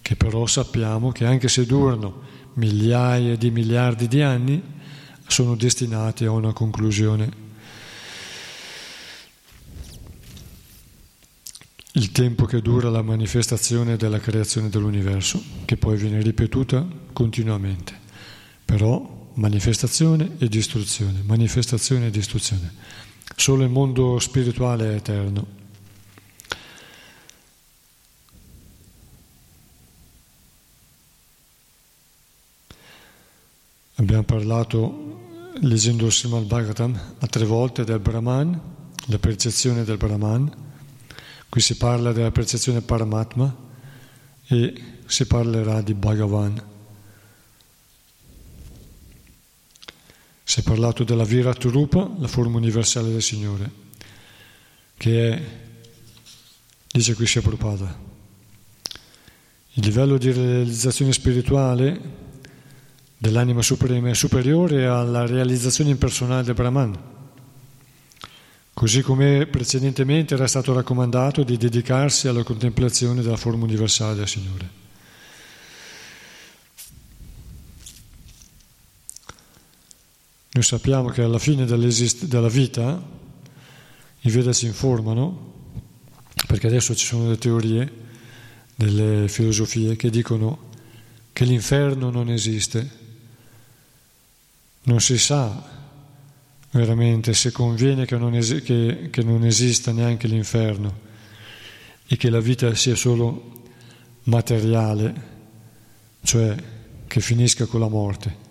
che 0.10 0.16
però 0.16 0.48
sappiamo 0.48 1.12
che 1.12 1.24
anche 1.24 1.48
se 1.48 1.68
durano 1.68 2.22
migliaia 2.54 3.36
di 3.36 3.52
miliardi 3.52 4.08
di 4.08 4.24
anni, 4.24 4.60
sono 5.28 5.54
destinati 5.54 6.26
a 6.26 6.32
una 6.32 6.52
conclusione 6.52 7.30
il 11.92 12.12
tempo 12.12 12.46
che 12.46 12.60
dura 12.60 12.90
la 12.90 13.04
manifestazione 13.04 13.98
della 13.98 14.18
creazione 14.18 14.70
dell'universo, 14.70 15.44
che 15.66 15.78
poi 15.78 15.96
viene 15.96 16.24
ripetuta 16.24 16.88
continuamente. 17.14 17.94
Però 18.66 19.30
manifestazione 19.36 20.38
e 20.40 20.48
distruzione, 20.48 21.22
manifestazione 21.22 22.08
e 22.08 22.10
distruzione. 22.10 22.74
Solo 23.36 23.62
il 23.62 23.70
mondo 23.70 24.18
spirituale 24.18 24.92
è 24.92 24.96
eterno. 24.96 25.59
Abbiamo 34.00 34.24
parlato, 34.24 35.52
leggendo 35.62 36.06
il 36.06 36.12
Srimad 36.12 36.46
Bhagavatam, 36.46 37.16
a 37.20 37.28
tre 37.28 37.46
volte 37.46 37.84
del 37.84 38.00
Brahman, 38.00 38.60
la 39.08 39.20
percezione 39.20 39.84
del 39.84 39.98
Brahman, 39.98 40.68
Qui 41.50 41.62
si 41.62 41.78
parla 41.78 42.12
della 42.12 42.30
percezione 42.30 42.82
Paramatma 42.82 43.54
e 44.46 44.84
si 45.08 45.26
parlerà 45.26 45.82
di 45.82 45.96
Bhagavan. 45.96 46.64
Si 50.44 50.60
è 50.60 50.64
parlato 50.64 51.04
della 51.04 51.24
Virat 51.24 51.64
Rupa, 51.64 52.08
la 52.20 52.28
forma 52.28 52.58
universale 52.58 53.10
del 53.10 53.24
Signore, 53.24 53.72
che 54.96 55.30
è, 55.32 55.44
dice 56.92 57.16
qui 57.16 57.26
sia 57.26 57.42
Prabhupada, 57.42 58.00
il 59.74 59.84
livello 59.84 60.20
di 60.20 60.32
realizzazione 60.32 61.14
spirituale 61.14 62.28
dell'anima 63.20 63.62
suprema 63.62 64.10
è 64.10 64.16
superiore 64.16 64.88
alla 64.88 65.28
realizzazione 65.28 65.92
impersonale 65.92 66.44
del 66.44 66.56
Brahman 66.56 67.18
così 68.80 69.02
come 69.02 69.46
precedentemente 69.46 70.36
era 70.36 70.48
stato 70.48 70.72
raccomandato 70.72 71.44
di 71.44 71.58
dedicarsi 71.58 72.30
alla 72.30 72.44
contemplazione 72.44 73.22
della 73.22 73.36
forma 73.36 73.66
universale 73.66 74.16
del 74.16 74.26
Signore. 74.26 74.70
Noi 80.52 80.64
sappiamo 80.64 81.10
che 81.10 81.24
alla 81.24 81.40
fine 81.40 81.66
della 81.66 82.48
vita 82.48 83.04
i 84.22 84.30
Veda 84.30 84.54
ci 84.54 84.68
informano, 84.68 85.74
perché 86.48 86.68
adesso 86.68 86.96
ci 86.96 87.06
sono 87.06 87.24
delle 87.24 87.38
teorie, 87.38 87.92
delle 88.76 89.28
filosofie 89.28 89.98
che 89.98 90.10
dicono 90.10 90.70
che 91.34 91.44
l'inferno 91.44 92.12
non 92.12 92.30
esiste. 92.30 92.90
Non 94.90 95.00
si 95.00 95.20
sa 95.20 95.70
veramente 96.72 97.36
se 97.36 97.52
conviene 97.52 98.06
che 98.06 98.18
non, 98.18 98.34
es- 98.34 98.64
che, 98.64 99.10
che 99.12 99.22
non 99.22 99.46
esista 99.46 99.92
neanche 99.92 100.26
l'inferno 100.26 101.08
e 102.08 102.18
che 102.18 102.32
la 102.32 102.40
vita 102.40 102.74
sia 102.74 102.96
solo 102.96 103.52
materiale, 104.24 105.14
cioè 106.24 106.56
che 107.06 107.22
finisca 107.22 107.68
con 107.68 107.82
la 107.82 107.88
morte. 107.88 108.48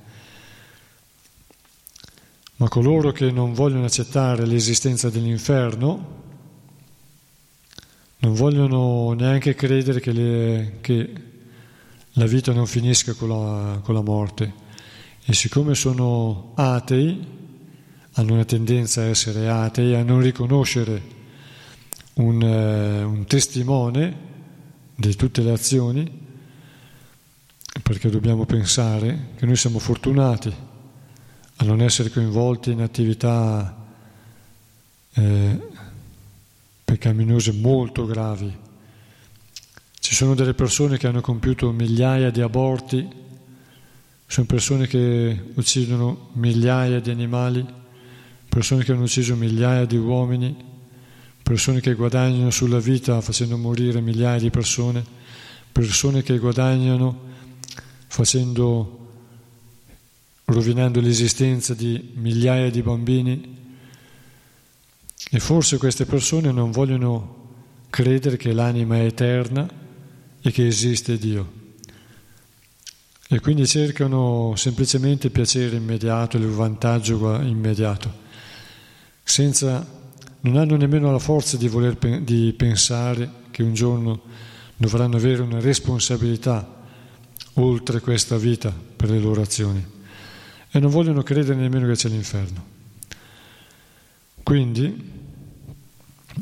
Ma 2.59 2.69
coloro 2.69 3.11
che 3.11 3.33
non 3.33 3.53
vogliono 3.53 3.87
accettare 3.87 4.47
l'esistenza 4.47 5.11
dell'inferno 5.11 6.17
non 8.19 8.35
vogliono 8.35 9.13
neanche 9.13 9.57
credere 9.57 9.99
che, 9.99 10.13
le, 10.13 10.79
che 10.83 11.13
la 12.13 12.27
vita 12.27 12.53
non 12.53 12.67
finisca 12.69 13.15
con 13.15 13.29
la, 13.29 13.81
con 13.83 13.95
la 13.95 14.03
morte. 14.03 14.67
E 15.31 15.35
siccome 15.35 15.75
sono 15.75 16.53
atei, 16.55 17.23
hanno 18.13 18.33
una 18.33 18.47
tendenza 18.47 19.03
a 19.03 19.09
essere 19.09 19.47
atei, 19.51 19.95
a 19.95 20.03
non 20.03 20.23
riconoscere 20.23 21.03
un, 22.15 22.41
eh, 22.43 23.03
un 23.03 23.27
testimone 23.27 24.17
di 24.95 25.15
tutte 25.17 25.43
le 25.43 25.51
azioni, 25.51 26.11
perché 27.83 28.09
dobbiamo 28.09 28.47
pensare 28.47 29.33
che 29.37 29.45
noi 29.45 29.57
siamo 29.57 29.79
fortunati 29.79 30.51
a 31.57 31.65
non 31.67 31.83
essere 31.83 32.09
coinvolti 32.09 32.71
in 32.71 32.81
attività 32.81 33.87
eh, 35.13 35.61
peccaminose 36.83 37.53
molto 37.53 38.07
gravi. 38.07 38.51
Ci 40.01 40.15
sono 40.15 40.35
delle 40.35 40.55
persone 40.55 40.97
che 40.97 41.07
hanno 41.07 41.21
compiuto 41.21 41.71
migliaia 41.71 42.31
di 42.31 42.41
aborti, 42.41 43.27
sono 44.31 44.47
persone 44.47 44.87
che 44.87 45.43
uccidono 45.55 46.29
migliaia 46.35 47.01
di 47.01 47.11
animali, 47.11 47.67
persone 48.47 48.85
che 48.85 48.93
hanno 48.93 49.05
ucciso 49.05 49.35
migliaia 49.35 49.87
di 49.87 49.97
uomini, 49.97 50.55
persone 51.43 51.81
che 51.81 51.95
guadagnano 51.95 52.51
sulla 52.51 52.79
vita 52.79 53.23
facendo 53.23 53.57
morire 53.57 54.03
migliaia 54.03 54.39
di 54.39 54.51
persone, 54.51 55.03
persone 55.73 56.23
che 56.23 56.39
guadagnano 56.39 57.21
facendo 58.07 58.97
rovinando 60.45 61.01
l'esistenza 61.01 61.73
di 61.73 62.13
migliaia 62.15 62.71
di 62.71 62.83
bambini 62.83 63.57
e 65.31 65.41
forse 65.41 65.79
queste 65.79 66.05
persone 66.05 66.53
non 66.53 66.71
vogliono 66.71 67.37
credere 67.89 68.37
che 68.37 68.53
l'anima 68.53 68.97
è 68.97 69.05
eterna 69.05 69.67
e 70.43 70.51
che 70.51 70.67
esiste 70.67 71.17
Dio. 71.17 71.58
E 73.31 73.41
quindi 73.41 73.67
cercano 73.67 74.55
semplicemente 74.57 75.27
il 75.27 75.33
piacere 75.33 75.77
immediato, 75.77 76.39
il 76.39 76.47
vantaggio 76.47 77.39
immediato, 77.43 78.11
senza, 79.23 79.87
non 80.41 80.57
hanno 80.57 80.77
nemmeno 80.77 81.13
la 81.13 81.19
forza 81.19 81.59
di 81.59 81.69
voler 81.69 81.97
di 82.23 82.55
pensare 82.57 83.31
che 83.51 83.63
un 83.63 83.75
giorno 83.75 84.23
dovranno 84.77 85.17
avere 85.17 85.43
una 85.43 85.61
responsabilità 85.61 86.77
oltre 87.55 88.01
questa 88.01 88.39
vita 88.39 88.73
per 88.97 89.11
le 89.11 89.19
loro 89.19 89.43
azioni 89.43 89.85
e 90.71 90.79
non 90.79 90.91
vogliono 90.91 91.23
credere 91.23 91.61
nemmeno 91.61 91.87
che 91.87 91.97
c'è 91.97 92.09
l'inferno. 92.09 92.65
Quindi 94.43 95.13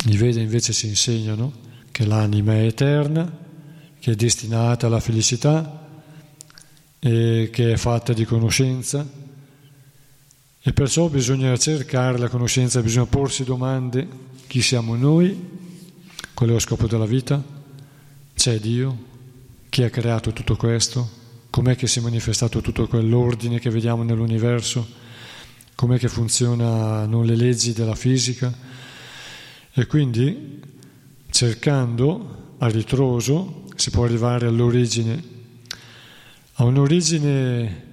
i 0.07 0.17
Veda 0.17 0.41
invece 0.41 0.73
ci 0.73 0.87
insegnano 0.87 1.53
che 1.91 2.07
l'anima 2.07 2.53
è 2.55 2.67
eterna, 2.67 3.29
che 3.99 4.13
è 4.13 4.15
destinata 4.15 4.87
alla 4.87 5.01
felicità 5.01 5.86
e 6.99 7.51
che 7.53 7.73
è 7.73 7.77
fatta 7.77 8.13
di 8.13 8.25
conoscenza. 8.25 9.25
E 10.63 10.73
perciò 10.73 11.09
bisogna 11.09 11.57
cercare 11.57 12.19
la 12.19 12.29
conoscenza, 12.29 12.83
bisogna 12.83 13.07
porsi 13.07 13.45
domande, 13.45 14.07
chi 14.47 14.61
siamo 14.63 14.97
noi, 14.97 15.37
qual 16.35 16.49
è 16.49 16.53
lo 16.53 16.59
scopo 16.59 16.87
della 16.87 17.07
vita, 17.07 17.43
c'è 18.35 18.59
Dio, 18.59 18.97
chi 19.69 19.83
ha 19.83 19.91
creato 19.91 20.33
tutto 20.33 20.57
questo, 20.57 21.09
com'è 21.51 21.77
che 21.77 21.87
si 21.87 22.01
è 22.01 22.03
manifestato 22.03 22.61
tutto 22.61 22.89
quell'ordine 22.89 23.61
che 23.61 23.71
vediamo 23.71 24.03
nell'universo, 24.03 24.87
com'è 25.75 25.99
che 25.99 26.09
funzionano 26.09 27.23
le 27.23 27.37
leggi 27.37 27.73
della 27.73 27.95
fisica? 27.95 28.53
E 29.73 29.87
quindi 29.87 30.61
cercando 31.31 32.55
a 32.59 32.67
ritroso 32.69 33.65
si 33.77 33.91
può 33.91 34.05
arrivare 34.05 34.47
all'origine, 34.47 35.36
a 36.59 36.65
un'origine 36.65 37.85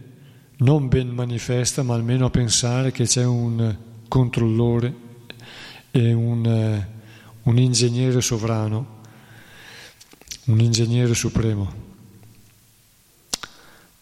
non 0.58 0.88
ben 0.88 1.10
manifesta, 1.10 1.84
ma 1.84 1.96
almeno 1.96 2.26
a 2.26 2.30
pensare 2.30 2.92
che 2.92 3.06
c'è 3.06 3.26
un 3.26 3.76
controllore 4.08 4.94
e 5.92 6.14
un, 6.14 6.86
un 7.44 7.58
ingegnere 7.58 8.22
sovrano, 8.22 9.02
un 10.46 10.60
ingegnere 10.60 11.14
supremo. 11.14 11.82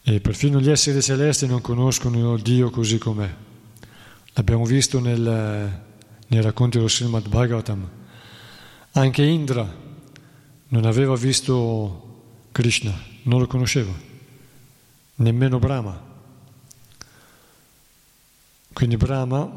E 0.03 0.19
perfino 0.19 0.59
gli 0.59 0.69
esseri 0.69 1.01
celesti 1.01 1.47
non 1.47 1.61
conoscono 1.61 2.37
Dio 2.37 2.69
così 2.69 2.99
com'è. 2.99 3.33
L'abbiamo 4.33 4.65
visto 4.65 4.99
nel, 4.99 5.81
nei 6.27 6.41
racconti 6.41 6.77
dello 6.77 6.89
Srimad 6.89 7.27
Bhagavatam. 7.27 7.89
Anche 8.91 9.23
Indra 9.23 9.67
non 10.67 10.85
aveva 10.85 11.15
visto 11.15 12.45
Krishna, 12.51 12.93
non 13.23 13.39
lo 13.39 13.47
conosceva, 13.47 14.09
nemmeno 15.15 15.59
Brahma. 15.59 16.09
Quindi 18.73 18.97
Brahma, 18.97 19.49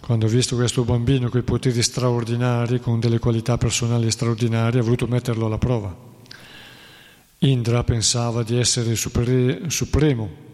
quando 0.00 0.26
ha 0.26 0.28
visto 0.28 0.56
questo 0.56 0.84
bambino 0.84 1.28
con 1.28 1.40
i 1.40 1.44
poteri 1.44 1.82
straordinari, 1.82 2.80
con 2.80 3.00
delle 3.00 3.18
qualità 3.18 3.58
personali 3.58 4.10
straordinarie, 4.10 4.80
ha 4.80 4.82
voluto 4.84 5.06
metterlo 5.06 5.46
alla 5.46 5.58
prova. 5.58 5.94
Indra 7.38 7.84
pensava 7.84 8.42
di 8.42 8.56
essere 8.56 8.94
super, 8.96 9.64
supremo 9.68 10.48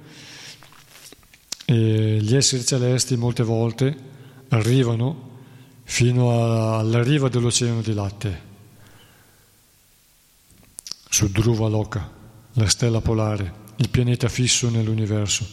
e 1.64 2.18
gli 2.20 2.34
esseri 2.34 2.64
celesti 2.64 3.16
molte 3.16 3.42
volte 3.42 3.96
arrivano 4.48 5.34
fino 5.82 6.76
alla 6.78 7.02
riva 7.02 7.28
dell'oceano 7.28 7.80
di 7.80 7.92
latte, 7.92 8.42
su 11.08 11.28
Dhruva 11.28 11.68
Loka, 11.68 12.10
la 12.52 12.68
stella 12.68 13.00
polare, 13.00 13.64
il 13.76 13.88
pianeta 13.88 14.28
fisso 14.28 14.70
nell'universo, 14.70 15.46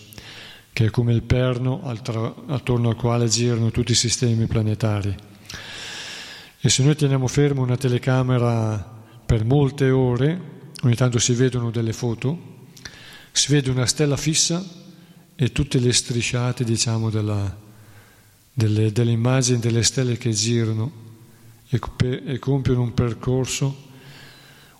che 0.71 0.85
è 0.85 0.89
come 0.89 1.13
il 1.13 1.23
perno 1.23 1.81
attorno 1.83 2.89
al 2.89 2.95
quale 2.95 3.27
girano 3.27 3.71
tutti 3.71 3.91
i 3.91 3.95
sistemi 3.95 4.45
planetari. 4.45 5.15
E 6.59 6.69
se 6.69 6.83
noi 6.83 6.95
teniamo 6.95 7.27
fermo 7.27 7.61
una 7.61 7.75
telecamera 7.75 9.01
per 9.25 9.43
molte 9.43 9.89
ore, 9.89 10.51
ogni 10.83 10.95
tanto 10.95 11.19
si 11.19 11.33
vedono 11.33 11.71
delle 11.71 11.91
foto, 11.93 12.51
si 13.31 13.51
vede 13.51 13.69
una 13.69 13.85
stella 13.85 14.15
fissa 14.15 14.63
e 15.35 15.51
tutte 15.51 15.79
le 15.79 15.91
strisciate, 15.91 16.63
diciamo, 16.63 17.09
della, 17.09 17.57
delle, 18.53 18.91
delle, 18.91 19.11
immagini 19.11 19.59
delle 19.59 19.83
stelle 19.83 20.17
che 20.17 20.29
girano 20.31 20.91
e, 21.67 21.81
e 22.25 22.39
compiono 22.39 22.81
un 22.81 22.93
percorso, 22.93 23.91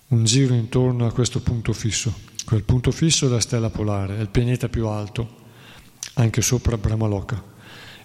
un 0.08 0.24
giro 0.24 0.54
intorno 0.54 1.06
a 1.06 1.12
questo 1.12 1.40
punto 1.40 1.72
fisso. 1.72 2.32
Quel 2.44 2.62
punto 2.62 2.90
fisso 2.90 3.26
è 3.26 3.30
la 3.30 3.40
stella 3.40 3.70
polare, 3.70 4.18
è 4.18 4.20
il 4.20 4.28
pianeta 4.28 4.68
più 4.68 4.86
alto, 4.86 5.42
anche 6.14 6.42
sopra 6.42 6.76
Brahmaloka. 6.76 7.42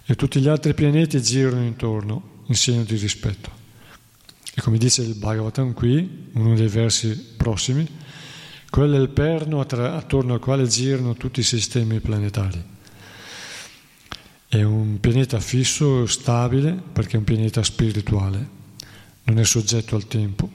E 0.04 0.16
tutti 0.16 0.40
gli 0.40 0.48
altri 0.48 0.72
pianeti 0.74 1.20
girano 1.20 1.62
intorno 1.62 2.38
in 2.46 2.54
segno 2.54 2.82
di 2.82 2.96
rispetto. 2.96 3.50
E 4.54 4.62
come 4.62 4.78
dice 4.78 5.02
il 5.02 5.14
Bhagavatam 5.14 5.74
qui, 5.74 6.30
uno 6.32 6.54
dei 6.54 6.68
versi 6.68 7.34
prossimi, 7.36 7.86
quello 8.70 8.96
è 8.96 9.00
il 9.00 9.10
perno 9.10 9.60
attorno 9.60 10.34
al 10.34 10.40
quale 10.40 10.66
girano 10.66 11.14
tutti 11.14 11.40
i 11.40 11.44
sistemi 11.44 12.00
planetari. 12.00 12.64
È 14.48 14.62
un 14.62 14.98
pianeta 15.00 15.38
fisso, 15.38 16.06
stabile, 16.06 16.72
perché 16.72 17.14
è 17.14 17.18
un 17.18 17.24
pianeta 17.24 17.62
spirituale, 17.62 18.48
non 19.24 19.38
è 19.38 19.44
soggetto 19.44 19.96
al 19.96 20.08
tempo, 20.08 20.50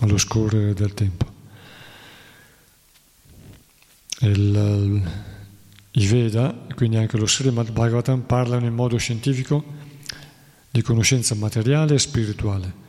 allo 0.00 0.18
scorrere 0.18 0.74
del 0.74 0.94
tempo. 0.94 1.35
Il, 4.20 5.02
I 5.90 6.06
Veda, 6.06 6.66
quindi 6.74 6.96
anche 6.96 7.16
lo 7.16 7.26
Srimad 7.26 7.70
Bhagavatam, 7.70 8.20
parlano 8.22 8.66
in 8.66 8.74
modo 8.74 8.96
scientifico 8.96 9.64
di 10.70 10.82
conoscenza 10.82 11.34
materiale 11.34 11.94
e 11.94 11.98
spirituale. 11.98 12.84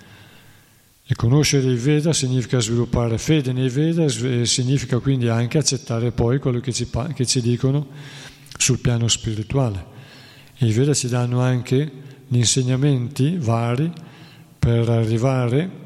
E 1.06 1.16
conoscere 1.16 1.72
i 1.72 1.78
Veda 1.78 2.12
significa 2.12 2.60
sviluppare 2.60 3.18
fede 3.18 3.54
nei 3.54 3.70
Veda 3.70 4.04
e 4.04 4.46
significa 4.46 5.00
quindi 5.00 5.30
anche 5.30 5.58
accettare 5.58 6.12
poi 6.12 6.40
quello 6.40 6.60
che 6.60 6.74
ci, 6.74 6.90
che 7.14 7.26
ci 7.26 7.42
dicono 7.42 7.88
sul 8.58 8.80
piano 8.80 9.08
spirituale. 9.08 9.86
E 10.58 10.66
I 10.66 10.74
Veda 10.74 10.94
ci 10.94 11.08
danno 11.08 11.40
anche 11.40 11.92
gli 12.28 12.38
insegnamenti 12.38 13.38
vari 13.38 13.90
per 14.60 14.90
arrivare 14.90 15.86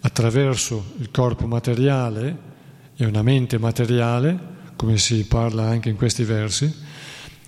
attraverso 0.00 0.92
il 0.98 1.10
corpo 1.10 1.46
materiale 1.46 2.52
e 2.96 3.04
una 3.04 3.22
mente 3.22 3.58
materiale, 3.58 4.52
come 4.84 4.98
si 4.98 5.24
parla 5.24 5.62
anche 5.62 5.88
in 5.88 5.96
questi 5.96 6.24
versi, 6.24 6.70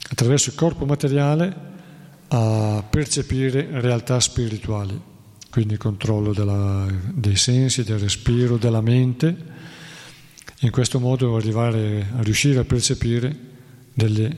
attraverso 0.09 0.49
il 0.49 0.57
corpo 0.57 0.87
materiale 0.87 1.55
a 2.28 2.82
percepire 2.89 3.68
realtà 3.72 4.18
spirituali, 4.20 4.99
quindi 5.51 5.76
controllo 5.76 6.32
della, 6.32 6.87
dei 7.12 7.37
sensi, 7.37 7.84
del 7.84 7.99
respiro, 7.99 8.57
della 8.57 8.80
mente, 8.80 9.37
in 10.61 10.70
questo 10.70 10.99
modo 10.99 11.37
arrivare 11.37 12.11
a 12.16 12.22
riuscire 12.22 12.61
a 12.61 12.64
percepire 12.64 13.37
delle 13.93 14.37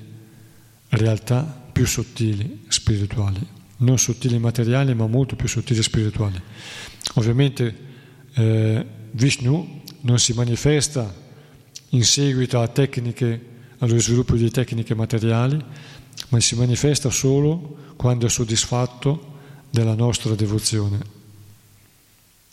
realtà 0.88 1.42
più 1.70 1.86
sottili 1.86 2.64
spirituali, 2.66 3.46
non 3.76 3.96
sottili 3.96 4.40
materiali 4.40 4.92
ma 4.92 5.06
molto 5.06 5.36
più 5.36 5.46
sottili 5.46 5.84
spirituali. 5.84 6.42
Ovviamente 7.14 7.76
eh, 8.34 8.86
Vishnu 9.12 9.82
non 10.00 10.18
si 10.18 10.32
manifesta 10.32 11.26
in 11.90 12.04
seguito 12.04 12.60
a 12.60 12.68
tecniche, 12.68 13.46
allo 13.78 13.98
sviluppo 13.98 14.34
di 14.34 14.50
tecniche 14.50 14.94
materiali, 14.94 15.62
ma 16.28 16.40
si 16.40 16.56
manifesta 16.56 17.10
solo 17.10 17.76
quando 17.96 18.26
è 18.26 18.28
soddisfatto 18.28 19.36
della 19.70 19.94
nostra 19.94 20.34
devozione. 20.34 21.16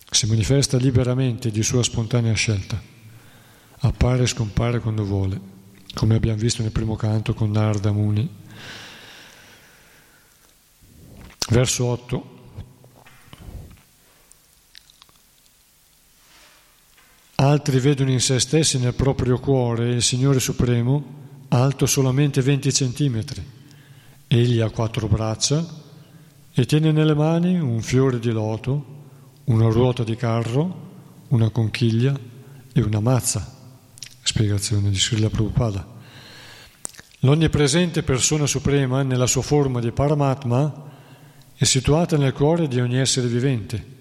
Si 0.09 0.27
manifesta 0.27 0.77
liberamente 0.77 1.51
di 1.51 1.63
sua 1.63 1.83
spontanea 1.83 2.33
scelta, 2.33 2.81
appare 3.79 4.23
e 4.23 4.27
scompare 4.27 4.79
quando 4.79 5.03
vuole, 5.03 5.39
come 5.93 6.15
abbiamo 6.15 6.39
visto 6.39 6.61
nel 6.61 6.71
primo 6.71 6.95
canto 6.95 7.33
con 7.33 7.51
Narda 7.51 7.91
Muni. 7.91 8.29
Verso 11.49 11.85
8. 11.85 12.34
Altri 17.37 17.79
vedono 17.79 18.11
in 18.11 18.21
se 18.21 18.39
stessi 18.39 18.79
nel 18.79 18.93
proprio 18.93 19.39
cuore 19.39 19.89
il 19.89 20.01
Signore 20.01 20.39
Supremo 20.39 21.03
alto 21.49 21.85
solamente 21.85 22.41
20 22.41 22.71
centimetri. 22.71 23.43
Egli 24.27 24.61
ha 24.61 24.69
quattro 24.69 25.07
braccia 25.07 25.65
e 26.53 26.65
tiene 26.65 26.93
nelle 26.93 27.13
mani 27.13 27.59
un 27.59 27.81
fiore 27.81 28.19
di 28.19 28.31
loto, 28.31 28.85
una 29.45 29.67
ruota 29.67 30.05
di 30.05 30.15
carro, 30.15 30.83
una 31.29 31.49
conchiglia 31.49 32.17
e 32.71 32.81
una 32.81 33.01
mazza. 33.01 33.53
Spiegazione 34.21 34.89
di 34.89 34.97
Srila 34.97 35.29
Prabhupada. 35.29 35.85
L'onnipresente 37.19 38.01
persona 38.03 38.47
suprema, 38.47 39.03
nella 39.03 39.27
sua 39.27 39.41
forma 39.41 39.81
di 39.81 39.91
Paramatma, 39.91 40.83
è 41.53 41.63
situata 41.65 42.15
nel 42.17 42.33
cuore 42.33 42.69
di 42.69 42.79
ogni 42.79 42.97
essere 42.97 43.27
vivente. 43.27 43.94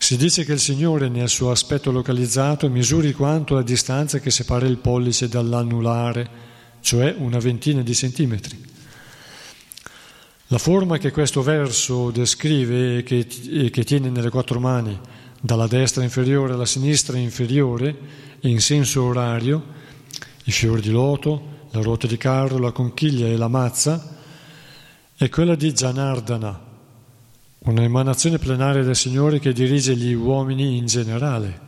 Si 0.00 0.16
dice 0.16 0.44
che 0.44 0.52
il 0.52 0.60
Signore, 0.60 1.08
nel 1.08 1.28
suo 1.28 1.50
aspetto 1.50 1.90
localizzato, 1.90 2.70
misuri 2.70 3.12
quanto 3.12 3.54
la 3.54 3.62
distanza 3.62 4.20
che 4.20 4.30
separa 4.30 4.64
il 4.64 4.78
pollice 4.78 5.28
dall'anulare, 5.28 6.46
cioè 6.80 7.14
una 7.18 7.38
ventina 7.38 7.82
di 7.82 7.94
centimetri. 7.94 8.64
La 10.46 10.56
forma 10.56 10.96
che 10.96 11.10
questo 11.10 11.42
verso 11.42 12.10
descrive 12.10 12.98
e 12.98 13.02
che, 13.02 13.26
e 13.50 13.68
che 13.68 13.84
tiene 13.84 14.08
nelle 14.08 14.30
quattro 14.30 14.60
mani, 14.60 14.98
dalla 15.40 15.66
destra 15.66 16.02
inferiore 16.02 16.54
alla 16.54 16.64
sinistra 16.64 17.18
inferiore 17.18 17.94
in 18.40 18.60
senso 18.60 19.02
orario, 19.02 19.62
i 20.44 20.52
fiori 20.52 20.80
di 20.80 20.90
loto, 20.90 21.66
la 21.72 21.82
ruota 21.82 22.06
di 22.06 22.16
carro, 22.16 22.56
la 22.56 22.72
conchiglia 22.72 23.26
e 23.26 23.36
la 23.36 23.48
mazza, 23.48 24.16
è 25.16 25.28
quella 25.28 25.54
di 25.54 25.72
Janardana, 25.72 26.67
una 27.68 27.82
emanazione 27.82 28.38
plenaria 28.38 28.82
del 28.82 28.96
Signore 28.96 29.38
che 29.40 29.52
dirige 29.52 29.94
gli 29.94 30.14
uomini 30.14 30.78
in 30.78 30.86
generale. 30.86 31.66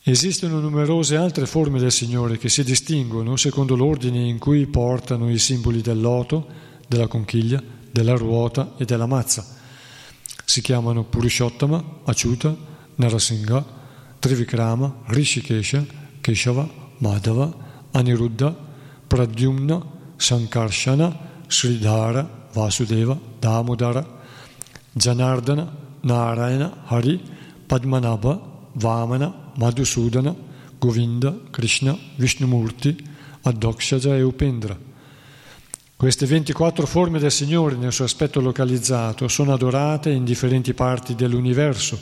Esistono 0.00 0.60
numerose 0.60 1.16
altre 1.16 1.44
forme 1.44 1.80
del 1.80 1.90
Signore 1.90 2.38
che 2.38 2.48
si 2.48 2.62
distinguono 2.62 3.34
secondo 3.34 3.74
l'ordine 3.74 4.20
in 4.20 4.38
cui 4.38 4.64
portano 4.66 5.28
i 5.28 5.38
simboli 5.38 5.80
del 5.80 6.00
loto, 6.00 6.46
della 6.86 7.08
conchiglia, 7.08 7.60
della 7.90 8.14
ruota 8.14 8.74
e 8.76 8.84
della 8.84 9.06
mazza. 9.06 9.44
Si 10.44 10.60
chiamano 10.60 11.02
Purushottama, 11.02 12.02
Acciuta, 12.04 12.56
Narasingha, 12.94 13.64
Trivikrama, 14.20 15.02
Rishikesha, 15.06 15.84
Keshava, 16.20 16.68
Madhava, 16.98 17.88
Aniruddha, 17.90 18.54
Pradyumna, 19.08 19.84
Sankarshana, 20.14 21.42
Sridhara, 21.48 22.35
Vasudeva, 22.56 23.18
Damodara, 23.38 24.02
Janardana, 24.94 25.70
Narayana, 26.00 26.84
Hari, 26.86 27.20
Padmanabha, 27.66 28.40
Vamana, 28.72 29.52
Madhusudana, 29.58 30.34
Govinda, 30.78 31.38
Krishna, 31.50 31.94
Vishnumurti, 32.16 32.96
Addokshaja 33.42 34.16
e 34.16 34.22
Upendra. 34.22 34.78
Queste 35.96 36.24
24 36.24 36.86
forme 36.86 37.18
del 37.18 37.30
Signore 37.30 37.76
nel 37.76 37.92
suo 37.92 38.06
aspetto 38.06 38.40
localizzato 38.40 39.28
sono 39.28 39.52
adorate 39.52 40.10
in 40.10 40.24
differenti 40.24 40.72
parti 40.72 41.14
dell'universo 41.14 41.98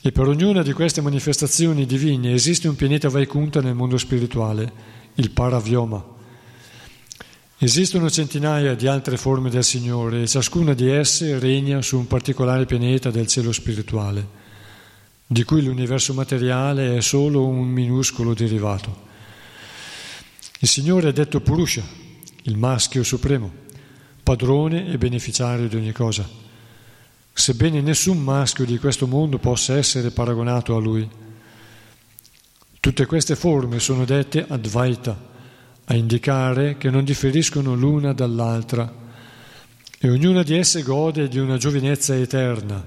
e 0.00 0.10
per 0.10 0.26
ognuna 0.26 0.62
di 0.62 0.72
queste 0.72 1.00
manifestazioni 1.00 1.86
divine 1.86 2.32
esiste 2.32 2.68
un 2.68 2.76
pianeta 2.76 3.08
Vaikunta 3.08 3.60
nel 3.60 3.74
mondo 3.74 3.98
spirituale, 3.98 4.72
il 5.14 5.30
Paravyoma. 5.30 6.16
Esistono 7.60 8.08
centinaia 8.08 8.76
di 8.76 8.86
altre 8.86 9.16
forme 9.16 9.50
del 9.50 9.64
Signore 9.64 10.22
e 10.22 10.28
ciascuna 10.28 10.74
di 10.74 10.88
esse 10.88 11.40
regna 11.40 11.82
su 11.82 11.98
un 11.98 12.06
particolare 12.06 12.66
pianeta 12.66 13.10
del 13.10 13.26
cielo 13.26 13.50
spirituale, 13.50 14.24
di 15.26 15.42
cui 15.42 15.64
l'universo 15.64 16.14
materiale 16.14 16.96
è 16.96 17.00
solo 17.00 17.44
un 17.44 17.66
minuscolo 17.66 18.32
derivato. 18.32 19.06
Il 20.60 20.68
Signore 20.68 21.08
è 21.08 21.12
detto 21.12 21.40
Purusha, 21.40 21.82
il 22.42 22.56
maschio 22.56 23.02
supremo, 23.02 23.50
padrone 24.22 24.92
e 24.92 24.96
beneficiario 24.96 25.66
di 25.66 25.74
ogni 25.74 25.92
cosa, 25.92 26.28
sebbene 27.32 27.80
nessun 27.80 28.22
maschio 28.22 28.64
di 28.64 28.78
questo 28.78 29.08
mondo 29.08 29.38
possa 29.38 29.76
essere 29.76 30.12
paragonato 30.12 30.76
a 30.76 30.80
Lui. 30.80 31.08
Tutte 32.78 33.06
queste 33.06 33.34
forme 33.34 33.80
sono 33.80 34.04
dette 34.04 34.44
Advaita, 34.46 35.26
a 35.90 35.94
indicare 35.94 36.76
che 36.76 36.90
non 36.90 37.02
differiscono 37.02 37.74
l'una 37.74 38.12
dall'altra 38.12 38.92
e 39.98 40.10
ognuna 40.10 40.42
di 40.42 40.54
esse 40.54 40.82
gode 40.82 41.28
di 41.28 41.38
una 41.38 41.56
giovinezza 41.56 42.14
eterna. 42.14 42.86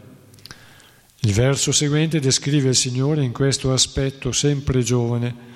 Il 1.22 1.34
verso 1.34 1.72
seguente 1.72 2.20
descrive 2.20 2.70
il 2.70 2.76
Signore 2.76 3.24
in 3.24 3.32
questo 3.32 3.74
aspetto 3.74 4.32
sempre 4.32 4.84
giovane, 4.84 5.49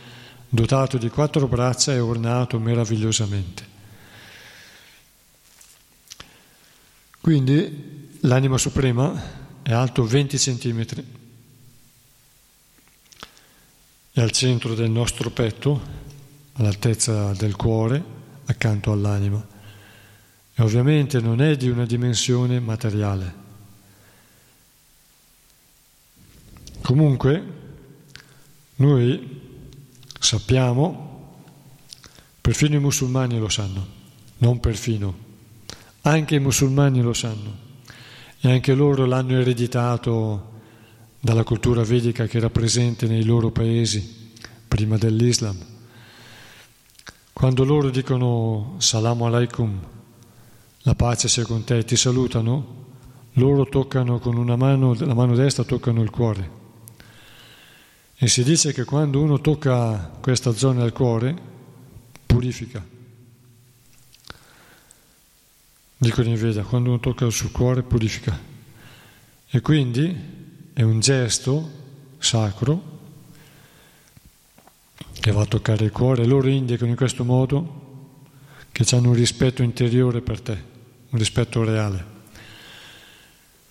dotato 0.49 0.97
di 0.97 1.09
quattro 1.09 1.47
braccia 1.47 1.93
e 1.93 1.99
ornato 1.99 2.59
meravigliosamente. 2.59 3.73
Quindi 7.21 8.17
l'anima 8.21 8.57
suprema 8.57 9.59
è 9.61 9.71
alto 9.71 10.03
20 10.03 10.39
centimetri, 10.39 11.05
è 14.11 14.21
al 14.21 14.31
centro 14.31 14.73
del 14.73 14.89
nostro 14.89 15.29
petto 15.29 16.04
all'altezza 16.57 17.33
del 17.33 17.55
cuore 17.55 18.03
accanto 18.45 18.91
all'anima 18.91 19.45
e 20.53 20.63
ovviamente 20.63 21.19
non 21.19 21.41
è 21.41 21.57
di 21.57 21.69
una 21.69 21.85
dimensione 21.85 22.59
materiale. 22.59 23.43
Comunque 26.81 27.43
noi 28.75 29.41
sappiamo, 30.19 31.43
perfino 32.39 32.75
i 32.75 32.79
musulmani 32.79 33.37
lo 33.37 33.49
sanno, 33.49 33.87
non 34.37 34.59
perfino, 34.59 35.17
anche 36.01 36.35
i 36.35 36.39
musulmani 36.39 37.01
lo 37.01 37.13
sanno 37.13 37.63
e 38.39 38.51
anche 38.51 38.73
loro 38.73 39.05
l'hanno 39.05 39.39
ereditato 39.39 40.53
dalla 41.19 41.43
cultura 41.43 41.83
vedica 41.83 42.27
che 42.27 42.37
era 42.37 42.49
presente 42.49 43.07
nei 43.07 43.25
loro 43.25 43.51
paesi 43.51 44.31
prima 44.67 44.97
dell'Islam. 44.97 45.74
Quando 47.35 47.65
loro 47.65 47.89
dicono 47.89 48.75
Salam 48.77 49.21
alaikum, 49.23 49.77
la 50.83 50.95
pace 50.95 51.27
sia 51.27 51.43
con 51.43 51.65
te, 51.65 51.83
ti 51.83 51.97
salutano, 51.97 52.85
loro 53.33 53.67
toccano 53.67 54.19
con 54.19 54.37
una 54.37 54.55
mano, 54.55 54.95
la 54.97 55.13
mano 55.13 55.35
destra 55.35 55.65
toccano 55.65 56.01
il 56.01 56.09
cuore. 56.11 56.49
E 58.15 58.27
si 58.29 58.41
dice 58.41 58.71
che 58.71 58.85
quando 58.85 59.21
uno 59.21 59.41
tocca 59.41 60.17
questa 60.21 60.53
zona 60.53 60.83
del 60.83 60.93
cuore, 60.93 61.35
purifica. 62.25 62.81
Dicono 65.97 66.29
in 66.29 66.35
Veda, 66.35 66.63
quando 66.63 66.87
uno 66.87 67.01
tocca 67.01 67.29
suo 67.29 67.49
cuore 67.51 67.83
purifica. 67.83 68.39
E 69.49 69.59
quindi 69.59 70.17
è 70.71 70.83
un 70.83 71.01
gesto 71.01 71.69
sacro 72.17 72.94
che 75.19 75.31
va 75.31 75.41
a 75.41 75.45
toccare 75.45 75.85
il 75.85 75.91
cuore. 75.91 76.25
Loro 76.25 76.47
indicano 76.47 76.89
in 76.89 76.95
questo 76.95 77.23
modo 77.23 77.83
che 78.71 78.85
hanno 78.95 79.09
un 79.09 79.15
rispetto 79.15 79.63
interiore 79.63 80.21
per 80.21 80.41
te, 80.41 80.63
un 81.09 81.17
rispetto 81.17 81.63
reale. 81.63 82.13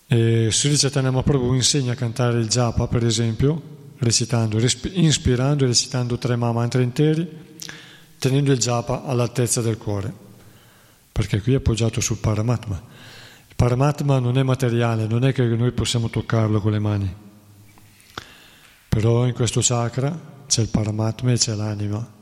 E 0.06 0.48
Sri 0.50 0.76
Chaitanya 0.76 1.10
Mahaprabhu 1.10 1.54
insegna 1.54 1.92
a 1.92 1.94
cantare 1.96 2.38
il 2.38 2.48
japa, 2.48 2.86
per 2.86 3.04
esempio, 3.04 3.60
recitando, 3.98 4.58
ispirando 4.58 5.64
e 5.64 5.66
recitando 5.66 6.18
tre 6.18 6.36
mantra 6.36 6.82
interi, 6.82 7.28
tenendo 8.18 8.52
il 8.52 8.58
japa 8.58 9.04
all'altezza 9.04 9.60
del 9.60 9.78
cuore, 9.78 10.12
perché 11.12 11.40
qui 11.40 11.52
è 11.52 11.56
appoggiato 11.56 12.00
sul 12.00 12.18
Paramatma. 12.18 12.82
Il 13.48 13.54
Paramatma 13.54 14.18
non 14.18 14.38
è 14.38 14.42
materiale, 14.42 15.06
non 15.06 15.24
è 15.24 15.32
che 15.32 15.44
noi 15.44 15.72
possiamo 15.72 16.10
toccarlo 16.10 16.60
con 16.60 16.72
le 16.72 16.78
mani, 16.78 17.14
però 18.88 19.26
in 19.26 19.32
questo 19.32 19.60
chakra 19.62 20.32
c'è 20.54 20.62
il 20.62 20.68
Paramatma 20.68 21.32
e 21.32 21.36
c'è 21.36 21.52
l'anima. 21.56 22.12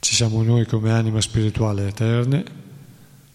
Ci 0.00 0.14
siamo 0.14 0.42
noi 0.42 0.64
come 0.64 0.90
anima 0.90 1.20
spirituale 1.20 1.88
eterne, 1.88 2.42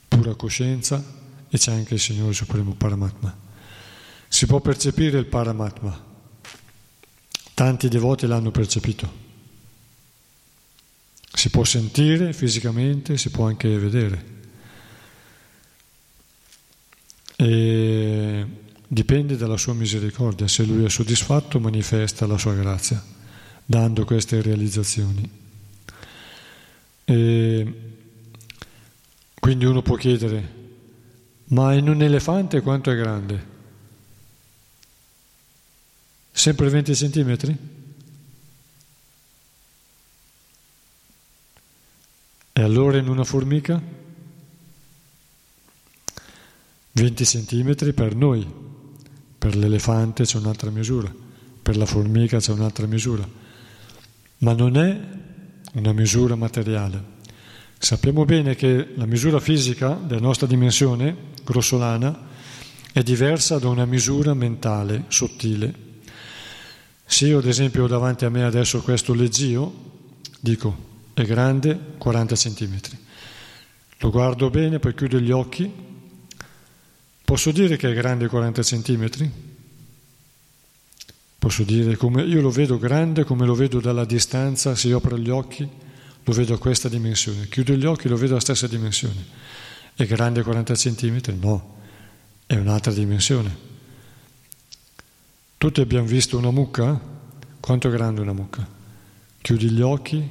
pura 0.07 0.33
coscienza, 0.33 1.03
e 1.47 1.55
c'è 1.55 1.71
anche 1.71 1.93
il 1.93 1.99
Signore 1.99 2.33
Supremo 2.33 2.73
Paramatma. 2.73 3.37
Si 4.27 4.47
può 4.47 4.59
percepire 4.59 5.19
il 5.19 5.27
Paramatma. 5.27 6.03
Tanti 7.53 7.87
devoti 7.89 8.25
l'hanno 8.25 8.49
percepito. 8.49 9.25
Si 11.31 11.51
può 11.51 11.63
sentire 11.63 12.33
fisicamente, 12.33 13.19
si 13.19 13.29
può 13.29 13.45
anche 13.45 13.77
vedere. 13.77 14.25
E 17.35 18.47
dipende 18.87 19.37
dalla 19.37 19.57
sua 19.57 19.75
misericordia. 19.75 20.47
Se 20.47 20.63
lui 20.63 20.85
è 20.85 20.89
soddisfatto, 20.89 21.59
manifesta 21.59 22.25
la 22.25 22.39
sua 22.39 22.55
grazia, 22.55 23.15
dando 23.69 24.05
queste 24.05 24.41
realizzazioni. 24.41 25.29
E 27.03 27.73
quindi 29.39 29.65
uno 29.65 29.81
può 29.81 29.95
chiedere, 29.95 30.55
ma 31.49 31.73
in 31.73 31.89
un 31.89 32.01
elefante 32.01 32.61
quanto 32.61 32.89
è 32.89 32.95
grande? 32.95 33.55
Sempre 36.31 36.69
20 36.69 36.95
centimetri? 36.95 37.57
E 42.53 42.61
allora 42.61 42.97
in 42.97 43.07
una 43.09 43.23
formica? 43.25 43.81
20 46.93 47.25
centimetri 47.25 47.93
per 47.93 48.15
noi, 48.15 48.47
per 49.37 49.55
l'elefante 49.55 50.23
c'è 50.23 50.37
un'altra 50.37 50.69
misura, 50.71 51.13
per 51.61 51.75
la 51.75 51.85
formica 51.85 52.39
c'è 52.39 52.51
un'altra 52.51 52.87
misura, 52.87 53.45
ma 54.39 54.53
non 54.53 54.77
è 54.77 54.99
una 55.73 55.93
misura 55.93 56.35
materiale. 56.35 57.15
Sappiamo 57.77 58.25
bene 58.25 58.55
che 58.55 58.93
la 58.95 59.05
misura 59.05 59.39
fisica 59.39 59.93
della 59.93 60.21
nostra 60.21 60.47
dimensione 60.47 61.15
grossolana 61.43 62.25
è 62.91 63.03
diversa 63.03 63.59
da 63.59 63.69
una 63.69 63.85
misura 63.85 64.33
mentale, 64.33 65.05
sottile. 65.09 65.73
Se 67.05 67.27
io 67.27 67.37
ad 67.37 67.45
esempio 67.45 67.83
ho 67.83 67.87
davanti 67.87 68.25
a 68.25 68.29
me 68.29 68.43
adesso 68.43 68.81
questo 68.81 69.13
leggio, 69.13 69.73
dico 70.39 70.85
è 71.13 71.23
grande 71.23 71.79
40 71.97 72.35
cm. 72.35 72.79
Lo 73.99 74.11
guardo 74.11 74.51
bene, 74.51 74.77
poi 74.77 74.93
chiudo 74.93 75.19
gli 75.19 75.31
occhi. 75.31 75.71
Posso 77.23 77.51
dire 77.51 77.75
che 77.75 77.89
è 77.89 77.93
grande 77.95 78.27
40 78.27 78.61
cm? 78.61 79.31
Posso 81.39 81.63
dire 81.63 81.95
come 81.95 82.23
io 82.23 82.41
lo 82.41 82.49
vedo 82.49 82.77
grande 82.79 83.23
come 83.23 83.45
lo 83.45 83.53
vedo 83.53 83.79
dalla 83.79 84.05
distanza, 84.05 84.75
se 84.75 84.87
io 84.87 84.97
apro 84.97 85.17
gli 85.17 85.29
occhi 85.29 85.67
lo 86.23 86.33
vedo 86.33 86.55
a 86.55 86.57
questa 86.57 86.89
dimensione, 86.89 87.47
chiudo 87.47 87.73
gli 87.73 87.85
occhi 87.85 88.07
lo 88.07 88.17
vedo 88.17 88.33
alla 88.33 88.41
stessa 88.41 88.67
dimensione. 88.67 89.23
È 89.95 90.05
grande 90.05 90.43
40 90.43 90.73
cm? 90.73 91.21
No, 91.39 91.77
è 92.45 92.55
un'altra 92.55 92.91
dimensione. 92.91 93.65
Tutti 95.57 95.81
abbiamo 95.81 96.05
visto 96.05 96.37
una 96.37 96.51
mucca? 96.51 96.99
Quanto 97.59 97.87
è 97.87 97.91
grande 97.91 98.21
una 98.21 98.33
mucca? 98.33 98.67
Chiudi 99.41 99.71
gli 99.71 99.81
occhi, 99.81 100.27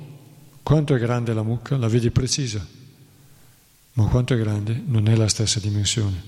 quanto 0.63 0.95
è 0.95 0.99
grande 0.99 1.33
la 1.33 1.43
mucca? 1.43 1.77
La 1.77 1.89
vedi 1.89 2.11
precisa, 2.11 2.65
ma 3.95 4.05
quanto 4.05 4.35
è 4.35 4.37
grande 4.37 4.83
non 4.85 5.09
è 5.09 5.17
la 5.17 5.29
stessa 5.29 5.59
dimensione. 5.61 6.23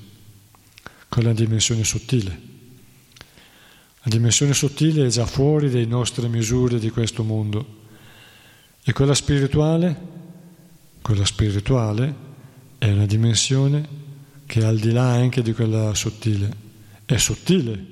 Quella 1.08 1.28
è 1.28 1.32
una 1.32 1.40
dimensione 1.40 1.84
sottile. 1.84 2.47
La 4.08 4.14
dimensione 4.14 4.54
sottile 4.54 5.04
è 5.04 5.08
già 5.10 5.26
fuori 5.26 5.68
delle 5.68 5.84
nostre 5.84 6.28
misure 6.28 6.78
di 6.78 6.88
questo 6.88 7.22
mondo 7.22 7.76
e 8.82 8.94
quella 8.94 9.12
spirituale, 9.12 10.00
quella 11.02 11.26
spirituale 11.26 12.14
è 12.78 12.90
una 12.90 13.04
dimensione 13.04 13.86
che 14.46 14.60
è 14.60 14.64
al 14.64 14.78
di 14.78 14.92
là 14.92 15.10
anche 15.10 15.42
di 15.42 15.52
quella 15.52 15.92
sottile. 15.92 16.50
È 17.04 17.18
sottile, 17.18 17.84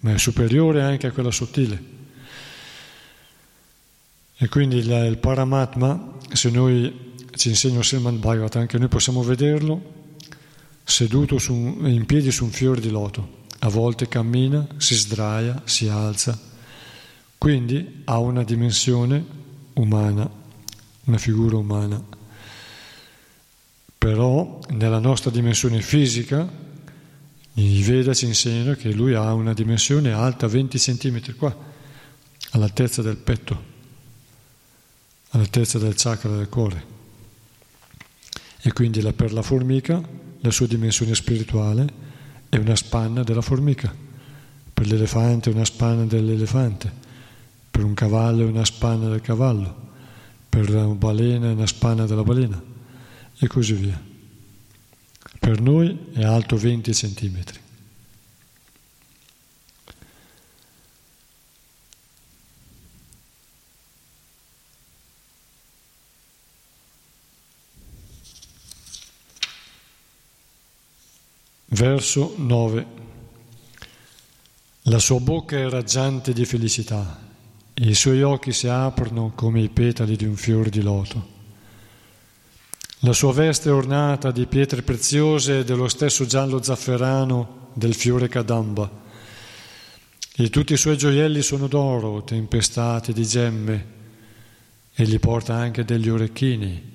ma 0.00 0.12
è 0.12 0.18
superiore 0.18 0.82
anche 0.82 1.06
a 1.06 1.12
quella 1.12 1.30
sottile. 1.30 1.80
E 4.38 4.48
quindi 4.48 4.78
il, 4.78 4.90
il 4.90 5.18
Paramatma, 5.18 6.14
se 6.32 6.50
noi 6.50 7.12
ci 7.36 7.50
insegna 7.50 7.84
Sriman 7.84 8.18
Bhagavata, 8.18 8.58
anche 8.58 8.78
noi 8.78 8.88
possiamo 8.88 9.22
vederlo 9.22 10.00
seduto 10.82 11.38
su, 11.38 11.52
in 11.54 12.04
piedi 12.04 12.32
su 12.32 12.42
un 12.42 12.50
fiore 12.50 12.80
di 12.80 12.90
loto. 12.90 13.41
A 13.64 13.68
volte 13.68 14.08
cammina, 14.08 14.66
si 14.76 14.96
sdraia, 14.96 15.62
si 15.64 15.86
alza. 15.86 16.36
Quindi 17.38 18.02
ha 18.04 18.18
una 18.18 18.42
dimensione 18.42 19.24
umana, 19.74 20.28
una 21.04 21.18
figura 21.18 21.56
umana. 21.56 22.02
Però 23.98 24.58
nella 24.70 24.98
nostra 24.98 25.30
dimensione 25.30 25.80
fisica, 25.80 26.48
i 27.54 27.82
Veda 27.82 28.12
ci 28.14 28.24
insegnano 28.24 28.74
che 28.74 28.90
lui 28.90 29.14
ha 29.14 29.32
una 29.32 29.52
dimensione 29.52 30.10
alta 30.10 30.48
20 30.48 30.78
cm 30.78 31.36
qua, 31.36 31.56
all'altezza 32.50 33.00
del 33.00 33.16
petto, 33.16 33.64
all'altezza 35.30 35.78
del 35.78 35.94
chakra 35.94 36.34
del 36.34 36.48
cuore. 36.48 36.84
E 38.60 38.72
quindi 38.72 39.00
per 39.12 39.32
la 39.32 39.42
formica 39.42 40.02
la 40.40 40.50
sua 40.50 40.66
dimensione 40.66 41.14
spirituale 41.14 42.01
è 42.52 42.56
una 42.56 42.76
spanna 42.76 43.22
della 43.22 43.40
formica, 43.40 43.94
per 44.74 44.86
l'elefante 44.86 45.50
è 45.50 45.54
una 45.54 45.64
spanna 45.64 46.04
dell'elefante 46.04 47.00
per 47.72 47.84
un 47.84 47.94
cavallo 47.94 48.42
è 48.42 48.44
una 48.44 48.66
spanna 48.66 49.08
del 49.08 49.22
cavallo, 49.22 49.74
per 50.46 50.68
una 50.68 50.94
balena 50.94 51.48
è 51.48 51.52
una 51.52 51.66
spanna 51.66 52.04
della 52.04 52.22
balena 52.22 52.62
e 53.38 53.46
così 53.46 53.72
via. 53.72 53.98
Per 55.38 55.58
noi 55.58 56.10
è 56.12 56.22
alto 56.22 56.58
20 56.58 56.94
centimetri. 56.94 57.58
Verso 71.72 72.34
9. 72.36 72.86
La 74.82 74.98
sua 74.98 75.20
bocca 75.20 75.56
è 75.56 75.68
raggiante 75.68 76.32
di 76.32 76.44
felicità 76.44 77.30
i 77.74 77.94
suoi 77.94 78.22
occhi 78.22 78.52
si 78.52 78.68
aprono 78.68 79.32
come 79.34 79.62
i 79.62 79.70
petali 79.70 80.14
di 80.14 80.26
un 80.26 80.36
fior 80.36 80.68
di 80.68 80.82
loto. 80.82 81.40
La 83.00 83.14
sua 83.14 83.32
veste 83.32 83.70
è 83.70 83.72
ornata 83.72 84.30
di 84.30 84.46
pietre 84.46 84.82
preziose 84.82 85.64
dello 85.64 85.88
stesso 85.88 86.26
giallo 86.26 86.62
zafferano 86.62 87.70
del 87.72 87.94
fiore 87.94 88.28
cadamba. 88.28 88.88
E 90.34 90.50
tutti 90.50 90.74
i 90.74 90.76
suoi 90.76 90.98
gioielli 90.98 91.40
sono 91.40 91.66
d'oro, 91.66 92.22
tempestati 92.22 93.14
di 93.14 93.26
gemme. 93.26 93.86
E 94.94 95.04
gli 95.04 95.18
porta 95.18 95.54
anche 95.54 95.84
degli 95.84 96.10
orecchini 96.10 96.90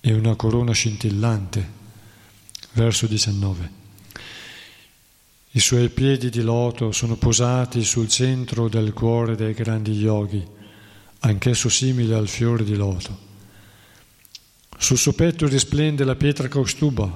e 0.00 0.12
una 0.12 0.36
corona 0.36 0.72
scintillante. 0.72 1.82
Verso 2.72 3.06
19. 3.06 3.83
I 5.56 5.60
suoi 5.60 5.88
piedi 5.88 6.30
di 6.30 6.42
loto 6.42 6.90
sono 6.90 7.14
posati 7.14 7.84
sul 7.84 8.08
centro 8.08 8.68
del 8.68 8.92
cuore 8.92 9.36
dei 9.36 9.54
grandi 9.54 9.92
yogi, 9.92 10.44
anch'esso 11.20 11.68
simile 11.68 12.16
al 12.16 12.26
fiore 12.26 12.64
di 12.64 12.74
loto. 12.74 13.16
Sul 14.76 14.98
suo 14.98 15.12
petto 15.12 15.46
risplende 15.46 16.02
la 16.02 16.16
pietra 16.16 16.48
caustuba, 16.48 17.08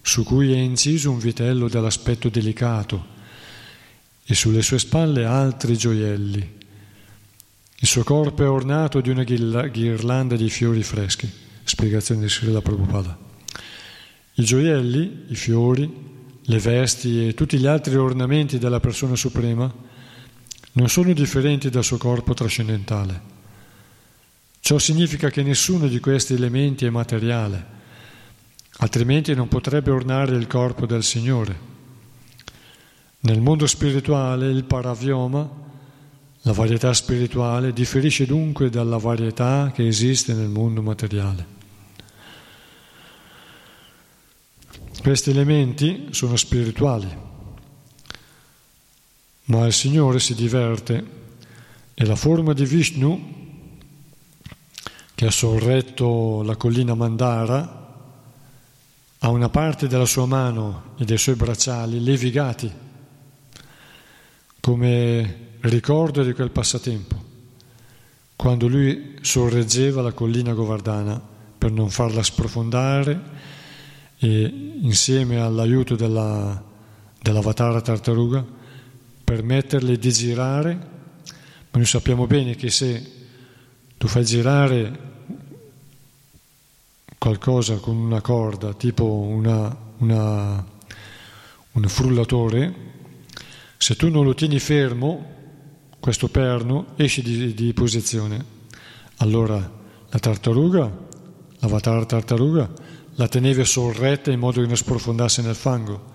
su 0.00 0.24
cui 0.24 0.52
è 0.52 0.56
inciso 0.56 1.12
un 1.12 1.20
vitello 1.20 1.68
dall'aspetto 1.68 2.28
delicato, 2.28 3.06
e 4.24 4.34
sulle 4.34 4.62
sue 4.62 4.80
spalle 4.80 5.24
altri 5.24 5.76
gioielli. 5.76 6.58
Il 7.76 7.86
suo 7.86 8.02
corpo 8.02 8.42
è 8.42 8.48
ornato 8.48 9.00
di 9.00 9.10
una 9.10 9.22
ghirlanda 9.22 10.34
di 10.34 10.50
fiori 10.50 10.82
freschi. 10.82 11.30
Spiegazione 11.62 12.22
di 12.22 12.28
Srila 12.28 12.60
Prabhupada. 12.60 13.16
I 14.34 14.42
gioielli, 14.42 15.26
i 15.28 15.36
fiori, 15.36 16.11
le 16.46 16.58
vesti 16.58 17.28
e 17.28 17.34
tutti 17.34 17.58
gli 17.58 17.66
altri 17.66 17.94
ornamenti 17.94 18.58
della 18.58 18.80
persona 18.80 19.14
suprema 19.14 19.72
non 20.72 20.88
sono 20.88 21.12
differenti 21.12 21.70
dal 21.70 21.84
suo 21.84 21.98
corpo 21.98 22.34
trascendentale. 22.34 23.30
Ciò 24.60 24.78
significa 24.78 25.28
che 25.28 25.42
nessuno 25.42 25.86
di 25.86 26.00
questi 26.00 26.34
elementi 26.34 26.84
è 26.84 26.90
materiale, 26.90 27.66
altrimenti 28.78 29.34
non 29.34 29.48
potrebbe 29.48 29.90
ornare 29.90 30.34
il 30.34 30.46
corpo 30.46 30.86
del 30.86 31.02
Signore. 31.02 31.70
Nel 33.20 33.40
mondo 33.40 33.66
spirituale 33.66 34.48
il 34.50 34.64
paravioma, 34.64 35.48
la 36.42 36.52
varietà 36.52 36.92
spirituale, 36.92 37.72
differisce 37.72 38.26
dunque 38.26 38.70
dalla 38.70 38.96
varietà 38.96 39.70
che 39.72 39.86
esiste 39.86 40.32
nel 40.32 40.48
mondo 40.48 40.82
materiale. 40.82 41.60
Questi 45.00 45.30
elementi 45.30 46.08
sono 46.10 46.36
spirituali, 46.36 47.08
ma 49.44 49.66
il 49.66 49.72
Signore 49.72 50.20
si 50.20 50.34
diverte 50.34 51.20
e 51.94 52.04
la 52.04 52.14
forma 52.14 52.52
di 52.52 52.64
Vishnu, 52.64 53.40
che 55.14 55.26
ha 55.26 55.30
sorretto 55.30 56.42
la 56.42 56.54
collina 56.56 56.94
Mandara, 56.94 57.80
ha 59.18 59.28
una 59.28 59.48
parte 59.48 59.88
della 59.88 60.04
sua 60.04 60.26
mano 60.26 60.94
e 60.98 61.04
dei 61.04 61.18
suoi 61.18 61.34
bracciali 61.34 62.02
levigati, 62.02 62.70
come 64.60 65.36
ricordo 65.60 66.22
di 66.22 66.32
quel 66.32 66.50
passatempo, 66.50 67.22
quando 68.36 68.68
lui 68.68 69.18
sorreggeva 69.20 70.00
la 70.00 70.12
collina 70.12 70.52
Govardhana 70.52 71.20
per 71.58 71.72
non 71.72 71.90
farla 71.90 72.22
sprofondare 72.22 73.20
e 74.24 74.76
insieme 74.82 75.40
all'aiuto 75.40 75.96
della, 75.96 76.62
dell'avatara 77.20 77.80
tartaruga 77.80 78.46
permetterle 79.24 79.98
di 79.98 80.12
girare, 80.12 80.74
ma 80.74 81.78
noi 81.78 81.86
sappiamo 81.86 82.28
bene 82.28 82.54
che 82.54 82.70
se 82.70 83.10
tu 83.98 84.06
fai 84.06 84.24
girare 84.24 85.10
qualcosa 87.18 87.76
con 87.78 87.96
una 87.96 88.20
corda, 88.20 88.74
tipo 88.74 89.04
una, 89.06 89.76
una, 89.98 90.66
un 91.72 91.88
frullatore, 91.88 92.74
se 93.76 93.96
tu 93.96 94.08
non 94.08 94.24
lo 94.24 94.34
tieni 94.34 94.60
fermo, 94.60 95.30
questo 95.98 96.28
perno 96.28 96.92
esce 96.94 97.22
di, 97.22 97.54
di 97.54 97.72
posizione. 97.72 98.44
Allora 99.16 99.56
la 100.08 100.18
tartaruga, 100.20 100.90
l'avatar 101.58 102.06
tartaruga, 102.06 102.70
la 103.22 103.28
teneva 103.28 103.62
sorretta 103.62 104.32
in 104.32 104.40
modo 104.40 104.60
che 104.60 104.66
non 104.66 104.76
sprofondasse 104.76 105.42
nel 105.42 105.54
fango 105.54 106.10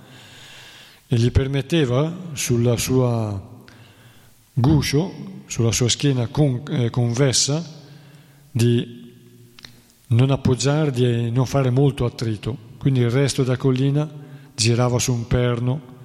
e 1.07 1.15
gli 1.15 1.31
permetteva 1.31 2.13
sulla 2.33 2.75
sua 2.75 3.63
guscio, 4.51 5.13
sulla 5.45 5.71
sua 5.71 5.87
schiena 5.87 6.27
con, 6.27 6.63
eh, 6.69 6.89
convessa, 6.89 7.63
di 8.51 9.05
non 10.07 10.31
appoggiare, 10.31 10.91
di 10.91 11.31
non 11.31 11.45
fare 11.45 11.69
molto 11.69 12.03
attrito. 12.03 12.57
Quindi 12.77 12.99
il 12.99 13.09
resto 13.09 13.43
della 13.43 13.55
collina 13.55 14.09
girava 14.53 14.99
su 14.99 15.13
un 15.13 15.27
perno 15.27 15.95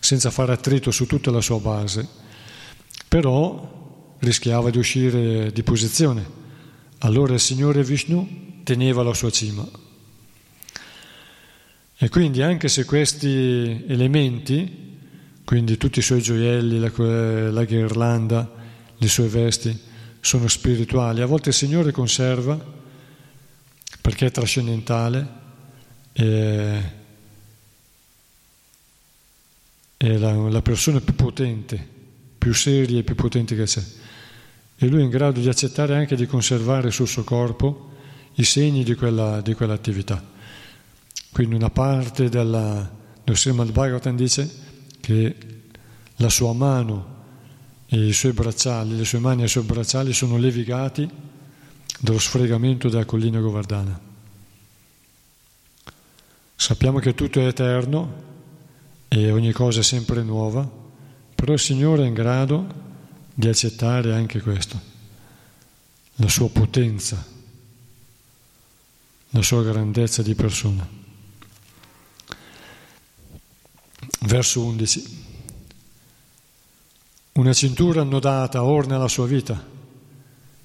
senza 0.00 0.32
fare 0.32 0.50
attrito 0.50 0.90
su 0.90 1.06
tutta 1.06 1.30
la 1.30 1.40
sua 1.40 1.60
base, 1.60 2.08
però 3.06 4.16
rischiava 4.18 4.70
di 4.70 4.78
uscire 4.78 5.52
di 5.52 5.62
posizione. 5.62 6.38
Allora 6.98 7.34
il 7.34 7.40
Signore 7.40 7.84
Vishnu 7.84 8.62
teneva 8.64 9.04
la 9.04 9.14
sua 9.14 9.30
cima. 9.30 9.88
E 12.02 12.08
quindi 12.08 12.40
anche 12.40 12.68
se 12.68 12.86
questi 12.86 13.84
elementi, 13.86 14.96
quindi 15.44 15.76
tutti 15.76 15.98
i 15.98 16.02
suoi 16.02 16.22
gioielli, 16.22 16.78
la, 16.78 16.90
la 17.50 17.64
ghirlanda, 17.64 18.50
le 18.96 19.06
sue 19.06 19.28
vesti, 19.28 19.78
sono 20.18 20.48
spirituali, 20.48 21.20
a 21.20 21.26
volte 21.26 21.50
il 21.50 21.54
Signore 21.54 21.92
conserva 21.92 22.58
perché 24.00 24.26
è 24.26 24.30
trascendentale 24.30 25.28
e 26.14 26.82
è 29.98 30.16
la, 30.16 30.32
la 30.32 30.62
persona 30.62 31.02
più 31.02 31.14
potente, 31.14 31.86
più 32.38 32.54
seria 32.54 33.00
e 33.00 33.02
più 33.02 33.14
potente 33.14 33.54
che 33.54 33.64
c'è. 33.64 33.82
E 34.78 34.86
lui 34.86 35.00
è 35.00 35.04
in 35.04 35.10
grado 35.10 35.38
di 35.38 35.48
accettare 35.50 35.96
anche 35.96 36.16
di 36.16 36.24
conservare 36.24 36.90
sul 36.90 37.06
suo 37.06 37.24
corpo 37.24 37.90
i 38.36 38.44
segni 38.44 38.84
di, 38.84 38.94
quella, 38.94 39.42
di 39.42 39.52
quell'attività. 39.52 40.38
Quindi 41.32 41.54
una 41.54 41.70
parte 41.70 42.28
della, 42.28 42.90
del 43.22 43.36
Srimad 43.36 43.70
Bhagavatam 43.70 44.16
dice 44.16 44.50
che 45.00 45.36
la 46.16 46.28
sua 46.28 46.52
mano 46.52 47.18
e 47.86 48.06
i 48.06 48.12
suoi 48.12 48.32
bracciali, 48.32 48.96
le 48.96 49.04
sue 49.04 49.18
mani 49.18 49.42
e 49.42 49.46
i 49.46 49.48
suoi 49.48 49.64
bracciali 49.64 50.12
sono 50.12 50.36
levigati 50.36 51.08
dello 51.98 52.18
sfregamento 52.18 52.88
della 52.88 53.04
collina 53.04 53.40
Govardhana. 53.40 54.00
Sappiamo 56.54 56.98
che 56.98 57.14
tutto 57.14 57.40
è 57.40 57.46
eterno 57.46 58.28
e 59.08 59.30
ogni 59.30 59.52
cosa 59.52 59.80
è 59.80 59.82
sempre 59.82 60.22
nuova, 60.22 60.68
però 61.34 61.54
il 61.54 61.58
Signore 61.58 62.04
è 62.04 62.06
in 62.06 62.14
grado 62.14 62.66
di 63.32 63.48
accettare 63.48 64.12
anche 64.12 64.40
questo, 64.40 64.80
la 66.16 66.28
sua 66.28 66.50
potenza, 66.50 67.26
la 69.30 69.42
sua 69.42 69.62
grandezza 69.62 70.22
di 70.22 70.34
persona. 70.34 70.99
Verso 74.22 74.62
11. 74.62 75.18
Una 77.32 77.52
cintura 77.54 78.02
annodata 78.02 78.62
orna 78.62 78.98
la 78.98 79.08
sua 79.08 79.26
vita 79.26 79.66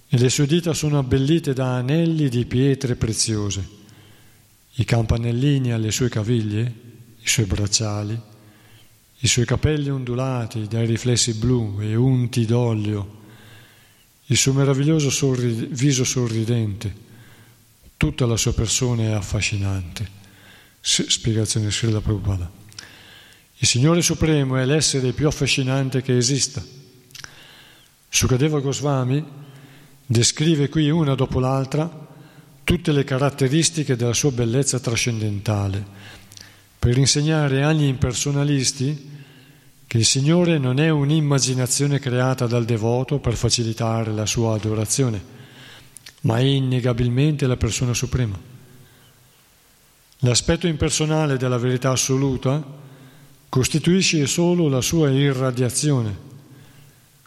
e 0.07 0.18
le 0.18 0.30
sue 0.30 0.45
dita 0.45 0.73
sono 0.73 0.98
abbellite 0.98 1.53
da 1.53 1.76
anelli 1.76 2.27
di 2.27 2.45
pietre 2.45 2.95
preziose, 2.95 3.68
i 4.73 4.84
campanellini 4.84 5.72
alle 5.72 5.91
sue 5.91 6.10
caviglie, 6.10 6.73
i 7.22 7.27
suoi 7.27 7.45
bracciali, 7.45 8.19
i 9.19 9.27
suoi 9.27 9.45
capelli 9.45 9.90
ondulati 9.90 10.68
dai 10.68 10.86
riflessi 10.86 11.36
blu 11.36 11.77
e 11.80 11.95
unti 11.95 12.45
d'olio, 12.45 13.23
il 14.26 14.38
suo 14.38 14.52
meraviglioso 14.52 15.10
sorri- 15.10 15.68
viso 15.72 16.03
sorridente, 16.03 16.94
tutta 17.95 18.26
la 18.26 18.36
sua 18.36 18.53
persona 18.53 19.03
è 19.03 19.11
affascinante. 19.11 20.23
Spiegazione 20.82 21.72
Srila 21.72 22.02
Prabhupada. 22.02 22.64
Il 23.57 23.68
Signore 23.68 24.02
Supremo 24.02 24.57
è 24.57 24.65
l'essere 24.65 25.11
più 25.11 25.27
affascinante 25.27 26.02
che 26.02 26.18
esista. 26.18 26.64
Sukadeva 28.10 28.60
Goswami 28.60 29.44
Descrive 30.07 30.69
qui 30.69 30.91
una 30.91 31.15
dopo 31.15 31.40
l'altra 31.40 32.03
tutte 32.64 32.91
le 32.91 33.03
caratteristiche 33.03 33.95
della 33.95 34.14
sua 34.14 34.32
bellezza 34.32 34.80
trascendentale, 34.80 35.84
per 36.77 36.98
insegnare 36.98 37.64
agli 37.64 37.86
impersonalisti 37.86 39.14
che 39.88 39.98
il 39.98 40.06
Signore 40.06 40.60
non 40.60 40.80
è 40.80 40.90
un'immaginazione 40.90 41.99
creata 41.99 42.45
dal 42.45 42.65
devoto 42.65 43.18
per 43.18 43.36
facilitare 43.36 44.11
la 44.11 44.27
sua 44.27 44.56
adorazione, 44.56 45.23
ma 46.22 46.38
è 46.38 46.44
innegabilmente 46.44 47.48
la 47.48 47.57
persona 47.57 47.94
suprema. 47.95 48.40
L'aspetto 50.19 50.68
impersonale 50.68 51.38
della 51.38 51.57
verità 51.57 51.91
assoluta 51.91 52.64
costituisce 53.49 54.26
solo 54.27 54.67
la 54.67 54.81
sua 54.81 55.09
irradiazione 55.09 56.26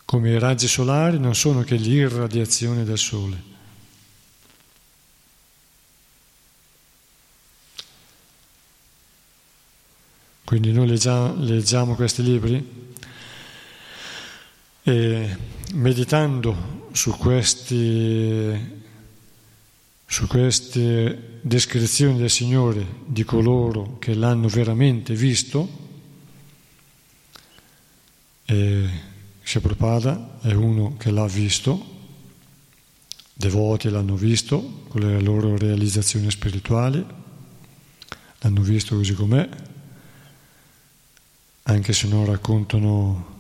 come 0.09 0.31
i 0.31 0.39
raggi 0.39 0.69
solari 0.69 1.19
non 1.19 1.35
sono 1.35 1.62
che 1.65 1.74
l'irradiazione 1.74 2.82
del 2.82 2.97
Sole. 2.97 3.43
Quindi 10.45 10.73
noi 10.73 10.86
leggiamo, 10.86 11.35
leggiamo 11.45 11.95
questi 11.95 12.23
libri 12.23 12.95
e 14.85 15.36
meditando 15.74 16.89
su, 16.93 17.15
questi, 17.15 18.81
su 20.07 20.27
queste 20.27 21.40
descrizioni 21.43 22.16
del 22.16 22.31
Signore 22.31 22.86
di 23.05 23.24
coloro 23.24 23.99
che 23.99 24.15
l'hanno 24.15 24.49
veramente 24.49 25.12
visto, 25.12 25.78
eh, 28.51 28.89
Prabhupada 29.43 30.39
è 30.41 30.53
uno 30.53 30.97
che 30.97 31.11
l'ha 31.11 31.27
visto, 31.27 31.97
devoti 33.35 33.91
l'hanno 33.91 34.15
visto 34.15 34.85
con 34.89 35.03
le 35.03 35.20
loro 35.20 35.57
realizzazioni 35.57 36.31
spirituali, 36.31 37.05
l'hanno 38.39 38.61
visto 38.62 38.97
così 38.97 39.15
com'è, 39.15 39.49
anche 41.65 41.93
se 41.93 42.09
non 42.09 42.25
raccontano 42.25 43.37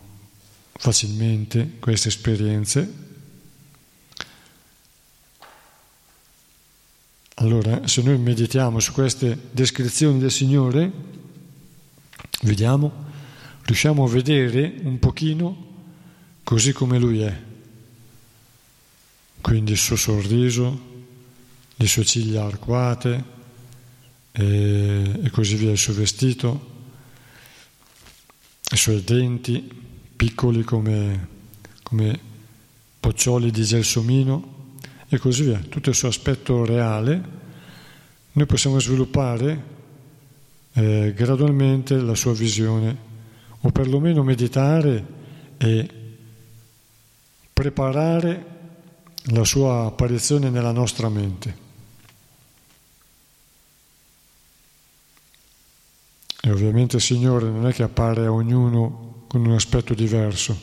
facilmente 0.72 1.76
queste 1.78 2.08
esperienze. 2.08 3.06
Allora, 7.34 7.86
se 7.86 8.02
noi 8.02 8.18
meditiamo 8.18 8.78
su 8.78 8.92
queste 8.92 9.38
descrizioni 9.52 10.18
del 10.18 10.32
Signore, 10.32 10.90
vediamo, 12.42 13.07
riusciamo 13.68 14.04
a 14.04 14.08
vedere 14.08 14.76
un 14.84 14.98
pochino 14.98 15.66
così 16.42 16.72
come 16.72 16.98
Lui 16.98 17.20
è. 17.20 17.42
Quindi 19.42 19.72
il 19.72 19.78
suo 19.78 19.94
sorriso, 19.94 20.86
le 21.76 21.86
sue 21.86 22.04
ciglia 22.04 22.44
arcuate 22.44 23.24
e, 24.32 25.20
e 25.22 25.30
così 25.30 25.56
via, 25.56 25.70
il 25.70 25.76
suo 25.76 25.92
vestito, 25.92 26.76
i 28.72 28.76
suoi 28.76 29.04
denti 29.04 29.70
piccoli 30.16 30.64
come, 30.64 31.28
come 31.82 32.18
poccioli 32.98 33.50
di 33.50 33.64
gelsomino 33.64 34.76
e 35.08 35.18
così 35.18 35.42
via, 35.42 35.58
tutto 35.58 35.90
il 35.90 35.94
suo 35.94 36.08
aspetto 36.08 36.64
reale, 36.64 37.22
noi 38.32 38.46
possiamo 38.46 38.80
sviluppare 38.80 39.64
eh, 40.72 41.12
gradualmente 41.14 41.96
la 41.96 42.14
sua 42.14 42.32
visione 42.32 43.07
o 43.60 43.70
perlomeno 43.70 44.22
meditare 44.22 45.06
e 45.56 45.90
preparare 47.52 48.46
la 49.30 49.44
sua 49.44 49.86
apparizione 49.86 50.50
nella 50.50 50.72
nostra 50.72 51.08
mente. 51.08 51.66
E 56.40 56.50
ovviamente 56.50 56.96
il 56.96 57.02
Signore 57.02 57.50
non 57.50 57.66
è 57.66 57.72
che 57.72 57.82
appare 57.82 58.26
a 58.26 58.32
ognuno 58.32 59.24
con 59.26 59.44
un 59.44 59.52
aspetto 59.52 59.92
diverso, 59.92 60.58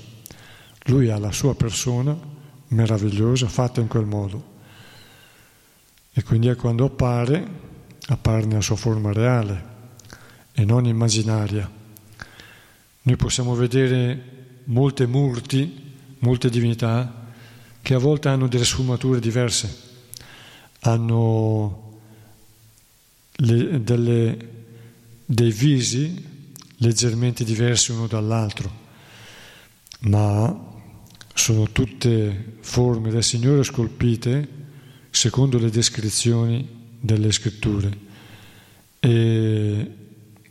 Lui 0.85 1.09
ha 1.09 1.17
la 1.17 1.31
sua 1.31 1.55
persona 1.55 2.17
meravigliosa 2.69 3.47
fatta 3.47 3.81
in 3.81 3.87
quel 3.87 4.05
modo. 4.05 4.53
E 6.13 6.23
quindi 6.23 6.47
è 6.47 6.55
quando 6.55 6.85
appare, 6.85 7.45
appare 8.07 8.45
nella 8.45 8.61
sua 8.61 8.75
forma 8.75 9.11
reale 9.11 9.73
e 10.53 10.63
non 10.63 10.85
immaginaria. 10.85 11.69
Noi 13.07 13.17
possiamo 13.17 13.53
vedere 13.53 14.19
molte 14.63 15.05
murti, 15.05 15.93
molte 16.19 16.49
divinità 16.49 17.33
che 17.83 17.93
a 17.93 17.99
volte 17.99 18.29
hanno 18.29 18.47
delle 18.47 18.65
sfumature 18.65 19.19
diverse, 19.19 19.77
hanno 20.79 21.99
le, 23.31 23.83
delle, 23.83 24.49
dei 25.23 25.51
visi 25.51 26.19
leggermente 26.77 27.43
diversi 27.43 27.91
uno 27.91 28.07
dall'altro, 28.07 28.71
ma 29.99 30.73
sono 31.31 31.69
tutte 31.71 32.57
forme 32.61 33.11
del 33.11 33.23
Signore 33.23 33.63
scolpite 33.63 34.47
secondo 35.11 35.59
le 35.59 35.69
descrizioni 35.69 36.67
delle 36.99 37.31
scritture 37.31 37.97
e 38.99 39.91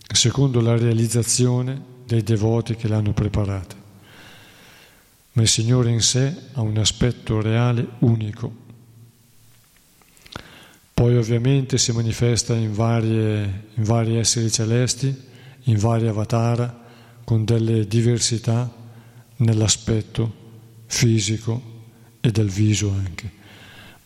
secondo 0.07 0.61
la 0.61 0.77
realizzazione 0.77 1.94
dei 2.07 2.23
devoti 2.23 2.77
che 2.77 2.89
l'hanno 2.89 3.13
preparata. 3.13 3.77
Ma 5.33 5.43
il 5.43 5.49
Signore 5.49 5.91
in 5.91 6.01
sé 6.01 6.35
ha 6.53 6.61
un 6.61 6.77
aspetto 6.79 7.41
reale 7.41 7.87
unico. 8.01 8.63
Poi 10.95 11.17
ovviamente 11.17 11.77
si 11.77 11.91
manifesta 11.93 12.55
in, 12.55 12.73
varie, 12.73 13.65
in 13.75 13.83
vari 13.83 14.17
esseri 14.17 14.51
celesti, 14.51 15.15
in 15.65 15.77
vari 15.77 16.07
avatar, 16.07 16.83
con 17.25 17.45
delle 17.45 17.87
diversità 17.87 18.73
nell'aspetto 19.37 20.43
fisico 20.87 21.73
e 22.21 22.31
del 22.31 22.49
viso 22.49 22.91
anche, 22.91 23.31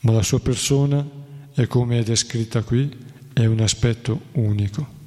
ma 0.00 0.12
la 0.12 0.22
sua 0.22 0.40
persona 0.40 1.06
è 1.52 1.66
come 1.66 1.98
è 1.98 2.02
descritta 2.02 2.62
qui, 2.62 2.88
è 3.32 3.44
un 3.44 3.60
aspetto 3.60 4.22
unico. 4.32 4.97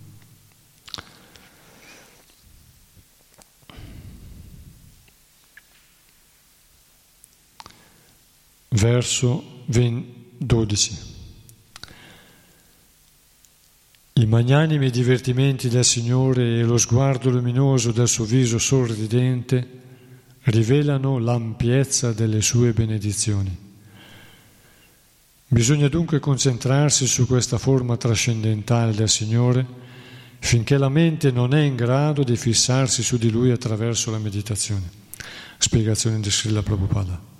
Verso 8.73 9.63
12. 9.65 10.97
I 14.13 14.25
magnanimi 14.25 14.89
divertimenti 14.89 15.67
del 15.67 15.83
Signore 15.83 16.59
e 16.59 16.63
lo 16.63 16.77
sguardo 16.77 17.29
luminoso 17.29 17.91
del 17.91 18.07
suo 18.07 18.23
viso 18.23 18.57
sorridente 18.59 19.79
rivelano 20.43 21.17
l'ampiezza 21.19 22.13
delle 22.13 22.41
sue 22.41 22.71
benedizioni. 22.71 23.53
Bisogna 25.47 25.89
dunque 25.89 26.19
concentrarsi 26.19 27.07
su 27.07 27.27
questa 27.27 27.57
forma 27.57 27.97
trascendentale 27.97 28.93
del 28.93 29.09
Signore 29.09 29.65
finché 30.39 30.77
la 30.77 30.89
mente 30.89 31.29
non 31.29 31.53
è 31.53 31.61
in 31.61 31.75
grado 31.75 32.23
di 32.23 32.37
fissarsi 32.37 33.03
su 33.03 33.17
di 33.17 33.29
Lui 33.29 33.51
attraverso 33.51 34.11
la 34.11 34.17
meditazione. 34.17 34.89
Spiegazione 35.57 36.21
di 36.21 36.31
Srila 36.31 36.63
Prabhupada. 36.63 37.30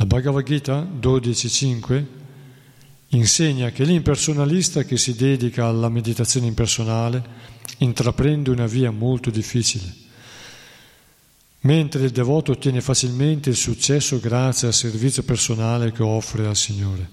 La 0.00 0.06
Bhagavad 0.06 0.42
Gita 0.42 0.80
12.5 0.80 2.04
insegna 3.08 3.68
che 3.68 3.84
l'impersonalista 3.84 4.84
che 4.84 4.96
si 4.96 5.14
dedica 5.14 5.66
alla 5.66 5.90
meditazione 5.90 6.46
impersonale 6.46 7.22
intraprende 7.80 8.48
una 8.48 8.64
via 8.64 8.90
molto 8.90 9.28
difficile 9.28 9.94
mentre 11.60 12.04
il 12.04 12.12
devoto 12.12 12.52
ottiene 12.52 12.80
facilmente 12.80 13.50
il 13.50 13.56
successo 13.56 14.18
grazie 14.20 14.68
al 14.68 14.72
servizio 14.72 15.22
personale 15.22 15.92
che 15.92 16.02
offre 16.02 16.46
al 16.46 16.56
Signore. 16.56 17.10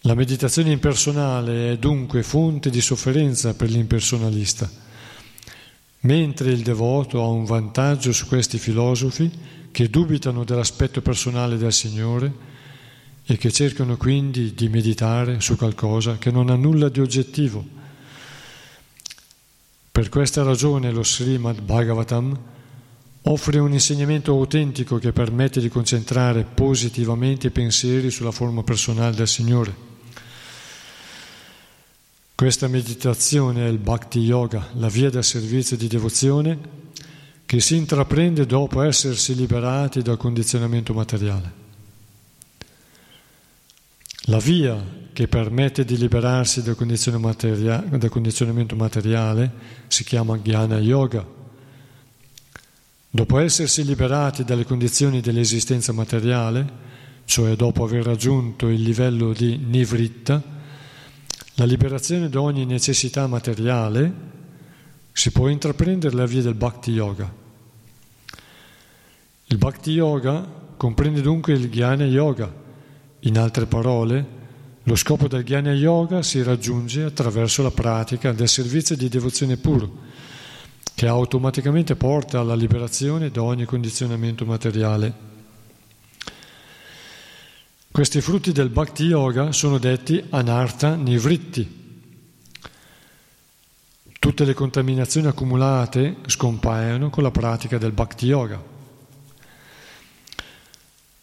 La 0.00 0.14
meditazione 0.14 0.72
impersonale 0.72 1.70
è 1.70 1.78
dunque 1.78 2.24
fonte 2.24 2.68
di 2.68 2.80
sofferenza 2.80 3.54
per 3.54 3.70
l'impersonalista, 3.70 4.68
mentre 6.00 6.50
il 6.50 6.62
devoto 6.62 7.22
ha 7.22 7.28
un 7.28 7.44
vantaggio 7.44 8.12
su 8.12 8.26
questi 8.26 8.58
filosofi 8.58 9.62
che 9.74 9.90
dubitano 9.90 10.44
dell'aspetto 10.44 11.02
personale 11.02 11.56
del 11.56 11.72
Signore 11.72 12.32
e 13.26 13.36
che 13.36 13.50
cercano 13.50 13.96
quindi 13.96 14.54
di 14.54 14.68
meditare 14.68 15.40
su 15.40 15.56
qualcosa 15.56 16.16
che 16.16 16.30
non 16.30 16.48
ha 16.48 16.54
nulla 16.54 16.88
di 16.88 17.00
oggettivo 17.00 17.82
per 19.94 20.08
questa 20.08 20.42
ragione 20.42 20.90
lo 20.90 21.04
Srimad 21.04 21.60
Bhagavatam 21.60 22.36
offre 23.22 23.60
un 23.60 23.72
insegnamento 23.72 24.32
autentico 24.32 24.98
che 24.98 25.12
permette 25.12 25.60
di 25.60 25.68
concentrare 25.68 26.42
positivamente 26.42 27.46
i 27.46 27.50
pensieri 27.50 28.10
sulla 28.10 28.32
forma 28.32 28.64
personale 28.64 29.14
del 29.14 29.28
Signore. 29.28 29.72
Questa 32.34 32.66
meditazione 32.66 33.66
è 33.66 33.68
il 33.68 33.78
Bhakti 33.78 34.18
Yoga, 34.18 34.70
la 34.72 34.88
via 34.88 35.10
del 35.10 35.22
servizio 35.22 35.76
di 35.76 35.86
devozione 35.86 36.58
che 37.46 37.60
si 37.60 37.76
intraprende 37.76 38.46
dopo 38.46 38.82
essersi 38.82 39.34
liberati 39.34 40.02
dal 40.02 40.16
condizionamento 40.16 40.94
materiale. 40.94 41.62
La 44.28 44.38
via 44.38 45.02
che 45.12 45.28
permette 45.28 45.84
di 45.84 45.98
liberarsi 45.98 46.62
dal, 46.62 46.76
condizionamento 46.76 48.74
materiale 48.74 49.52
si 49.86 50.02
chiama 50.02 50.38
Jnana 50.38 50.78
Yoga. 50.78 51.24
Dopo 53.10 53.38
essersi 53.38 53.84
liberati 53.84 54.42
dalle 54.44 54.64
condizioni 54.64 55.20
dell'esistenza 55.20 55.92
materiale, 55.92 56.66
cioè 57.26 57.54
dopo 57.54 57.84
aver 57.84 58.04
raggiunto 58.04 58.68
il 58.68 58.82
livello 58.82 59.32
di 59.32 59.56
Nivritta, 59.56 60.42
la 61.56 61.64
liberazione 61.64 62.28
da 62.28 62.40
ogni 62.40 62.64
necessità 62.64 63.26
materiale, 63.26 64.32
si 65.16 65.30
può 65.30 65.48
intraprendere 65.48 66.16
la 66.16 66.26
via 66.26 66.42
del 66.42 66.54
Bhakti 66.54 66.90
Yoga. 66.90 67.32
Il 69.44 69.58
Bhakti 69.58 69.92
Yoga 69.92 70.44
comprende 70.76 71.20
dunque 71.20 71.52
il 71.52 71.70
Jnana 71.70 72.04
Yoga, 72.04 72.52
in 73.20 73.38
altre 73.38 73.66
parole, 73.66 74.26
lo 74.82 74.96
scopo 74.96 75.28
del 75.28 75.44
Jnana 75.44 75.72
Yoga 75.72 76.20
si 76.22 76.42
raggiunge 76.42 77.04
attraverso 77.04 77.62
la 77.62 77.70
pratica 77.70 78.32
del 78.32 78.48
servizio 78.48 78.96
di 78.96 79.08
devozione 79.08 79.56
puro, 79.56 79.98
che 80.94 81.06
automaticamente 81.06 81.94
porta 81.94 82.40
alla 82.40 82.56
liberazione 82.56 83.30
da 83.30 83.44
ogni 83.44 83.66
condizionamento 83.66 84.44
materiale. 84.44 85.14
Questi 87.88 88.20
frutti 88.20 88.50
del 88.50 88.70
Bhakti 88.70 89.04
Yoga 89.04 89.52
sono 89.52 89.78
detti 89.78 90.22
anartha 90.30 90.96
nivritti. 90.96 91.82
Tutte 94.24 94.46
le 94.46 94.54
contaminazioni 94.54 95.26
accumulate 95.26 96.16
scompaiono 96.24 97.10
con 97.10 97.22
la 97.22 97.30
pratica 97.30 97.76
del 97.76 97.92
Bhakti 97.92 98.24
Yoga. 98.24 98.58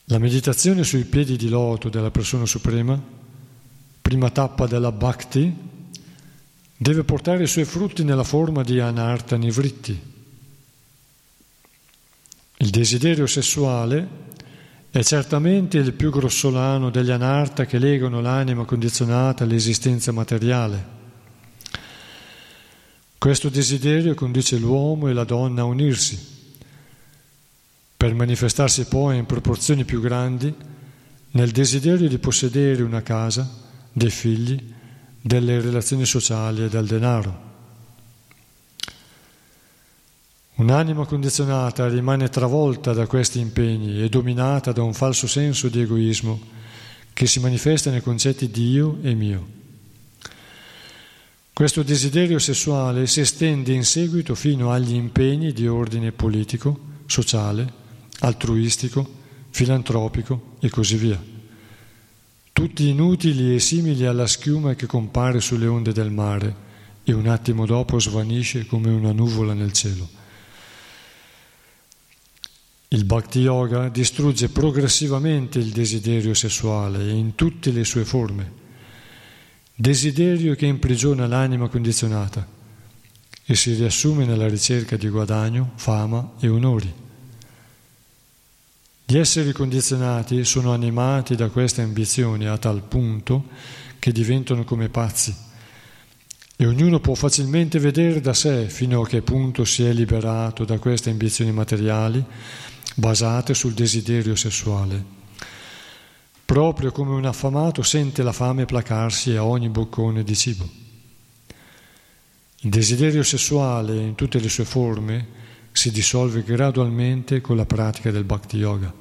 La 0.04 0.20
meditazione 0.20 0.84
sui 0.84 1.06
piedi 1.06 1.36
di 1.36 1.50
loto 1.50 1.90
della 1.90 2.12
persona 2.12 2.46
suprema, 2.46 3.02
prima 4.04 4.30
tappa 4.30 4.68
della 4.68 4.92
bhakti, 4.92 5.52
deve 6.78 7.04
portare 7.04 7.42
i 7.42 7.48
suoi 7.48 7.66
frutti 7.66 8.04
nella 8.04 8.24
forma 8.24 8.62
di 8.62 8.80
anarta 8.80 9.36
nivritti. 9.36 10.00
Il 12.58 12.70
desiderio 12.70 13.26
sessuale 13.26 14.08
è 14.92 15.02
certamente 15.02 15.80
il 15.80 15.94
più 15.94 16.12
grossolano 16.12 16.92
degli 16.92 17.10
anarta 17.10 17.66
che 17.66 17.80
legano 17.80 18.22
l'anima 18.22 18.64
condizionata 18.64 19.44
all'esistenza 19.44 20.12
materiale. 20.12 21.00
Questo 23.22 23.50
desiderio 23.50 24.16
conduce 24.16 24.58
l'uomo 24.58 25.08
e 25.08 25.14
la 25.14 25.26
donna 25.26 25.62
a 25.62 25.66
unirsi, 25.66 26.18
per 27.96 28.16
manifestarsi 28.16 28.86
poi 28.86 29.20
in 29.20 29.28
proporzioni 29.28 29.86
più 29.86 30.02
grandi 30.02 30.52
nel 31.30 31.52
desiderio 31.52 32.10
di 32.10 32.18
possedere 32.18 32.82
una 32.82 33.04
casa, 33.04 33.48
dei 33.94 34.10
figli, 34.10 34.74
delle 35.22 35.62
relazioni 35.62 36.04
sociali 36.04 36.64
e 36.64 36.70
del 36.70 36.88
denaro. 36.88 37.42
Un'anima 40.56 41.06
condizionata 41.06 41.88
rimane 41.88 42.28
travolta 42.28 42.92
da 42.92 43.06
questi 43.06 43.40
impegni 43.40 44.02
e 44.02 44.10
dominata 44.10 44.72
da 44.72 44.82
un 44.82 44.96
falso 44.96 45.28
senso 45.28 45.70
di 45.70 45.82
egoismo 45.82 46.40
che 47.14 47.28
si 47.28 47.40
manifesta 47.40 47.92
nei 47.92 48.02
concetti 48.02 48.50
di 48.50 48.72
io 48.72 48.98
e 49.04 49.14
mio. 49.14 49.60
Questo 51.62 51.84
desiderio 51.84 52.40
sessuale 52.40 53.06
si 53.06 53.20
estende 53.20 53.72
in 53.72 53.86
seguito 53.86 54.34
fino 54.34 54.72
agli 54.72 54.96
impegni 54.96 55.54
di 55.54 55.68
ordine 55.68 56.12
politico, 56.12 56.76
sociale, 57.06 57.72
altruistico, 58.22 59.08
filantropico 59.52 60.56
e 60.60 60.72
così 60.72 60.96
via. 60.96 61.24
Tutti 62.52 62.90
inutili 62.90 63.54
e 63.54 63.60
simili 63.60 64.08
alla 64.08 64.26
schiuma 64.26 64.74
che 64.74 64.88
compare 64.88 65.40
sulle 65.40 65.68
onde 65.68 65.92
del 65.94 66.10
mare 66.10 66.56
e 67.04 67.14
un 67.14 67.28
attimo 67.28 67.68
dopo 67.68 68.00
svanisce 68.00 68.66
come 68.66 68.90
una 68.90 69.12
nuvola 69.12 69.54
nel 69.54 69.72
cielo. 69.72 70.10
Il 72.88 73.06
Bhakti 73.06 73.42
Yoga 73.42 73.88
distrugge 73.90 74.50
progressivamente 74.50 75.60
il 75.60 75.70
desiderio 75.70 76.34
sessuale 76.34 77.08
in 77.12 77.36
tutte 77.36 77.70
le 77.70 77.84
sue 77.84 78.04
forme, 78.04 78.61
desiderio 79.82 80.54
che 80.54 80.68
imprigiona 80.68 81.26
l'anima 81.26 81.68
condizionata 81.68 82.48
e 83.44 83.56
si 83.56 83.74
riassume 83.74 84.26
nella 84.26 84.48
ricerca 84.48 84.96
di 84.96 85.10
guadagno, 85.10 85.72
fama 85.74 86.34
e 86.40 86.48
onori. 86.48 86.94
Gli 89.04 89.18
esseri 89.18 89.52
condizionati 89.52 90.46
sono 90.46 90.72
animati 90.72 91.36
da 91.36 91.50
queste 91.50 91.82
ambizioni 91.82 92.46
a 92.46 92.60
tal 92.60 92.84
punto 92.84 93.46
che 93.98 94.12
diventano 94.12 94.64
come 94.66 94.88
pazzi 94.88 95.36
e 96.56 96.66
ognuno 96.68 97.00
può 97.00 97.16
facilmente 97.16 97.80
vedere 97.80 98.22
da 98.22 98.36
sé 98.36 98.70
fino 98.70 99.02
a 99.02 99.08
che 99.08 99.24
punto 99.24 99.66
si 99.66 99.84
è 99.84 99.92
liberato 99.94 100.64
da 100.64 100.78
queste 100.78 101.10
ambizioni 101.10 101.52
materiali 101.52 102.24
basate 102.94 103.56
sul 103.56 103.74
desiderio 103.74 104.36
sessuale. 104.36 105.21
Proprio 106.52 106.92
come 106.92 107.14
un 107.14 107.24
affamato 107.24 107.82
sente 107.82 108.24
la 108.24 108.34
fame 108.34 108.66
placarsi 108.66 109.38
a 109.38 109.46
ogni 109.46 109.70
boccone 109.70 110.22
di 110.22 110.36
cibo. 110.36 110.68
Il 112.60 112.70
desiderio 112.70 113.24
sessuale 113.24 113.96
in 113.96 114.16
tutte 114.16 114.38
le 114.38 114.50
sue 114.50 114.66
forme 114.66 115.28
si 115.72 115.92
dissolve 115.92 116.44
gradualmente 116.44 117.40
con 117.40 117.56
la 117.56 117.66
pratica 117.66 118.12
del 118.12 118.26
Bhakti 118.26 118.58
Yoga. 118.58 118.94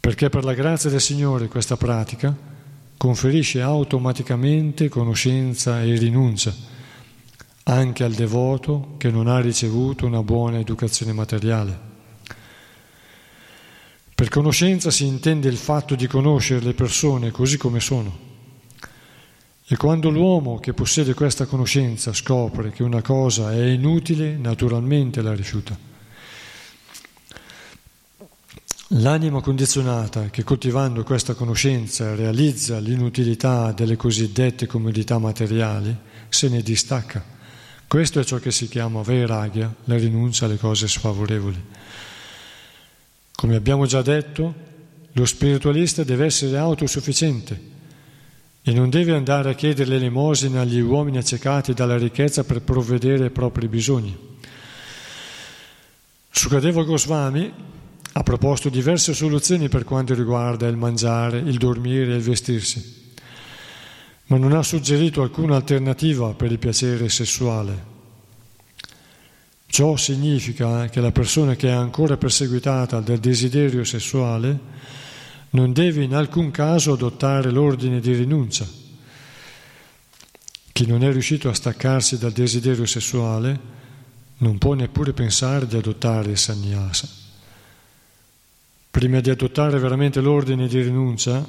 Perché 0.00 0.30
per 0.30 0.42
la 0.42 0.54
grazia 0.54 0.88
del 0.88 1.02
Signore 1.02 1.48
questa 1.48 1.76
pratica 1.76 2.34
conferisce 2.96 3.60
automaticamente 3.60 4.88
conoscenza 4.88 5.82
e 5.82 5.98
rinuncia 5.98 6.54
anche 7.64 8.04
al 8.04 8.12
devoto 8.12 8.94
che 8.96 9.10
non 9.10 9.26
ha 9.26 9.38
ricevuto 9.38 10.06
una 10.06 10.22
buona 10.22 10.60
educazione 10.60 11.12
materiale. 11.12 11.89
Per 14.20 14.28
conoscenza 14.28 14.90
si 14.90 15.06
intende 15.06 15.48
il 15.48 15.56
fatto 15.56 15.94
di 15.94 16.06
conoscere 16.06 16.62
le 16.62 16.74
persone 16.74 17.30
così 17.30 17.56
come 17.56 17.80
sono. 17.80 18.18
E 19.66 19.76
quando 19.78 20.10
l'uomo 20.10 20.58
che 20.58 20.74
possiede 20.74 21.14
questa 21.14 21.46
conoscenza 21.46 22.12
scopre 22.12 22.70
che 22.70 22.82
una 22.82 23.00
cosa 23.00 23.50
è 23.50 23.64
inutile, 23.64 24.36
naturalmente 24.36 25.22
la 25.22 25.32
rifiuta. 25.32 25.74
L'anima 28.88 29.40
condizionata 29.40 30.28
che 30.28 30.44
coltivando 30.44 31.02
questa 31.02 31.32
conoscenza 31.32 32.14
realizza 32.14 32.78
l'inutilità 32.78 33.72
delle 33.72 33.96
cosiddette 33.96 34.66
comodità 34.66 35.16
materiali 35.16 35.96
se 36.28 36.50
ne 36.50 36.60
distacca. 36.60 37.24
Questo 37.88 38.20
è 38.20 38.24
ciò 38.24 38.36
che 38.36 38.50
si 38.50 38.68
chiama 38.68 39.00
vairagya, 39.00 39.74
la 39.84 39.96
rinuncia 39.96 40.44
alle 40.44 40.58
cose 40.58 40.88
sfavorevoli. 40.88 41.79
Come 43.40 43.56
abbiamo 43.56 43.86
già 43.86 44.02
detto, 44.02 44.54
lo 45.12 45.24
spiritualista 45.24 46.04
deve 46.04 46.26
essere 46.26 46.58
autosufficiente 46.58 47.58
e 48.60 48.70
non 48.74 48.90
deve 48.90 49.12
andare 49.12 49.48
a 49.48 49.54
chiedere 49.54 49.88
l'elemosina 49.88 50.60
agli 50.60 50.78
uomini 50.78 51.16
accecati 51.16 51.72
dalla 51.72 51.96
ricchezza 51.96 52.44
per 52.44 52.60
provvedere 52.60 53.24
ai 53.24 53.30
propri 53.30 53.66
bisogni. 53.66 54.14
Sukadeva 56.28 56.82
Goswami 56.82 57.50
ha 58.12 58.22
proposto 58.22 58.68
diverse 58.68 59.14
soluzioni 59.14 59.70
per 59.70 59.84
quanto 59.84 60.12
riguarda 60.12 60.66
il 60.66 60.76
mangiare, 60.76 61.38
il 61.38 61.56
dormire 61.56 62.12
e 62.12 62.16
il 62.16 62.22
vestirsi, 62.22 63.14
ma 64.26 64.36
non 64.36 64.52
ha 64.52 64.62
suggerito 64.62 65.22
alcuna 65.22 65.56
alternativa 65.56 66.34
per 66.34 66.52
il 66.52 66.58
piacere 66.58 67.08
sessuale. 67.08 67.99
Ciò 69.70 69.96
significa 69.96 70.88
che 70.88 71.00
la 71.00 71.12
persona 71.12 71.54
che 71.54 71.68
è 71.68 71.72
ancora 71.72 72.16
perseguitata 72.16 72.98
dal 72.98 73.18
desiderio 73.18 73.84
sessuale 73.84 74.58
non 75.50 75.72
deve 75.72 76.02
in 76.02 76.12
alcun 76.12 76.50
caso 76.50 76.94
adottare 76.94 77.52
l'ordine 77.52 78.00
di 78.00 78.12
rinuncia. 78.12 78.66
Chi 80.72 80.86
non 80.86 81.04
è 81.04 81.12
riuscito 81.12 81.48
a 81.48 81.54
staccarsi 81.54 82.18
dal 82.18 82.32
desiderio 82.32 82.84
sessuale 82.84 83.60
non 84.38 84.58
può 84.58 84.74
neppure 84.74 85.12
pensare 85.12 85.68
di 85.68 85.76
adottare 85.76 86.32
il 86.32 86.38
sannyasa. 86.38 87.08
Prima 88.90 89.20
di 89.20 89.30
adottare 89.30 89.78
veramente 89.78 90.20
l'ordine 90.20 90.66
di 90.66 90.82
rinuncia, 90.82 91.48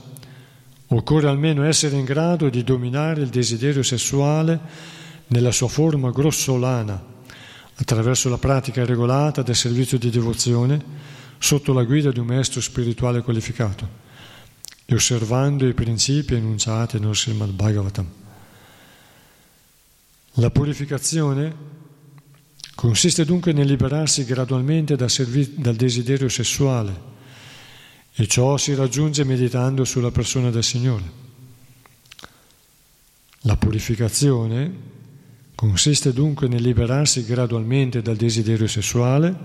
occorre 0.88 1.28
almeno 1.28 1.64
essere 1.64 1.98
in 1.98 2.06
grado 2.06 2.50
di 2.50 2.64
dominare 2.64 3.22
il 3.24 3.30
desiderio 3.30 3.82
sessuale 3.82 4.60
nella 5.26 5.52
sua 5.52 5.70
forma 5.70 6.12
grossolana 6.12 7.11
attraverso 7.82 8.30
la 8.30 8.38
pratica 8.38 8.86
regolata 8.86 9.42
del 9.42 9.56
servizio 9.56 9.98
di 9.98 10.12
devozione 10.12 10.80
sotto 11.40 11.74
la 11.74 11.84
guida 11.84 12.12
di 12.12 12.20
un 12.20 12.28
maestro 12.28 12.62
spirituale 12.62 13.24
qualificato 13.24 14.00
e 14.86 14.94
osservando 14.94 15.68
i 15.68 15.74
principi 15.74 16.36
enunciati 16.36 17.00
nel 17.00 17.16
Srimad 17.16 17.50
Bhagavatam. 17.50 18.08
La 20.36 20.52
purificazione 20.52 21.70
consiste 22.76 23.26
dunque 23.26 23.52
nel 23.52 23.68
liberarsi 23.68 24.26
gradualmente 24.26 24.96
dal, 24.96 25.10
servi- 25.10 25.56
dal 25.56 25.76
desiderio 25.76 26.30
sessuale 26.30 27.10
e 28.14 28.28
ciò 28.28 28.58
si 28.58 28.76
raggiunge 28.76 29.24
meditando 29.24 29.84
sulla 29.86 30.12
persona 30.12 30.52
del 30.52 30.64
Signore. 30.64 31.20
La 33.42 33.58
purificazione 33.58 35.00
Consiste 35.62 36.12
dunque 36.12 36.48
nel 36.48 36.64
liberarsi 36.64 37.24
gradualmente 37.24 38.02
dal 38.02 38.16
desiderio 38.16 38.66
sessuale 38.66 39.36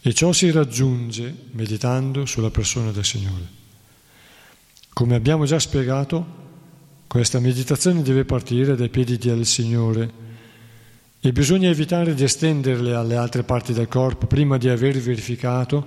e 0.00 0.14
ciò 0.14 0.30
si 0.30 0.48
raggiunge 0.52 1.48
meditando 1.50 2.24
sulla 2.24 2.50
persona 2.50 2.92
del 2.92 3.04
Signore. 3.04 3.48
Come 4.92 5.16
abbiamo 5.16 5.44
già 5.44 5.58
spiegato, 5.58 6.24
questa 7.08 7.40
meditazione 7.40 8.02
deve 8.02 8.24
partire 8.24 8.76
dai 8.76 8.90
piedi 8.90 9.18
del 9.18 9.44
Signore 9.44 10.12
e 11.18 11.32
bisogna 11.32 11.68
evitare 11.68 12.14
di 12.14 12.22
estenderle 12.22 12.94
alle 12.94 13.16
altre 13.16 13.42
parti 13.42 13.72
del 13.72 13.88
corpo 13.88 14.28
prima 14.28 14.56
di 14.56 14.68
aver 14.68 15.00
verificato 15.00 15.84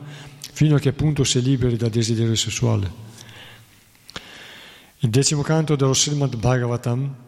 fino 0.51 0.75
a 0.75 0.79
che 0.79 0.91
punto 0.91 1.23
si 1.23 1.41
liberi 1.41 1.77
dal 1.77 1.89
desiderio 1.89 2.35
sessuale. 2.35 2.91
Il 4.97 5.09
decimo 5.09 5.41
canto 5.41 5.77
dello 5.77 5.93
Srimad 5.93 6.35
Bhagavatam 6.35 7.23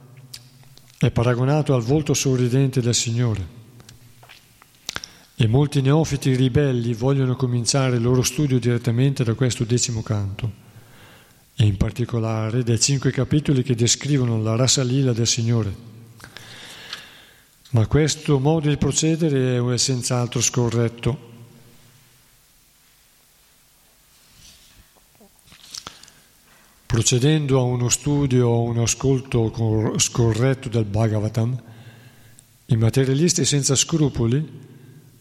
è 0.99 1.11
paragonato 1.11 1.76
al 1.76 1.84
volto 1.84 2.14
sorridente 2.14 2.82
del 2.82 2.95
Signore. 2.95 3.56
E 5.36 5.48
molti 5.48 5.82
neofiti 5.82 6.36
ribelli 6.36 6.94
vogliono 6.95 7.36
cominciare 7.36 7.98
il 7.98 8.02
loro 8.02 8.24
studio 8.24 8.57
direttamente 8.60 9.24
da 9.24 9.36
questo 9.36 9.64
decimo 9.64 10.02
canto, 10.02 10.52
e 11.56 11.65
in 11.65 11.78
particolare 11.78 12.64
dai 12.64 12.80
cinque 12.80 13.11
capitoli 13.11 13.61
che 13.61 13.76
descrivono 13.76 14.41
la 14.41 14.56
rasa 14.56 14.82
lila 14.82 15.14
del 15.14 15.28
Signore. 15.28 15.76
Ma 17.72 17.86
questo 17.86 18.40
modo 18.40 18.69
di 18.69 18.78
procedere 18.78 19.74
è 19.74 19.78
senz'altro 19.78 20.41
scorretto 20.41 21.36
Procedendo 26.88 27.59
a 27.59 27.64
uno 27.64 27.89
studio 27.89 28.47
o 28.47 28.61
un 28.61 28.77
ascolto 28.80 29.93
scorretto 29.97 30.69
del 30.69 30.85
Bhagavatam, 30.85 31.61
i 32.68 32.77
materialisti 32.77 33.43
senza 33.43 33.76
scrupoli 33.76 34.65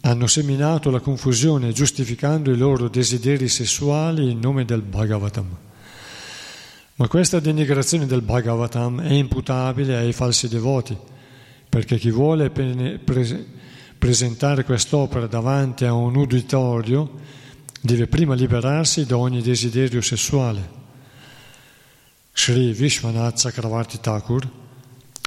hanno 0.02 0.28
seminato 0.28 0.90
la 0.90 1.01
confusione 1.01 1.72
giustificando 1.72 2.52
i 2.52 2.56
loro 2.56 2.88
desideri 2.88 3.48
sessuali 3.48 4.30
in 4.30 4.38
nome 4.38 4.64
del 4.64 4.82
Bhagavatam. 4.82 5.56
Ma 6.94 7.09
questa 7.09 7.40
denigrazione 7.40 8.06
del 8.06 8.22
Bhagavatam 8.22 9.01
è 9.01 9.12
imputabile 9.12 9.97
ai 9.97 10.12
falsi 10.12 10.47
devoti, 10.47 10.97
perché 11.68 11.98
chi 11.98 12.12
vuole 12.12 12.48
presentare 13.98 14.62
quest'opera 14.62 15.26
davanti 15.26 15.84
a 15.84 15.93
un 15.93 16.14
uditorio 16.14 17.10
deve 17.80 18.06
prima 18.06 18.34
liberarsi 18.34 19.05
da 19.05 19.18
ogni 19.18 19.43
desiderio 19.43 20.01
sessuale. 20.01 20.76
Sri 22.38 22.72
Vishwanath 22.72 23.40
Chakravarti 23.40 23.98
Thakur 23.98 24.46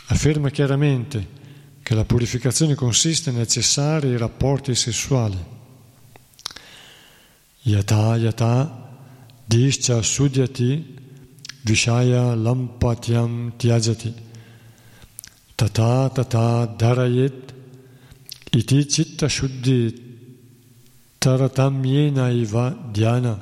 afferma 0.09 0.51
chiaramente 0.51 1.27
che 1.81 1.95
la 1.95 2.05
purificazione 2.05 2.75
consiste 2.75 3.31
nel 3.31 3.47
cessare 3.47 4.09
i 4.09 4.17
rapporti 4.17 4.75
sessuali. 4.75 5.43
Yata 7.61 8.15
yata 8.15 9.01
discha 9.43 10.01
sudyati 10.03 10.97
Vishaya 11.63 12.35
lampatyam 12.35 13.53
tyajati 13.57 14.13
tata 15.55 16.09
tata 16.13 16.65
dharayet 16.77 17.53
iti 18.51 18.85
chitta 18.85 19.27
shuddhi 19.27 19.81
taratamyena 21.17 22.29
iva 22.29 22.69
dhyana 22.93 23.35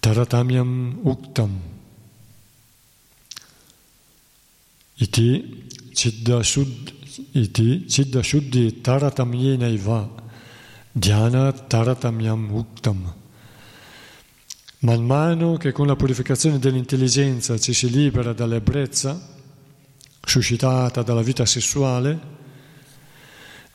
taratamyam 0.00 1.00
uktam 1.02 1.73
iti 4.94 5.66
chitta 5.92 6.42
shuddhi 6.42 6.92
iti 7.32 7.84
chitta 7.84 8.22
shuddhi 8.22 8.80
taratamyena 8.80 9.68
dhyana 10.92 11.52
taratamyam 11.52 12.50
uktam 12.52 13.14
Man 14.84 15.02
mano 15.06 15.56
che 15.56 15.72
con 15.72 15.86
la 15.86 15.96
purificazione 15.96 16.58
dell'intelligenza 16.58 17.56
ci 17.58 17.72
si 17.72 17.88
libera 17.88 18.34
dall'ebbrezza 18.34 19.32
suscitata 20.26 21.02
dalla 21.02 21.22
vita 21.22 21.46
sessuale, 21.46 22.18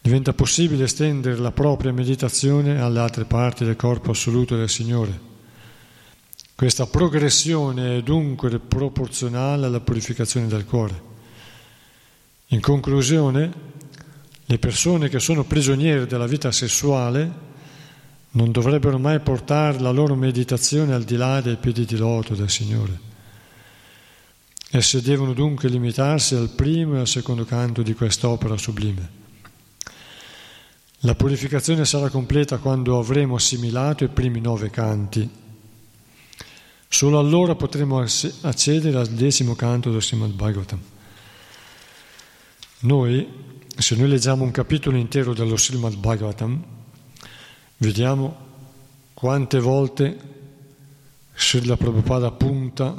diventa 0.01 0.33
possibile 0.33 0.85
estendere 0.85 1.37
la 1.37 1.51
propria 1.51 1.91
meditazione 1.91 2.79
alle 2.79 2.99
altre 2.99 3.25
parti 3.25 3.65
del 3.65 3.75
corpo 3.75 4.11
assoluto 4.11 4.55
del 4.55 4.69
Signore. 4.69 5.27
Questa 6.55 6.85
progressione 6.87 7.97
è 7.97 8.03
dunque 8.03 8.59
proporzionale 8.59 9.65
alla 9.65 9.79
purificazione 9.79 10.47
del 10.47 10.65
cuore. 10.65 11.08
In 12.51 12.61
conclusione, 12.61 13.51
le 14.45 14.57
persone 14.57 15.07
che 15.07 15.19
sono 15.19 15.43
prigioniere 15.43 16.07
della 16.07 16.25
vita 16.25 16.51
sessuale 16.51 17.47
non 18.31 18.51
dovrebbero 18.51 18.97
mai 18.97 19.19
portare 19.19 19.79
la 19.79 19.91
loro 19.91 20.15
meditazione 20.15 20.95
al 20.95 21.03
di 21.03 21.15
là 21.15 21.41
dei 21.41 21.57
piedi 21.57 21.85
di 21.85 21.95
loto 21.95 22.33
del 22.33 22.49
Signore. 22.49 23.07
Esse 24.71 25.01
devono 25.01 25.33
dunque 25.33 25.69
limitarsi 25.69 26.33
al 26.33 26.49
primo 26.49 26.95
e 26.95 26.99
al 26.99 27.07
secondo 27.07 27.45
canto 27.45 27.83
di 27.83 27.93
quest'opera 27.93 28.57
sublime. 28.57 29.17
La 31.03 31.13
purificazione 31.13 31.85
sarà 31.85 32.09
completa 32.09 32.57
quando 32.57 32.97
avremo 32.97 33.35
assimilato 33.35 34.03
i 34.03 34.09
primi 34.09 34.41
nove 34.41 34.71
canti. 34.71 35.29
Solo 36.87 37.19
allora 37.19 37.53
potremo 37.53 37.99
accedere 37.99 38.97
al 38.97 39.07
decimo 39.07 39.53
canto 39.53 39.91
del 39.91 40.01
Srimad 40.01 40.31
Bhagavatam. 40.31 40.79
Noi, 42.81 43.27
se 43.77 43.95
noi 43.95 44.07
leggiamo 44.07 44.43
un 44.43 44.51
capitolo 44.51 44.97
intero 44.97 45.33
dello 45.33 45.57
Srimad 45.57 45.95
Bhagavatam, 45.95 46.63
Vediamo 47.81 48.47
quante 49.13 49.57
volte 49.57 50.17
Srila 51.33 51.77
Prabhupada 51.77 52.29
punta 52.31 52.93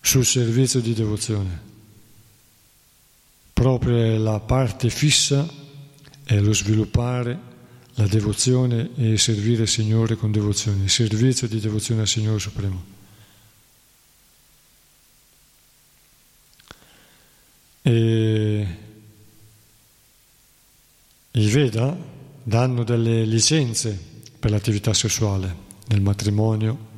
sul 0.00 0.24
servizio 0.24 0.80
di 0.80 0.94
devozione. 0.94 1.60
Proprio 3.52 4.18
la 4.18 4.40
parte 4.40 4.90
fissa 4.90 5.48
è 6.24 6.40
lo 6.40 6.52
sviluppare 6.52 7.52
la 7.94 8.08
devozione 8.08 8.90
e 8.96 9.16
servire 9.16 9.62
il 9.62 9.68
Signore 9.68 10.16
con 10.16 10.32
devozione, 10.32 10.82
il 10.82 10.90
servizio 10.90 11.46
di 11.46 11.60
devozione 11.60 12.00
al 12.00 12.08
Signore 12.08 12.40
Supremo. 12.40 12.93
E 17.86 18.66
i 21.32 21.50
Veda 21.50 21.94
danno 22.42 22.82
delle 22.82 23.26
licenze 23.26 23.98
per 24.38 24.50
l'attività 24.50 24.94
sessuale 24.94 25.54
nel 25.88 26.00
matrimonio 26.00 26.92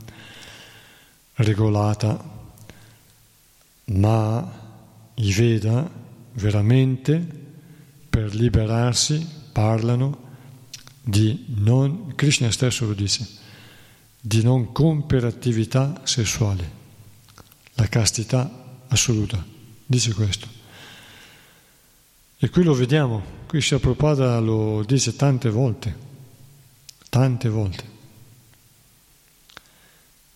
regolata, 1.35 2.23
ma 3.87 4.63
i 5.15 5.33
Veda 5.33 5.91
veramente 6.35 7.19
per 8.09 8.33
liberarsi 8.33 9.27
parlano 9.51 10.25
di 11.03 11.47
non, 11.57 12.15
Krishna 12.15 12.53
stesso 12.53 12.87
lo 12.87 12.95
dice, 12.95 13.27
di 14.21 14.41
non 14.41 14.71
compiere 14.71 15.27
attività 15.27 16.03
sessuale, 16.05 16.71
la 17.75 17.89
castità 17.89 18.85
assoluta, 18.87 19.45
dice 19.85 20.15
questo. 20.15 20.56
E 22.39 22.51
qui 22.51 22.63
lo 22.63 22.75
vediamo, 22.75 23.23
qui 23.47 23.61
Prabhupada 23.61 24.39
lo 24.41 24.85
dice 24.85 25.17
tante 25.17 25.49
volte, 25.49 25.97
tante 27.09 27.49
volte. 27.49 27.85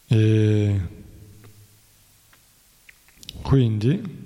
E 0.07 0.81
quindi 3.43 4.19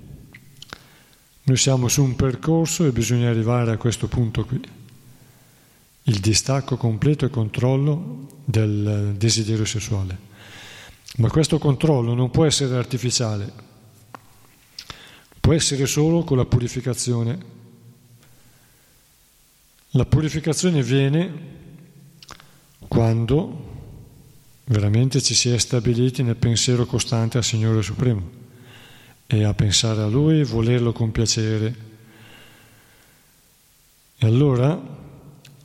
noi 1.43 1.57
siamo 1.57 1.89
su 1.89 2.01
un 2.01 2.15
percorso 2.15 2.85
e 2.85 2.91
bisogna 2.91 3.29
arrivare 3.29 3.71
a 3.71 3.77
questo 3.77 4.07
punto 4.07 4.45
qui, 4.45 4.61
il 6.03 6.19
distacco 6.19 6.77
completo 6.77 7.25
e 7.25 7.29
controllo 7.29 8.39
del 8.45 9.15
desiderio 9.17 9.65
sessuale. 9.65 10.17
Ma 11.17 11.29
questo 11.29 11.57
controllo 11.57 12.13
non 12.13 12.31
può 12.31 12.45
essere 12.45 12.77
artificiale, 12.77 13.51
può 15.41 15.51
essere 15.51 15.85
solo 15.87 16.23
con 16.23 16.37
la 16.37 16.45
purificazione 16.45 17.54
la 19.95 20.05
purificazione 20.05 20.83
viene 20.83 21.53
quando 22.87 23.63
veramente 24.65 25.21
ci 25.21 25.33
si 25.33 25.49
è 25.49 25.57
stabiliti 25.57 26.21
nel 26.21 26.35
pensiero 26.35 26.85
costante 26.85 27.37
al 27.37 27.45
Signore 27.45 27.81
Supremo 27.81 28.43
e 29.25 29.43
a 29.43 29.53
pensare 29.53 30.01
a 30.01 30.07
Lui, 30.07 30.43
volerlo 30.43 30.91
compiacere. 30.91 31.75
E 34.17 34.27
allora 34.27 34.81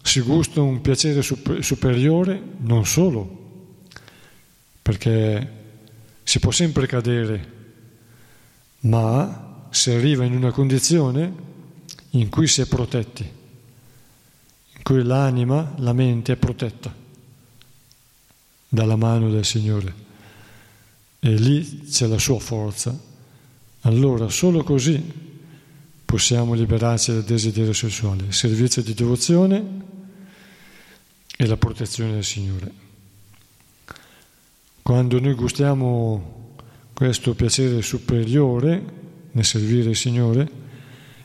si 0.00 0.20
gusta 0.20 0.62
un 0.62 0.80
piacere 0.80 1.22
superiore 1.22 2.40
non 2.58 2.86
solo, 2.86 3.38
perché 4.80 5.58
si 6.22 6.38
può 6.38 6.52
sempre 6.52 6.86
cadere, 6.86 7.52
ma 8.80 9.66
si 9.70 9.90
arriva 9.90 10.24
in 10.24 10.36
una 10.36 10.52
condizione 10.52 11.48
in 12.10 12.28
cui 12.28 12.46
si 12.46 12.60
è 12.60 12.66
protetti 12.66 13.38
cui 14.82 15.02
l'anima, 15.02 15.74
la 15.78 15.92
mente 15.92 16.32
è 16.32 16.36
protetta 16.36 16.94
dalla 18.68 18.96
mano 18.96 19.30
del 19.30 19.44
Signore 19.44 20.08
e 21.18 21.34
lì 21.34 21.84
c'è 21.88 22.06
la 22.06 22.18
sua 22.18 22.38
forza. 22.38 22.96
Allora 23.82 24.28
solo 24.28 24.62
così 24.62 25.28
possiamo 26.04 26.54
liberarci 26.54 27.12
dal 27.12 27.24
desiderio 27.24 27.72
sessuale, 27.72 28.24
il 28.24 28.34
servizio 28.34 28.82
di 28.82 28.94
devozione 28.94 29.64
e 31.36 31.46
la 31.46 31.56
protezione 31.56 32.12
del 32.12 32.24
Signore. 32.24 32.72
Quando 34.82 35.20
noi 35.20 35.34
gustiamo 35.34 36.56
questo 36.92 37.34
piacere 37.34 37.80
superiore 37.82 38.82
nel 39.32 39.44
servire 39.44 39.90
il 39.90 39.96
Signore 39.96 40.50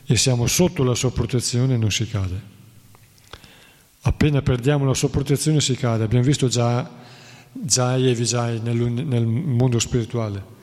e 0.06 0.16
siamo 0.16 0.46
sotto 0.46 0.84
la 0.84 0.94
sua 0.94 1.10
protezione 1.10 1.76
non 1.76 1.90
si 1.90 2.06
cade. 2.06 2.54
Appena 4.06 4.40
perdiamo 4.40 4.84
la 4.84 4.94
sua 4.94 5.10
protezione 5.10 5.60
si 5.60 5.74
cade. 5.74 6.04
Abbiamo 6.04 6.24
visto 6.24 6.46
già 6.46 6.88
Jai 7.50 8.08
e 8.08 8.14
Vijay 8.14 8.60
nel, 8.60 8.76
nel 8.76 9.26
mondo 9.26 9.80
spirituale. 9.80 10.54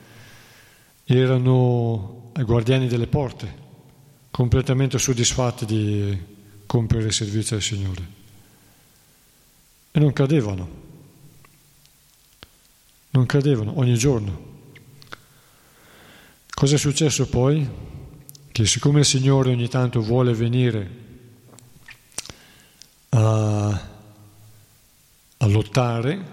Erano 1.04 2.30
guardiani 2.32 2.88
delle 2.88 3.06
porte, 3.06 3.54
completamente 4.30 4.98
soddisfatti 4.98 5.66
di 5.66 6.18
compiere 6.64 7.08
il 7.08 7.12
servizio 7.12 7.56
al 7.56 7.62
Signore. 7.62 8.08
E 9.90 10.00
non 10.00 10.14
cadevano. 10.14 10.68
Non 13.10 13.26
cadevano 13.26 13.78
ogni 13.78 13.98
giorno. 13.98 14.52
Cosa 16.48 16.76
è 16.76 16.78
successo 16.78 17.28
poi? 17.28 17.68
Che 18.50 18.64
siccome 18.64 19.00
il 19.00 19.04
Signore 19.04 19.50
ogni 19.50 19.68
tanto 19.68 20.00
vuole 20.00 20.32
venire 20.32 21.02
a, 23.14 23.68
a 25.36 25.46
lottare, 25.46 26.32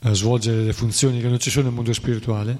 a 0.00 0.12
svolgere 0.12 0.64
le 0.64 0.72
funzioni 0.72 1.20
che 1.20 1.28
non 1.28 1.38
ci 1.38 1.50
sono 1.50 1.66
nel 1.66 1.74
mondo 1.74 1.92
spirituale, 1.92 2.56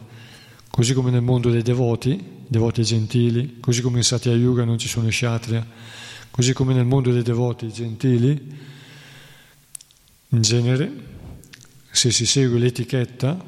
così 0.71 0.93
come 0.93 1.11
nel 1.11 1.23
mondo 1.23 1.51
dei 1.51 1.63
devoti, 1.63 2.23
devoti 2.47 2.83
gentili, 2.83 3.59
così 3.61 3.81
come 3.81 3.99
in 3.99 4.05
Satya 4.05 4.33
Yuga 4.33 4.65
non 4.65 4.79
ci 4.79 4.89
sono 4.89 5.09
kshatriya, 5.09 5.67
così 6.31 6.53
come 6.53 6.75
nel 6.75 6.85
mondo 6.85 7.11
dei 7.11 7.23
devoti 7.23 7.73
gentili, 7.73 8.67
in 10.31 10.43
genere, 10.43 11.07
se 11.91 12.11
si 12.11 12.27
segue 12.27 12.59
l'etichetta 12.59 13.43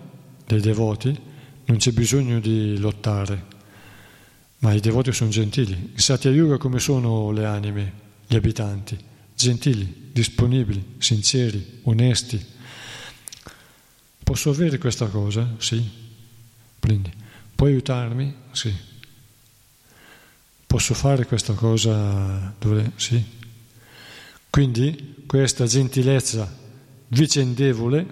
dei 0.47 0.61
devoti, 0.61 1.28
non 1.66 1.77
c'è 1.77 1.93
bisogno 1.93 2.41
di 2.41 2.78
lottare, 2.78 3.45
ma 4.61 4.73
i 4.73 4.81
devoti 4.81 5.12
sono 5.12 5.31
gentili. 5.31 5.91
In 5.93 5.99
Satya 5.99 6.31
Yuga 6.31 6.57
come 6.57 6.78
sono 6.78 7.31
le 7.31 7.45
anime, 7.45 7.93
gli 8.27 8.35
abitanti? 8.35 9.09
Gentili, 9.41 10.11
disponibili, 10.12 10.97
sinceri, 10.99 11.81
onesti. 11.85 12.39
Posso 14.23 14.51
avere 14.51 14.77
questa 14.77 15.07
cosa? 15.07 15.55
Sì. 15.57 15.83
Quindi, 16.79 17.11
puoi 17.55 17.71
aiutarmi? 17.71 18.35
Sì. 18.53 18.71
Posso 20.67 20.93
fare 20.93 21.25
questa 21.25 21.55
cosa? 21.55 22.55
Dove? 22.59 22.93
Sì. 22.97 23.25
Quindi 24.51 25.25
questa 25.27 25.65
gentilezza 25.65 26.59
vicendevole, 27.09 28.07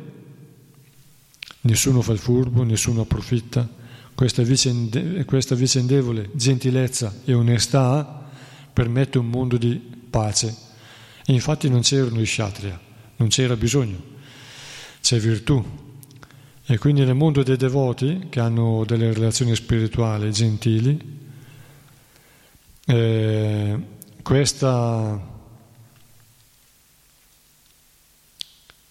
nessuno 1.61 2.01
fa 2.01 2.13
il 2.13 2.19
furbo, 2.19 2.63
nessuno 2.63 3.03
approfitta, 3.03 3.69
questa, 4.15 4.43
vicende, 4.43 5.27
questa 5.27 5.55
vicendevole 5.55 6.31
gentilezza 6.33 7.15
e 7.27 7.35
onestà 7.35 8.31
permette 8.73 9.19
un 9.19 9.29
mondo 9.29 9.59
di 9.59 9.75
pace. 10.09 10.68
Infatti 11.31 11.69
non 11.69 11.83
c'erano 11.83 12.21
i 12.21 12.25
kshatriya, 12.25 12.81
non 13.17 13.29
c'era 13.29 13.55
bisogno, 13.55 14.01
c'è 15.01 15.19
virtù, 15.19 15.63
e 16.65 16.79
quindi 16.79 17.05
nel 17.05 17.15
mondo 17.15 17.43
dei 17.43 17.57
devoti, 17.57 18.27
che 18.31 18.41
hanno 18.41 18.85
delle 18.87 19.13
relazioni 19.13 19.55
spirituali 19.55 20.33
gentili, 20.33 21.17
eh, 22.87 23.79
questa 24.23 25.37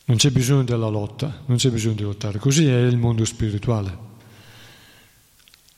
non 0.05 0.17
c'è 0.17 0.29
bisogno 0.29 0.63
della 0.63 0.89
lotta, 0.89 1.41
non 1.47 1.57
c'è 1.57 1.69
bisogno 1.71 1.95
di 1.95 2.03
lottare, 2.03 2.37
così 2.37 2.67
è 2.67 2.77
il 2.77 2.97
mondo 2.97 3.25
spirituale. 3.25 4.05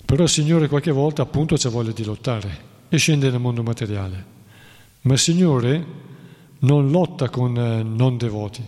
Però 0.06 0.24
il 0.24 0.30
Signore 0.30 0.68
qualche 0.68 0.92
volta 0.92 1.22
appunto 1.22 1.56
c'è 1.56 1.70
voglia 1.70 1.92
di 1.92 2.04
lottare 2.04 2.68
e 2.90 2.98
scende 2.98 3.30
nel 3.30 3.40
mondo 3.40 3.64
materiale. 3.64 4.38
Ma 5.02 5.14
il 5.14 5.20
Signore 5.20 6.08
non 6.60 6.92
lotta 6.92 7.30
con 7.30 7.58
eh, 7.58 7.84
non 7.84 8.18
devoti, 8.18 8.64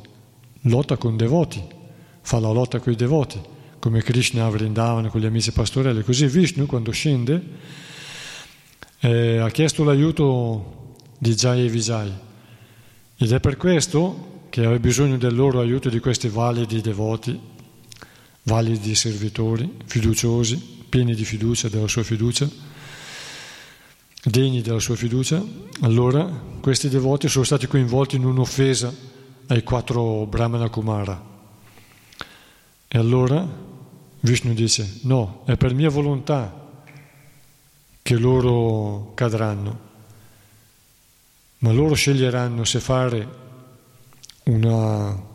lotta 0.62 0.98
con 0.98 1.18
devoti 1.18 1.80
fa 2.22 2.40
la 2.40 2.52
lotta 2.52 2.80
con 2.80 2.94
i 2.94 2.96
devoti, 2.96 3.40
come 3.80 4.02
Krishna 4.02 4.46
a 4.46 4.50
Vrindavan 4.50 5.10
con 5.10 5.20
gli 5.20 5.26
amici 5.26 5.52
pastorelli. 5.52 6.04
Così 6.04 6.28
Vishnu, 6.28 6.66
quando 6.66 6.92
scende, 6.92 7.44
eh, 9.00 9.38
ha 9.38 9.50
chiesto 9.50 9.84
l'aiuto 9.84 10.96
di 11.18 11.34
Jai 11.34 11.66
e 11.66 11.70
Vijay. 11.70 12.12
Ed 13.18 13.32
è 13.32 13.40
per 13.40 13.58
questo 13.58 14.30
che 14.50 14.62
aveva 14.62 14.80
bisogno 14.80 15.18
del 15.18 15.36
loro 15.36 15.60
aiuto 15.60 15.90
di 15.90 16.00
questi 16.00 16.28
validi 16.28 16.82
devoti, 16.82 17.40
validi 18.44 18.96
servitori, 18.96 19.78
fiduciosi, 19.86 20.80
pieni 20.90 21.16
di 21.16 21.26
fiducia, 21.26 21.70
della 21.70 21.88
sua 21.88 22.04
fiducia, 22.04 22.50
degni 24.24 24.62
della 24.62 24.80
sua 24.80 24.96
fiducia. 24.96 25.44
Allora 25.82 26.26
questi 26.62 26.90
devoti 26.90 27.28
sono 27.28 27.44
stati 27.44 27.68
coinvolti 27.68 28.16
in 28.16 28.26
un'offesa 28.26 28.94
ai 29.48 29.64
quattro 29.64 30.26
Brahmana 30.26 30.70
Kumara 30.70 31.30
e 32.94 32.98
allora 32.98 33.48
Vishnu 34.20 34.54
dice, 34.54 35.00
no, 35.04 35.44
è 35.46 35.56
per 35.56 35.74
mia 35.74 35.90
volontà 35.90 36.84
che 38.02 38.16
loro 38.18 39.14
cadranno, 39.16 39.80
ma 41.60 41.72
loro 41.72 41.96
sceglieranno 41.96 42.64
se 42.66 42.80
fare 42.80 43.40
una 44.44 45.30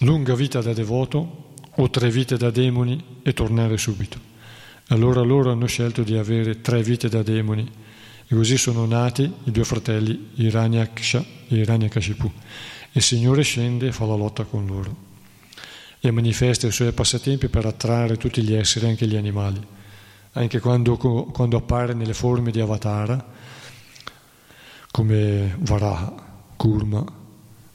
lunga 0.00 0.34
vita 0.34 0.60
da 0.60 0.72
devoto 0.72 1.54
o 1.74 1.90
tre 1.90 2.10
vite 2.10 2.36
da 2.36 2.50
demoni 2.50 3.20
e 3.22 3.32
tornare 3.32 3.78
subito. 3.78 4.34
Allora 4.88 5.20
loro 5.22 5.50
hanno 5.50 5.66
scelto 5.66 6.02
di 6.02 6.16
avere 6.16 6.60
tre 6.60 6.82
vite 6.82 7.08
da 7.08 7.22
demoni 7.22 7.68
e 8.26 8.34
così 8.34 8.56
sono 8.56 8.86
nati 8.86 9.22
i 9.44 9.50
due 9.50 9.64
fratelli 9.64 10.30
Iranyaksha 10.34 11.24
e 11.48 11.56
Iranyakashipu. 11.56 12.32
E 12.36 12.90
il 12.92 13.02
Signore 13.02 13.42
scende 13.42 13.88
e 13.88 13.92
fa 13.92 14.04
la 14.04 14.14
lotta 14.14 14.44
con 14.44 14.66
loro 14.66 15.04
e 16.00 16.10
manifesta 16.10 16.68
i 16.68 16.72
suoi 16.72 16.92
passatempi 16.92 17.48
per 17.48 17.66
attrarre 17.66 18.16
tutti 18.16 18.42
gli 18.42 18.54
esseri, 18.54 18.86
anche 18.86 19.06
gli 19.06 19.16
animali, 19.16 19.60
anche 20.32 20.60
quando, 20.60 20.96
quando 20.96 21.56
appare 21.56 21.94
nelle 21.94 22.14
forme 22.14 22.52
di 22.52 22.60
Avatara, 22.60 23.24
come 24.92 25.56
Varaha, 25.58 26.14
Kurma, 26.54 27.04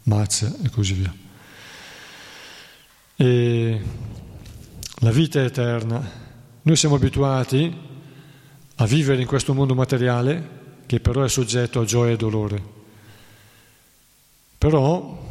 Matsya 0.04 0.56
e 0.64 0.70
così 0.70 0.94
via. 0.94 1.14
E 3.16 3.82
la 5.00 5.12
vita 5.12 5.42
è 5.42 5.46
eterna. 5.46 6.21
Noi 6.64 6.76
siamo 6.76 6.96
abituati 6.96 7.76
a 8.76 8.86
vivere 8.86 9.22
in 9.22 9.28
questo 9.28 9.54
mondo 9.54 9.74
materiale 9.74 10.60
che 10.86 11.00
però 11.00 11.24
è 11.24 11.30
soggetto 11.30 11.80
a 11.80 11.86
gioia 11.86 12.14
e 12.14 12.18
dolore. 12.18 12.64
Però 14.58 15.30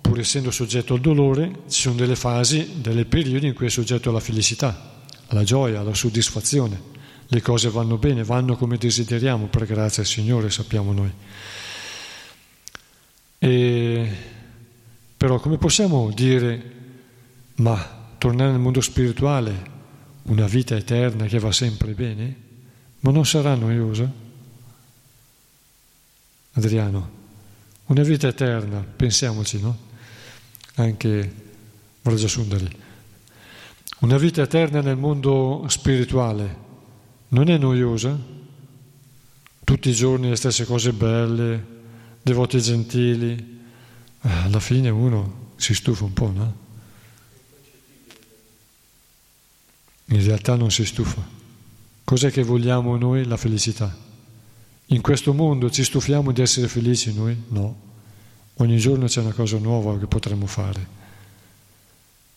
pur 0.00 0.18
essendo 0.18 0.50
soggetto 0.50 0.94
al 0.94 1.00
dolore, 1.00 1.60
ci 1.68 1.82
sono 1.82 1.94
delle 1.94 2.16
fasi, 2.16 2.80
delle 2.80 3.04
periodi 3.04 3.46
in 3.46 3.54
cui 3.54 3.66
è 3.66 3.70
soggetto 3.70 4.10
alla 4.10 4.20
felicità, 4.20 5.04
alla 5.28 5.44
gioia, 5.44 5.80
alla 5.80 5.94
soddisfazione. 5.94 6.90
Le 7.28 7.40
cose 7.40 7.70
vanno 7.70 7.96
bene, 7.96 8.24
vanno 8.24 8.56
come 8.56 8.76
desideriamo, 8.76 9.46
per 9.46 9.64
grazia 9.64 10.02
del 10.02 10.10
Signore, 10.10 10.50
sappiamo 10.50 10.92
noi. 10.92 11.12
E, 13.38 14.16
però 15.16 15.38
come 15.38 15.56
possiamo 15.58 16.10
dire, 16.10 16.72
ma 17.56 18.14
tornare 18.18 18.50
nel 18.50 18.60
mondo 18.60 18.80
spirituale, 18.80 19.71
una 20.24 20.46
vita 20.46 20.76
eterna 20.76 21.26
che 21.26 21.38
va 21.38 21.52
sempre 21.52 21.92
bene, 21.92 22.36
ma 23.00 23.10
non 23.10 23.26
sarà 23.26 23.54
noiosa? 23.54 24.10
Adriano, 26.52 27.10
una 27.86 28.02
vita 28.02 28.28
eterna, 28.28 28.80
pensiamoci, 28.80 29.60
no? 29.60 29.90
anche 30.74 31.34
Vraja 32.02 32.28
Sundari. 32.28 32.68
Una 34.00 34.18
vita 34.18 34.42
eterna 34.42 34.80
nel 34.80 34.96
mondo 34.96 35.64
spirituale 35.68 36.56
non 37.28 37.48
è 37.48 37.56
noiosa? 37.56 38.18
Tutti 39.64 39.88
i 39.88 39.94
giorni 39.94 40.28
le 40.28 40.36
stesse 40.36 40.64
cose 40.64 40.92
belle, 40.92 41.66
devoti 42.22 42.60
gentili. 42.60 43.60
Alla 44.20 44.60
fine 44.60 44.88
uno 44.90 45.50
si 45.56 45.74
stufa 45.74 46.04
un 46.04 46.12
po', 46.12 46.30
no? 46.30 46.61
In 50.12 50.22
realtà 50.22 50.56
non 50.56 50.70
si 50.70 50.84
stufa. 50.84 51.26
Cos'è 52.04 52.30
che 52.30 52.42
vogliamo 52.42 52.98
noi? 52.98 53.24
La 53.24 53.38
felicità. 53.38 53.96
In 54.86 55.00
questo 55.00 55.32
mondo 55.32 55.70
ci 55.70 55.82
stufiamo 55.82 56.32
di 56.32 56.42
essere 56.42 56.68
felici 56.68 57.14
noi? 57.14 57.34
No. 57.48 57.74
Ogni 58.56 58.76
giorno 58.76 59.06
c'è 59.06 59.22
una 59.22 59.32
cosa 59.32 59.56
nuova 59.56 59.98
che 59.98 60.06
potremmo 60.06 60.44
fare. 60.44 60.86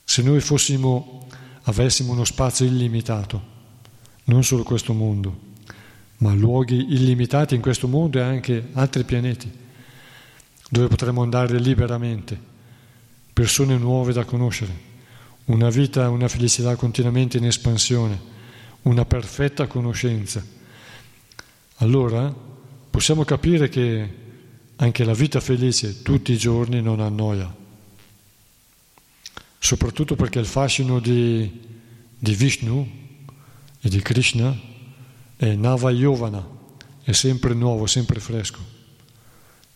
Se 0.05 0.21
noi 0.21 0.39
fossimo, 0.39 1.27
avessimo 1.63 2.13
uno 2.13 2.23
spazio 2.23 2.65
illimitato, 2.65 3.53
non 4.25 4.41
solo 4.45 4.63
questo 4.63 4.93
mondo, 4.93 5.37
ma 6.19 6.33
luoghi 6.33 6.93
illimitati 6.93 7.55
in 7.55 7.61
questo 7.61 7.89
mondo 7.89 8.19
e 8.19 8.21
anche 8.21 8.69
altri 8.71 9.03
pianeti, 9.03 9.51
dove 10.69 10.87
potremmo 10.87 11.23
andare 11.23 11.59
liberamente, 11.59 12.39
persone 13.33 13.77
nuove 13.77 14.13
da 14.13 14.23
conoscere, 14.23 14.93
una 15.45 15.69
vita, 15.69 16.09
una 16.09 16.27
felicità 16.27 16.75
continuamente 16.75 17.37
in 17.37 17.45
espansione, 17.45 18.33
una 18.83 19.05
perfetta 19.05 19.67
conoscenza. 19.67 20.43
Allora 21.77 22.33
possiamo 22.89 23.23
capire 23.23 23.69
che 23.69 24.23
anche 24.77 25.03
la 25.03 25.13
vita 25.13 25.39
felice 25.39 26.01
tutti 26.01 26.31
i 26.31 26.37
giorni 26.37 26.81
non 26.81 26.99
annoia, 26.99 27.53
soprattutto 29.59 30.15
perché 30.15 30.39
il 30.39 30.45
fascino 30.45 30.99
di, 30.99 31.61
di 32.17 32.35
Vishnu 32.35 33.03
e 33.81 33.89
di 33.89 34.01
Krishna 34.01 34.57
è 35.37 35.53
Nava 35.53 35.91
Yovana, 35.91 36.45
è 37.03 37.11
sempre 37.11 37.53
nuovo, 37.53 37.85
sempre 37.85 38.19
fresco, 38.19 38.59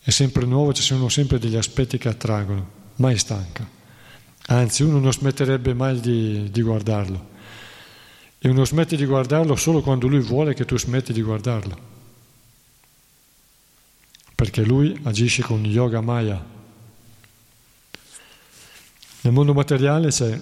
è 0.02 0.10
sempre 0.10 0.46
nuovo, 0.46 0.74
ci 0.74 0.82
sono 0.82 1.10
sempre 1.10 1.38
degli 1.38 1.56
aspetti 1.56 1.98
che 1.98 2.08
attraggono, 2.08 2.72
mai 2.96 3.18
stanca. 3.18 3.78
Anzi, 4.52 4.84
uno 4.84 5.00
non 5.00 5.12
smetterebbe 5.12 5.74
mai 5.74 6.00
di, 6.00 6.50
di 6.52 6.62
guardarlo. 6.62 7.38
E 8.38 8.50
uno 8.50 8.66
smette 8.66 8.96
di 8.96 9.06
guardarlo 9.06 9.56
solo 9.56 9.82
quando 9.82 10.08
lui 10.08 10.20
vuole 10.20 10.54
che 10.54 10.66
tu 10.66 10.78
smetti 10.78 11.12
di 11.14 11.22
guardarlo. 11.22 11.90
perché 14.40 14.64
lui 14.64 14.98
agisce 15.04 15.42
con 15.42 15.66
yoga 15.66 16.00
maya. 16.00 16.42
Nel 19.20 19.34
mondo 19.34 19.54
materiale 19.54 20.08
c'è, 20.12 20.40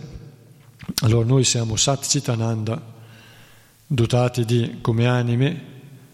allora 1.01 1.25
noi 1.25 1.43
siamo 1.43 1.75
Sat 1.75 2.05
Chitananda, 2.05 2.79
dotati 3.87 4.45
di, 4.45 4.77
come 4.81 5.07
anime 5.07 5.63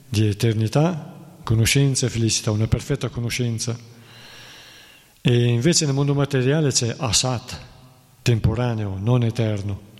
di 0.07 0.27
eternità, 0.27 1.35
conoscenza 1.43 2.05
e 2.05 2.09
felicità, 2.09 2.51
una 2.51 2.67
perfetta 2.67 3.09
conoscenza. 3.09 3.77
E 5.19 5.43
invece 5.47 5.83
nel 5.83 5.93
mondo 5.93 6.13
materiale 6.13 6.71
c'è 6.71 6.95
Asat, 6.97 7.59
temporaneo, 8.23 8.97
non 8.99 9.23
eterno. 9.23 9.91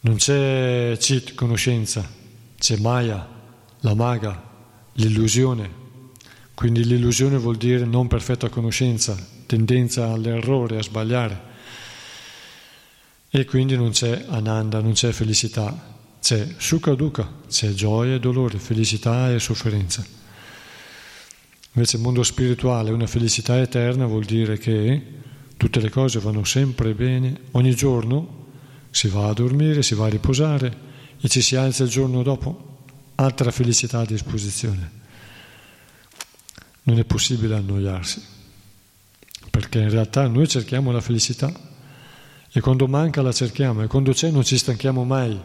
Non 0.00 0.16
c'è 0.16 0.96
Chit, 0.98 1.34
conoscenza, 1.34 2.08
c'è 2.58 2.76
Maya, 2.78 3.28
la 3.80 3.94
maga, 3.94 4.42
l'illusione. 4.94 5.86
Quindi 6.54 6.84
l'illusione 6.84 7.36
vuol 7.36 7.56
dire 7.56 7.84
non 7.84 8.08
perfetta 8.08 8.48
conoscenza, 8.48 9.16
tendenza 9.46 10.10
all'errore, 10.10 10.78
a 10.78 10.82
sbagliare. 10.82 11.42
E 13.30 13.44
quindi 13.44 13.76
non 13.76 13.90
c'è 13.90 14.24
ananda, 14.28 14.80
non 14.80 14.92
c'è 14.92 15.12
felicità, 15.12 15.96
c'è 16.20 16.54
sukha 16.56 16.94
dukkha, 16.94 17.30
c'è 17.48 17.70
gioia 17.74 18.14
e 18.14 18.20
dolore, 18.20 18.58
felicità 18.58 19.32
e 19.32 19.38
sofferenza. 19.38 20.04
Invece 21.72 21.96
il 21.96 22.02
mondo 22.02 22.22
spirituale, 22.22 22.90
una 22.90 23.06
felicità 23.06 23.60
eterna, 23.60 24.06
vuol 24.06 24.24
dire 24.24 24.58
che 24.58 25.02
tutte 25.58 25.80
le 25.80 25.90
cose 25.90 26.20
vanno 26.20 26.44
sempre 26.44 26.94
bene, 26.94 27.40
ogni 27.50 27.74
giorno 27.74 28.46
si 28.90 29.08
va 29.08 29.28
a 29.28 29.32
dormire, 29.32 29.82
si 29.82 29.94
va 29.94 30.06
a 30.06 30.08
riposare 30.08 30.86
e 31.20 31.28
ci 31.28 31.42
si 31.42 31.56
alza 31.56 31.82
il 31.82 31.90
giorno 31.90 32.22
dopo, 32.22 32.84
altra 33.16 33.50
felicità 33.50 33.98
a 33.98 34.06
disposizione. 34.06 34.90
Non 36.84 37.00
è 37.00 37.04
possibile 37.04 37.56
annoiarsi, 37.56 38.22
perché 39.50 39.80
in 39.80 39.90
realtà 39.90 40.28
noi 40.28 40.46
cerchiamo 40.46 40.92
la 40.92 41.00
felicità 41.00 41.52
e 42.50 42.60
quando 42.60 42.86
manca 42.86 43.20
la 43.20 43.32
cerchiamo 43.32 43.82
e 43.82 43.88
quando 43.88 44.12
c'è 44.12 44.30
non 44.30 44.44
ci 44.44 44.56
stanchiamo 44.56 45.04
mai 45.04 45.38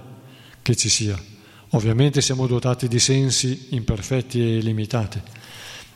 che 0.61 0.75
ci 0.75 0.89
sia. 0.89 1.19
Ovviamente 1.69 2.21
siamo 2.21 2.45
dotati 2.45 2.87
di 2.87 2.99
sensi 2.99 3.69
imperfetti 3.71 4.39
e 4.39 4.59
limitati 4.59 5.19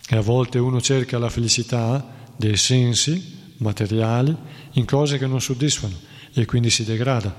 e 0.10 0.16
a 0.16 0.22
volte 0.22 0.58
uno 0.58 0.82
cerca 0.82 1.20
la 1.20 1.30
felicità 1.30 2.16
dei 2.36 2.58
sensi 2.58 3.37
materiali 3.58 4.36
in 4.74 4.86
cose 4.86 5.18
che 5.18 5.28
non 5.28 5.42
soddisfano 5.42 5.98
e 6.34 6.46
quindi 6.46 6.70
si 6.70 6.84
degrada, 6.84 7.36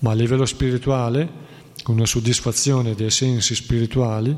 ma 0.00 0.10
a 0.10 0.14
livello 0.14 0.46
spirituale, 0.46 1.46
con 1.82 1.96
una 1.96 2.06
soddisfazione 2.06 2.94
dei 2.94 3.10
sensi 3.10 3.54
spirituali, 3.54 4.36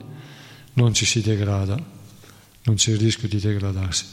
non 0.75 0.95
ci 0.95 1.05
si 1.05 1.21
degrada 1.21 1.99
non 2.63 2.77
c'è 2.77 2.93
il 2.93 2.99
rischio 2.99 3.29
di 3.29 3.41
degradarsi. 3.41 4.05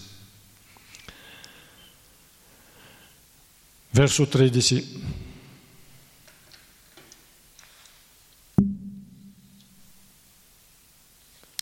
Verso 3.89 4.27
13. 4.27 5.03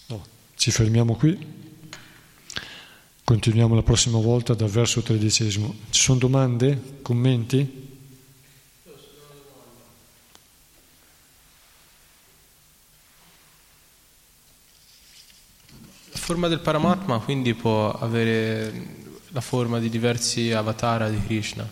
No, 0.08 0.26
ci 0.56 0.72
fermiamo 0.72 1.16
qui. 1.16 1.55
Continuiamo 3.26 3.74
la 3.74 3.82
prossima 3.82 4.20
volta 4.20 4.54
dal 4.54 4.70
verso 4.70 5.02
tredicesimo. 5.02 5.74
Ci 5.90 6.00
sono 6.00 6.20
domande? 6.20 7.00
Commenti? 7.02 7.84
forma 16.26 16.48
del 16.48 16.60
Paramatma 16.60 17.20
quindi 17.20 17.54
può 17.54 17.92
avere 17.92 19.04
la 19.28 19.42
forma 19.42 19.78
di 19.78 19.90
diversi 19.90 20.52
avatar 20.52 21.12
di 21.12 21.24
Krishna. 21.24 21.70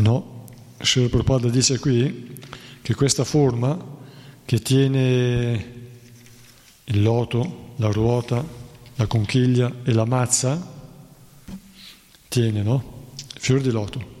No, 0.00 0.44
Sri 0.78 1.08
Prabhupada 1.08 1.48
dice 1.48 1.78
qui 1.78 2.38
che 2.82 2.94
questa 2.94 3.24
forma 3.24 3.78
che 4.44 4.60
tiene 4.60 5.88
il 6.84 7.02
loto, 7.02 7.65
la 7.76 7.88
ruota, 7.90 8.44
la 8.94 9.06
conchiglia 9.06 9.72
e 9.84 9.92
la 9.92 10.04
mazza, 10.04 10.74
tiene, 12.28 12.62
no? 12.62 13.10
Fior 13.38 13.60
di 13.60 13.70
loto. 13.70 14.14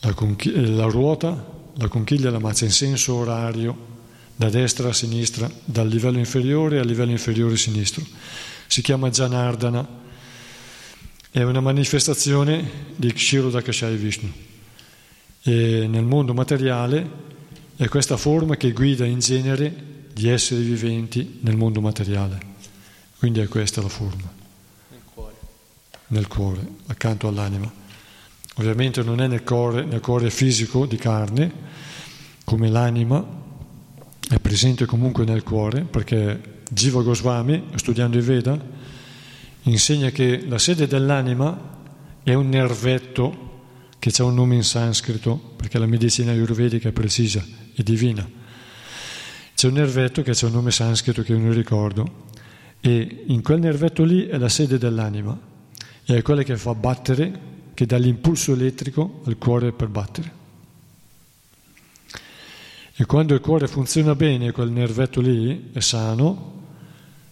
La, 0.00 0.12
conchig- 0.14 0.56
la 0.56 0.86
ruota, 0.86 1.56
la 1.74 1.88
conchiglia 1.88 2.28
e 2.28 2.32
la 2.32 2.38
mazza 2.38 2.64
in 2.64 2.70
senso 2.70 3.14
orario 3.14 3.86
da 4.36 4.48
destra 4.48 4.88
a 4.88 4.92
sinistra, 4.92 5.50
dal 5.64 5.88
livello 5.88 6.18
inferiore 6.18 6.78
al 6.78 6.86
livello 6.86 7.10
inferiore 7.10 7.56
sinistro. 7.56 8.04
Si 8.66 8.82
chiama 8.82 9.10
Janardana, 9.10 9.86
è 11.30 11.42
una 11.42 11.60
manifestazione 11.60 12.94
di 12.94 13.12
Kshirodakashai 13.12 13.96
Vishnu. 13.96 14.32
E 15.42 15.86
nel 15.88 16.04
mondo 16.04 16.34
materiale 16.34 17.26
è 17.76 17.88
questa 17.88 18.16
forma 18.16 18.56
che 18.56 18.72
guida 18.72 19.04
in 19.04 19.18
genere 19.18 19.86
gli 20.18 20.28
esseri 20.28 20.62
viventi 20.64 21.38
nel 21.42 21.56
mondo 21.56 21.80
materiale. 21.80 22.40
Quindi 23.18 23.38
è 23.38 23.46
questa 23.46 23.80
la 23.80 23.88
forma. 23.88 24.28
Nel 24.90 25.00
cuore. 25.14 25.34
Nel 26.08 26.26
cuore, 26.26 26.68
accanto 26.86 27.28
all'anima. 27.28 27.72
Ovviamente 28.56 29.04
non 29.04 29.20
è 29.20 29.28
nel 29.28 29.44
cuore, 29.44 29.84
nel 29.84 30.00
cuore 30.00 30.30
fisico 30.30 30.86
di 30.86 30.96
carne, 30.96 31.52
come 32.42 32.68
l'anima, 32.68 33.24
è 34.28 34.40
presente 34.40 34.86
comunque 34.86 35.24
nel 35.24 35.44
cuore, 35.44 35.82
perché 35.82 36.62
Jiva 36.68 37.02
Goswami, 37.02 37.68
studiando 37.76 38.18
i 38.18 38.20
Veda, 38.20 38.58
insegna 39.62 40.10
che 40.10 40.44
la 40.48 40.58
sede 40.58 40.88
dell'anima 40.88 41.76
è 42.24 42.34
un 42.34 42.48
nervetto 42.48 43.46
che 44.00 44.12
ha 44.18 44.24
un 44.24 44.34
nome 44.34 44.56
in 44.56 44.64
sanscrito, 44.64 45.36
perché 45.54 45.78
la 45.78 45.86
medicina 45.86 46.32
ayurvedica 46.32 46.88
è 46.88 46.92
precisa, 46.92 47.44
è 47.72 47.82
divina. 47.82 48.37
C'è 49.58 49.66
un 49.66 49.72
nervetto 49.72 50.22
che 50.22 50.30
ha 50.30 50.46
un 50.46 50.52
nome 50.52 50.70
sanscrito 50.70 51.22
che 51.22 51.32
io 51.32 51.40
non 51.40 51.52
ricordo, 51.52 52.26
e 52.78 53.24
in 53.26 53.42
quel 53.42 53.58
nervetto 53.58 54.04
lì 54.04 54.24
è 54.28 54.38
la 54.38 54.48
sede 54.48 54.78
dell'anima, 54.78 55.36
e 56.04 56.16
è 56.18 56.22
quella 56.22 56.44
che 56.44 56.56
fa 56.56 56.76
battere, 56.76 57.40
che 57.74 57.84
dà 57.84 57.96
l'impulso 57.96 58.52
elettrico 58.52 59.20
al 59.24 59.36
cuore 59.36 59.72
per 59.72 59.88
battere. 59.88 60.32
E 62.94 63.04
quando 63.04 63.34
il 63.34 63.40
cuore 63.40 63.66
funziona 63.66 64.14
bene, 64.14 64.52
quel 64.52 64.70
nervetto 64.70 65.20
lì 65.20 65.70
è 65.72 65.80
sano, 65.80 66.62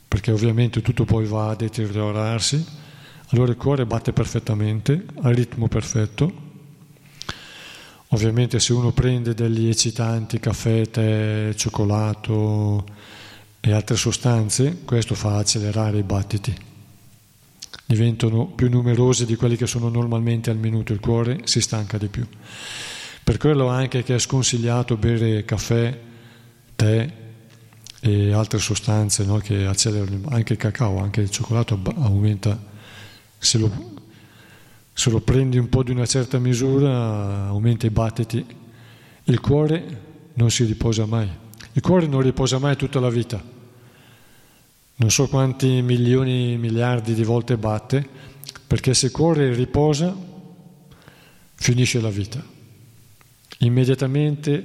perché 0.09 0.33
ovviamente 0.33 0.83
tutto 0.83 1.05
poi 1.05 1.27
va 1.27 1.51
a 1.51 1.55
deteriorarsi, 1.55 2.67
allora 3.29 3.53
il 3.53 3.57
cuore 3.57 3.87
batte 3.87 4.13
perfettamente, 4.13 5.05
al 5.23 5.33
ritmo 5.33 5.69
perfetto. 5.69 6.46
Ovviamente 8.17 8.61
se 8.61 8.73
uno 8.73 8.93
prende 8.93 9.35
degli 9.35 9.69
eccitanti, 9.69 10.41
caffè, 10.41 10.89
tè, 10.89 11.53
cioccolato 11.55 12.83
e 13.61 13.73
altre 13.73 13.97
sostanze, 13.97 14.79
questo 14.87 15.15
fa 15.15 15.37
accelerare 15.37 15.99
i 15.99 16.03
battiti. 16.03 16.57
Diventano 17.85 18.47
più 18.47 18.71
numerosi 18.71 19.27
di 19.27 19.37
quelli 19.37 19.57
che 19.57 19.67
sono 19.67 19.91
normalmente 19.91 20.49
al 20.49 20.57
minuto, 20.57 20.95
il 20.95 21.01
cuore 21.01 21.41
si 21.45 21.61
stanca 21.61 21.99
di 21.99 22.07
più. 22.07 22.27
Per 23.23 23.37
quello 23.37 23.69
anche 23.69 24.03
che 24.03 24.15
è 24.15 24.19
sconsigliato 24.19 24.97
bere 24.97 25.45
caffè, 25.45 26.01
tè 26.75 27.13
e 28.01 28.33
altre 28.33 28.59
sostanze 28.61 29.27
no, 29.27 29.37
che 29.37 29.67
accelerano, 29.67 30.29
anche 30.31 30.55
il 30.55 30.59
cacao, 30.59 31.01
anche 31.03 31.21
il 31.21 31.29
cioccolato 31.29 31.79
aumenta, 31.97 32.59
se 33.37 33.59
lo, 33.59 33.96
se 34.97 35.11
lo 35.11 35.21
prendi 35.21 35.59
un 35.59 35.69
po' 35.69 35.83
di 35.83 35.91
una 35.91 36.07
certa 36.07 36.39
misura 36.39 37.49
aumenta 37.49 37.85
i 37.85 37.91
battiti. 37.91 38.43
Il 39.25 39.41
cuore 39.41 40.03
non 40.33 40.51
si 40.51 40.65
riposa 40.65 41.05
mai, 41.05 41.29
il 41.73 41.83
cuore 41.83 42.07
non 42.07 42.23
riposa 42.23 42.59
mai 42.59 42.77
tutta 42.77 42.99
la 42.99 43.11
vita. 43.11 43.45
Non 44.99 45.11
so 45.11 45.29
quanti 45.29 45.83
milioni, 45.83 46.57
miliardi 46.57 47.13
di 47.13 47.25
volte 47.25 47.59
batte, 47.59 48.09
perché 48.67 48.95
se 48.95 49.07
il 49.07 49.13
cuore 49.13 49.53
riposa 49.53 50.17
finisce 51.57 52.01
la 52.01 52.09
vita 52.09 52.43
immediatamente 53.59 54.63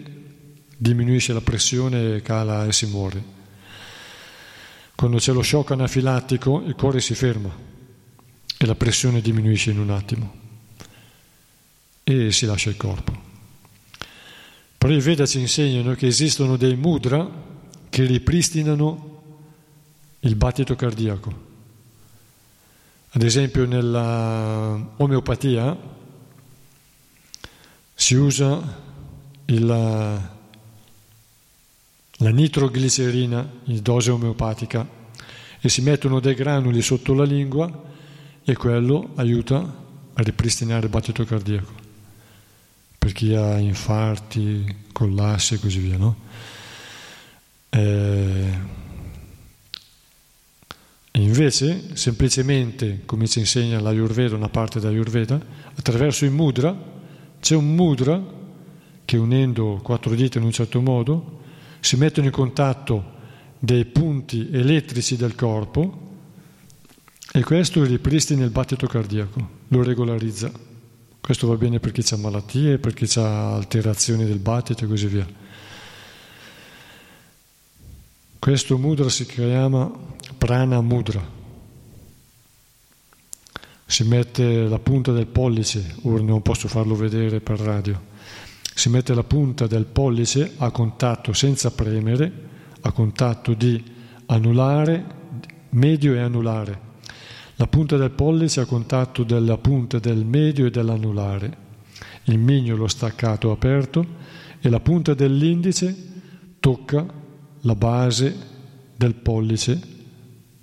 diminuisce 0.77 1.33
la 1.33 1.41
pressione, 1.41 2.21
cala 2.21 2.65
e 2.65 2.71
si 2.71 2.85
muore. 2.85 3.23
Quando 4.95 5.17
c'è 5.17 5.33
lo 5.33 5.43
shock 5.43 5.71
anafilattico 5.71 6.63
il 6.65 6.75
cuore 6.75 7.01
si 7.01 7.15
ferma 7.15 7.70
e 8.61 8.65
la 8.67 8.75
pressione 8.75 9.21
diminuisce 9.21 9.71
in 9.71 9.79
un 9.79 9.89
attimo 9.89 10.33
e 12.03 12.31
si 12.31 12.45
lascia 12.45 12.69
il 12.69 12.77
corpo. 12.77 13.29
Però 14.77 14.93
i 14.93 14.99
Veda 14.99 15.25
ci 15.25 15.39
insegnano 15.39 15.95
che 15.95 16.05
esistono 16.05 16.57
dei 16.57 16.75
mudra 16.75 17.27
che 17.89 18.05
ripristinano 18.05 19.23
il 20.19 20.35
battito 20.35 20.75
cardiaco. 20.75 21.49
Ad 23.09 23.23
esempio 23.23 23.65
nella 23.65 24.93
omeopatia 24.97 25.75
si 27.95 28.13
usa 28.13 28.79
il, 29.45 29.65
la 29.65 30.29
nitroglicerina 32.29 33.51
in 33.63 33.81
dose 33.81 34.11
omeopatica 34.11 34.87
e 35.59 35.67
si 35.67 35.81
mettono 35.81 36.19
dei 36.19 36.35
granuli 36.35 36.83
sotto 36.83 37.15
la 37.15 37.23
lingua 37.23 37.89
e 38.43 38.55
quello 38.55 39.11
aiuta 39.15 39.57
a 40.13 40.21
ripristinare 40.21 40.85
il 40.85 40.91
battito 40.91 41.23
cardiaco 41.23 41.81
per 43.01 43.13
chi 43.13 43.33
ha 43.33 43.57
infarti, 43.57 44.75
collassi 44.91 45.55
e 45.55 45.59
così 45.59 45.79
via. 45.79 45.97
No? 45.97 46.15
Eh, 47.69 48.51
invece, 51.13 51.95
semplicemente, 51.95 53.01
come 53.05 53.25
ci 53.27 53.39
insegna 53.39 53.79
l'Ayurveda, 53.79 54.35
una 54.35 54.49
parte 54.49 54.79
dell'Ayurveda, 54.79 55.39
attraverso 55.73 56.25
il 56.25 56.31
mudra, 56.31 56.77
c'è 57.39 57.55
un 57.55 57.73
mudra 57.73 58.23
che 59.03 59.17
unendo 59.17 59.79
quattro 59.81 60.13
dita 60.13 60.37
in 60.37 60.43
un 60.43 60.51
certo 60.51 60.79
modo 60.79 61.39
si 61.79 61.95
mettono 61.95 62.27
in 62.27 62.31
contatto 62.31 63.13
dei 63.57 63.85
punti 63.85 64.47
elettrici 64.51 65.15
del 65.15 65.33
corpo 65.33 66.10
e 67.33 67.43
questo 67.43 67.85
ripristina 67.85 68.43
il 68.43 68.49
battito 68.49 68.87
cardiaco, 68.87 69.49
lo 69.69 69.83
regolarizza. 69.83 70.51
Questo 71.21 71.47
va 71.47 71.55
bene 71.55 71.79
per 71.79 71.93
chi 71.93 72.03
ha 72.13 72.17
malattie, 72.17 72.77
per 72.77 72.93
chi 72.93 73.07
ha 73.19 73.53
alterazioni 73.53 74.25
del 74.25 74.39
battito 74.39 74.83
e 74.83 74.87
così 74.87 75.07
via. 75.07 75.25
Questo 78.37 78.77
mudra 78.77 79.07
si 79.07 79.25
chiama 79.25 79.89
prana 80.37 80.81
mudra. 80.81 81.39
Si 83.85 84.03
mette 84.03 84.67
la 84.67 84.79
punta 84.79 85.13
del 85.13 85.27
pollice, 85.27 85.95
ora 86.03 86.23
non 86.23 86.41
posso 86.41 86.67
farlo 86.67 86.95
vedere 86.95 87.39
per 87.39 87.59
radio, 87.59 88.01
si 88.73 88.89
mette 88.89 89.13
la 89.13 89.23
punta 89.23 89.67
del 89.67 89.85
pollice 89.85 90.53
a 90.57 90.69
contatto 90.71 91.31
senza 91.31 91.71
premere, 91.71 92.31
a 92.81 92.91
contatto 92.91 93.53
di 93.53 93.81
anulare, 94.25 95.05
medio 95.69 96.13
e 96.13 96.19
anulare 96.19 96.89
la 97.61 97.67
punta 97.67 97.95
del 97.95 98.09
pollice 98.09 98.61
a 98.61 98.65
contatto 98.65 99.21
della 99.21 99.59
punta 99.59 99.99
del 99.99 100.25
medio 100.25 100.65
e 100.65 100.71
dell'anulare, 100.71 101.57
il 102.23 102.39
mignolo 102.39 102.87
staccato 102.87 103.51
aperto 103.51 104.03
e 104.59 104.67
la 104.67 104.79
punta 104.79 105.13
dell'indice 105.13 105.95
tocca 106.59 107.05
la 107.59 107.75
base 107.75 108.35
del 108.95 109.13
pollice 109.13 109.79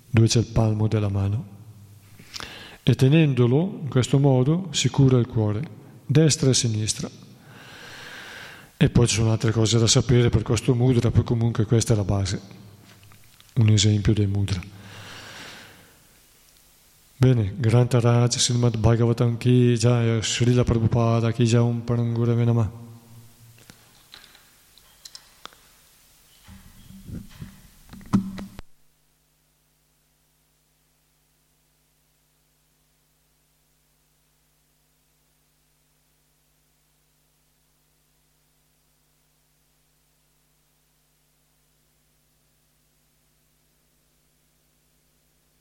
dove 0.09 0.27
c'è 0.27 0.39
il 0.39 0.47
palmo 0.47 0.89
della 0.89 1.07
mano. 1.07 1.47
E 2.83 2.95
tenendolo 2.95 3.79
in 3.83 3.87
questo 3.87 4.19
modo 4.19 4.67
si 4.71 4.89
cura 4.89 5.17
il 5.17 5.27
cuore, 5.27 5.61
destra 6.05 6.49
e 6.49 6.53
sinistra. 6.53 7.09
E 8.75 8.89
poi 8.89 9.07
ci 9.07 9.15
sono 9.15 9.31
altre 9.31 9.51
cose 9.51 9.79
da 9.79 9.87
sapere 9.87 10.29
per 10.29 10.41
questo 10.41 10.75
mudra, 10.75 11.11
poi 11.11 11.23
comunque 11.23 11.63
questa 11.63 11.93
è 11.93 11.95
la 11.95 12.03
base, 12.03 12.41
un 13.53 13.69
esempio 13.69 14.13
dei 14.13 14.27
mudra. 14.27 14.78
Bene, 17.21 17.51
Granta 17.59 17.99
Raj 17.99 18.37
Srimad 18.39 18.77
Bhagavatam 18.77 19.37
ki 19.37 19.75
jaya, 19.75 20.21
Srila 20.21 20.63
Prabhupada 20.63 21.33
ki 21.35 21.45
jaya, 21.45 21.63
Om 21.63 21.81
Parangurave 21.81 22.45
Namah. 22.47 22.88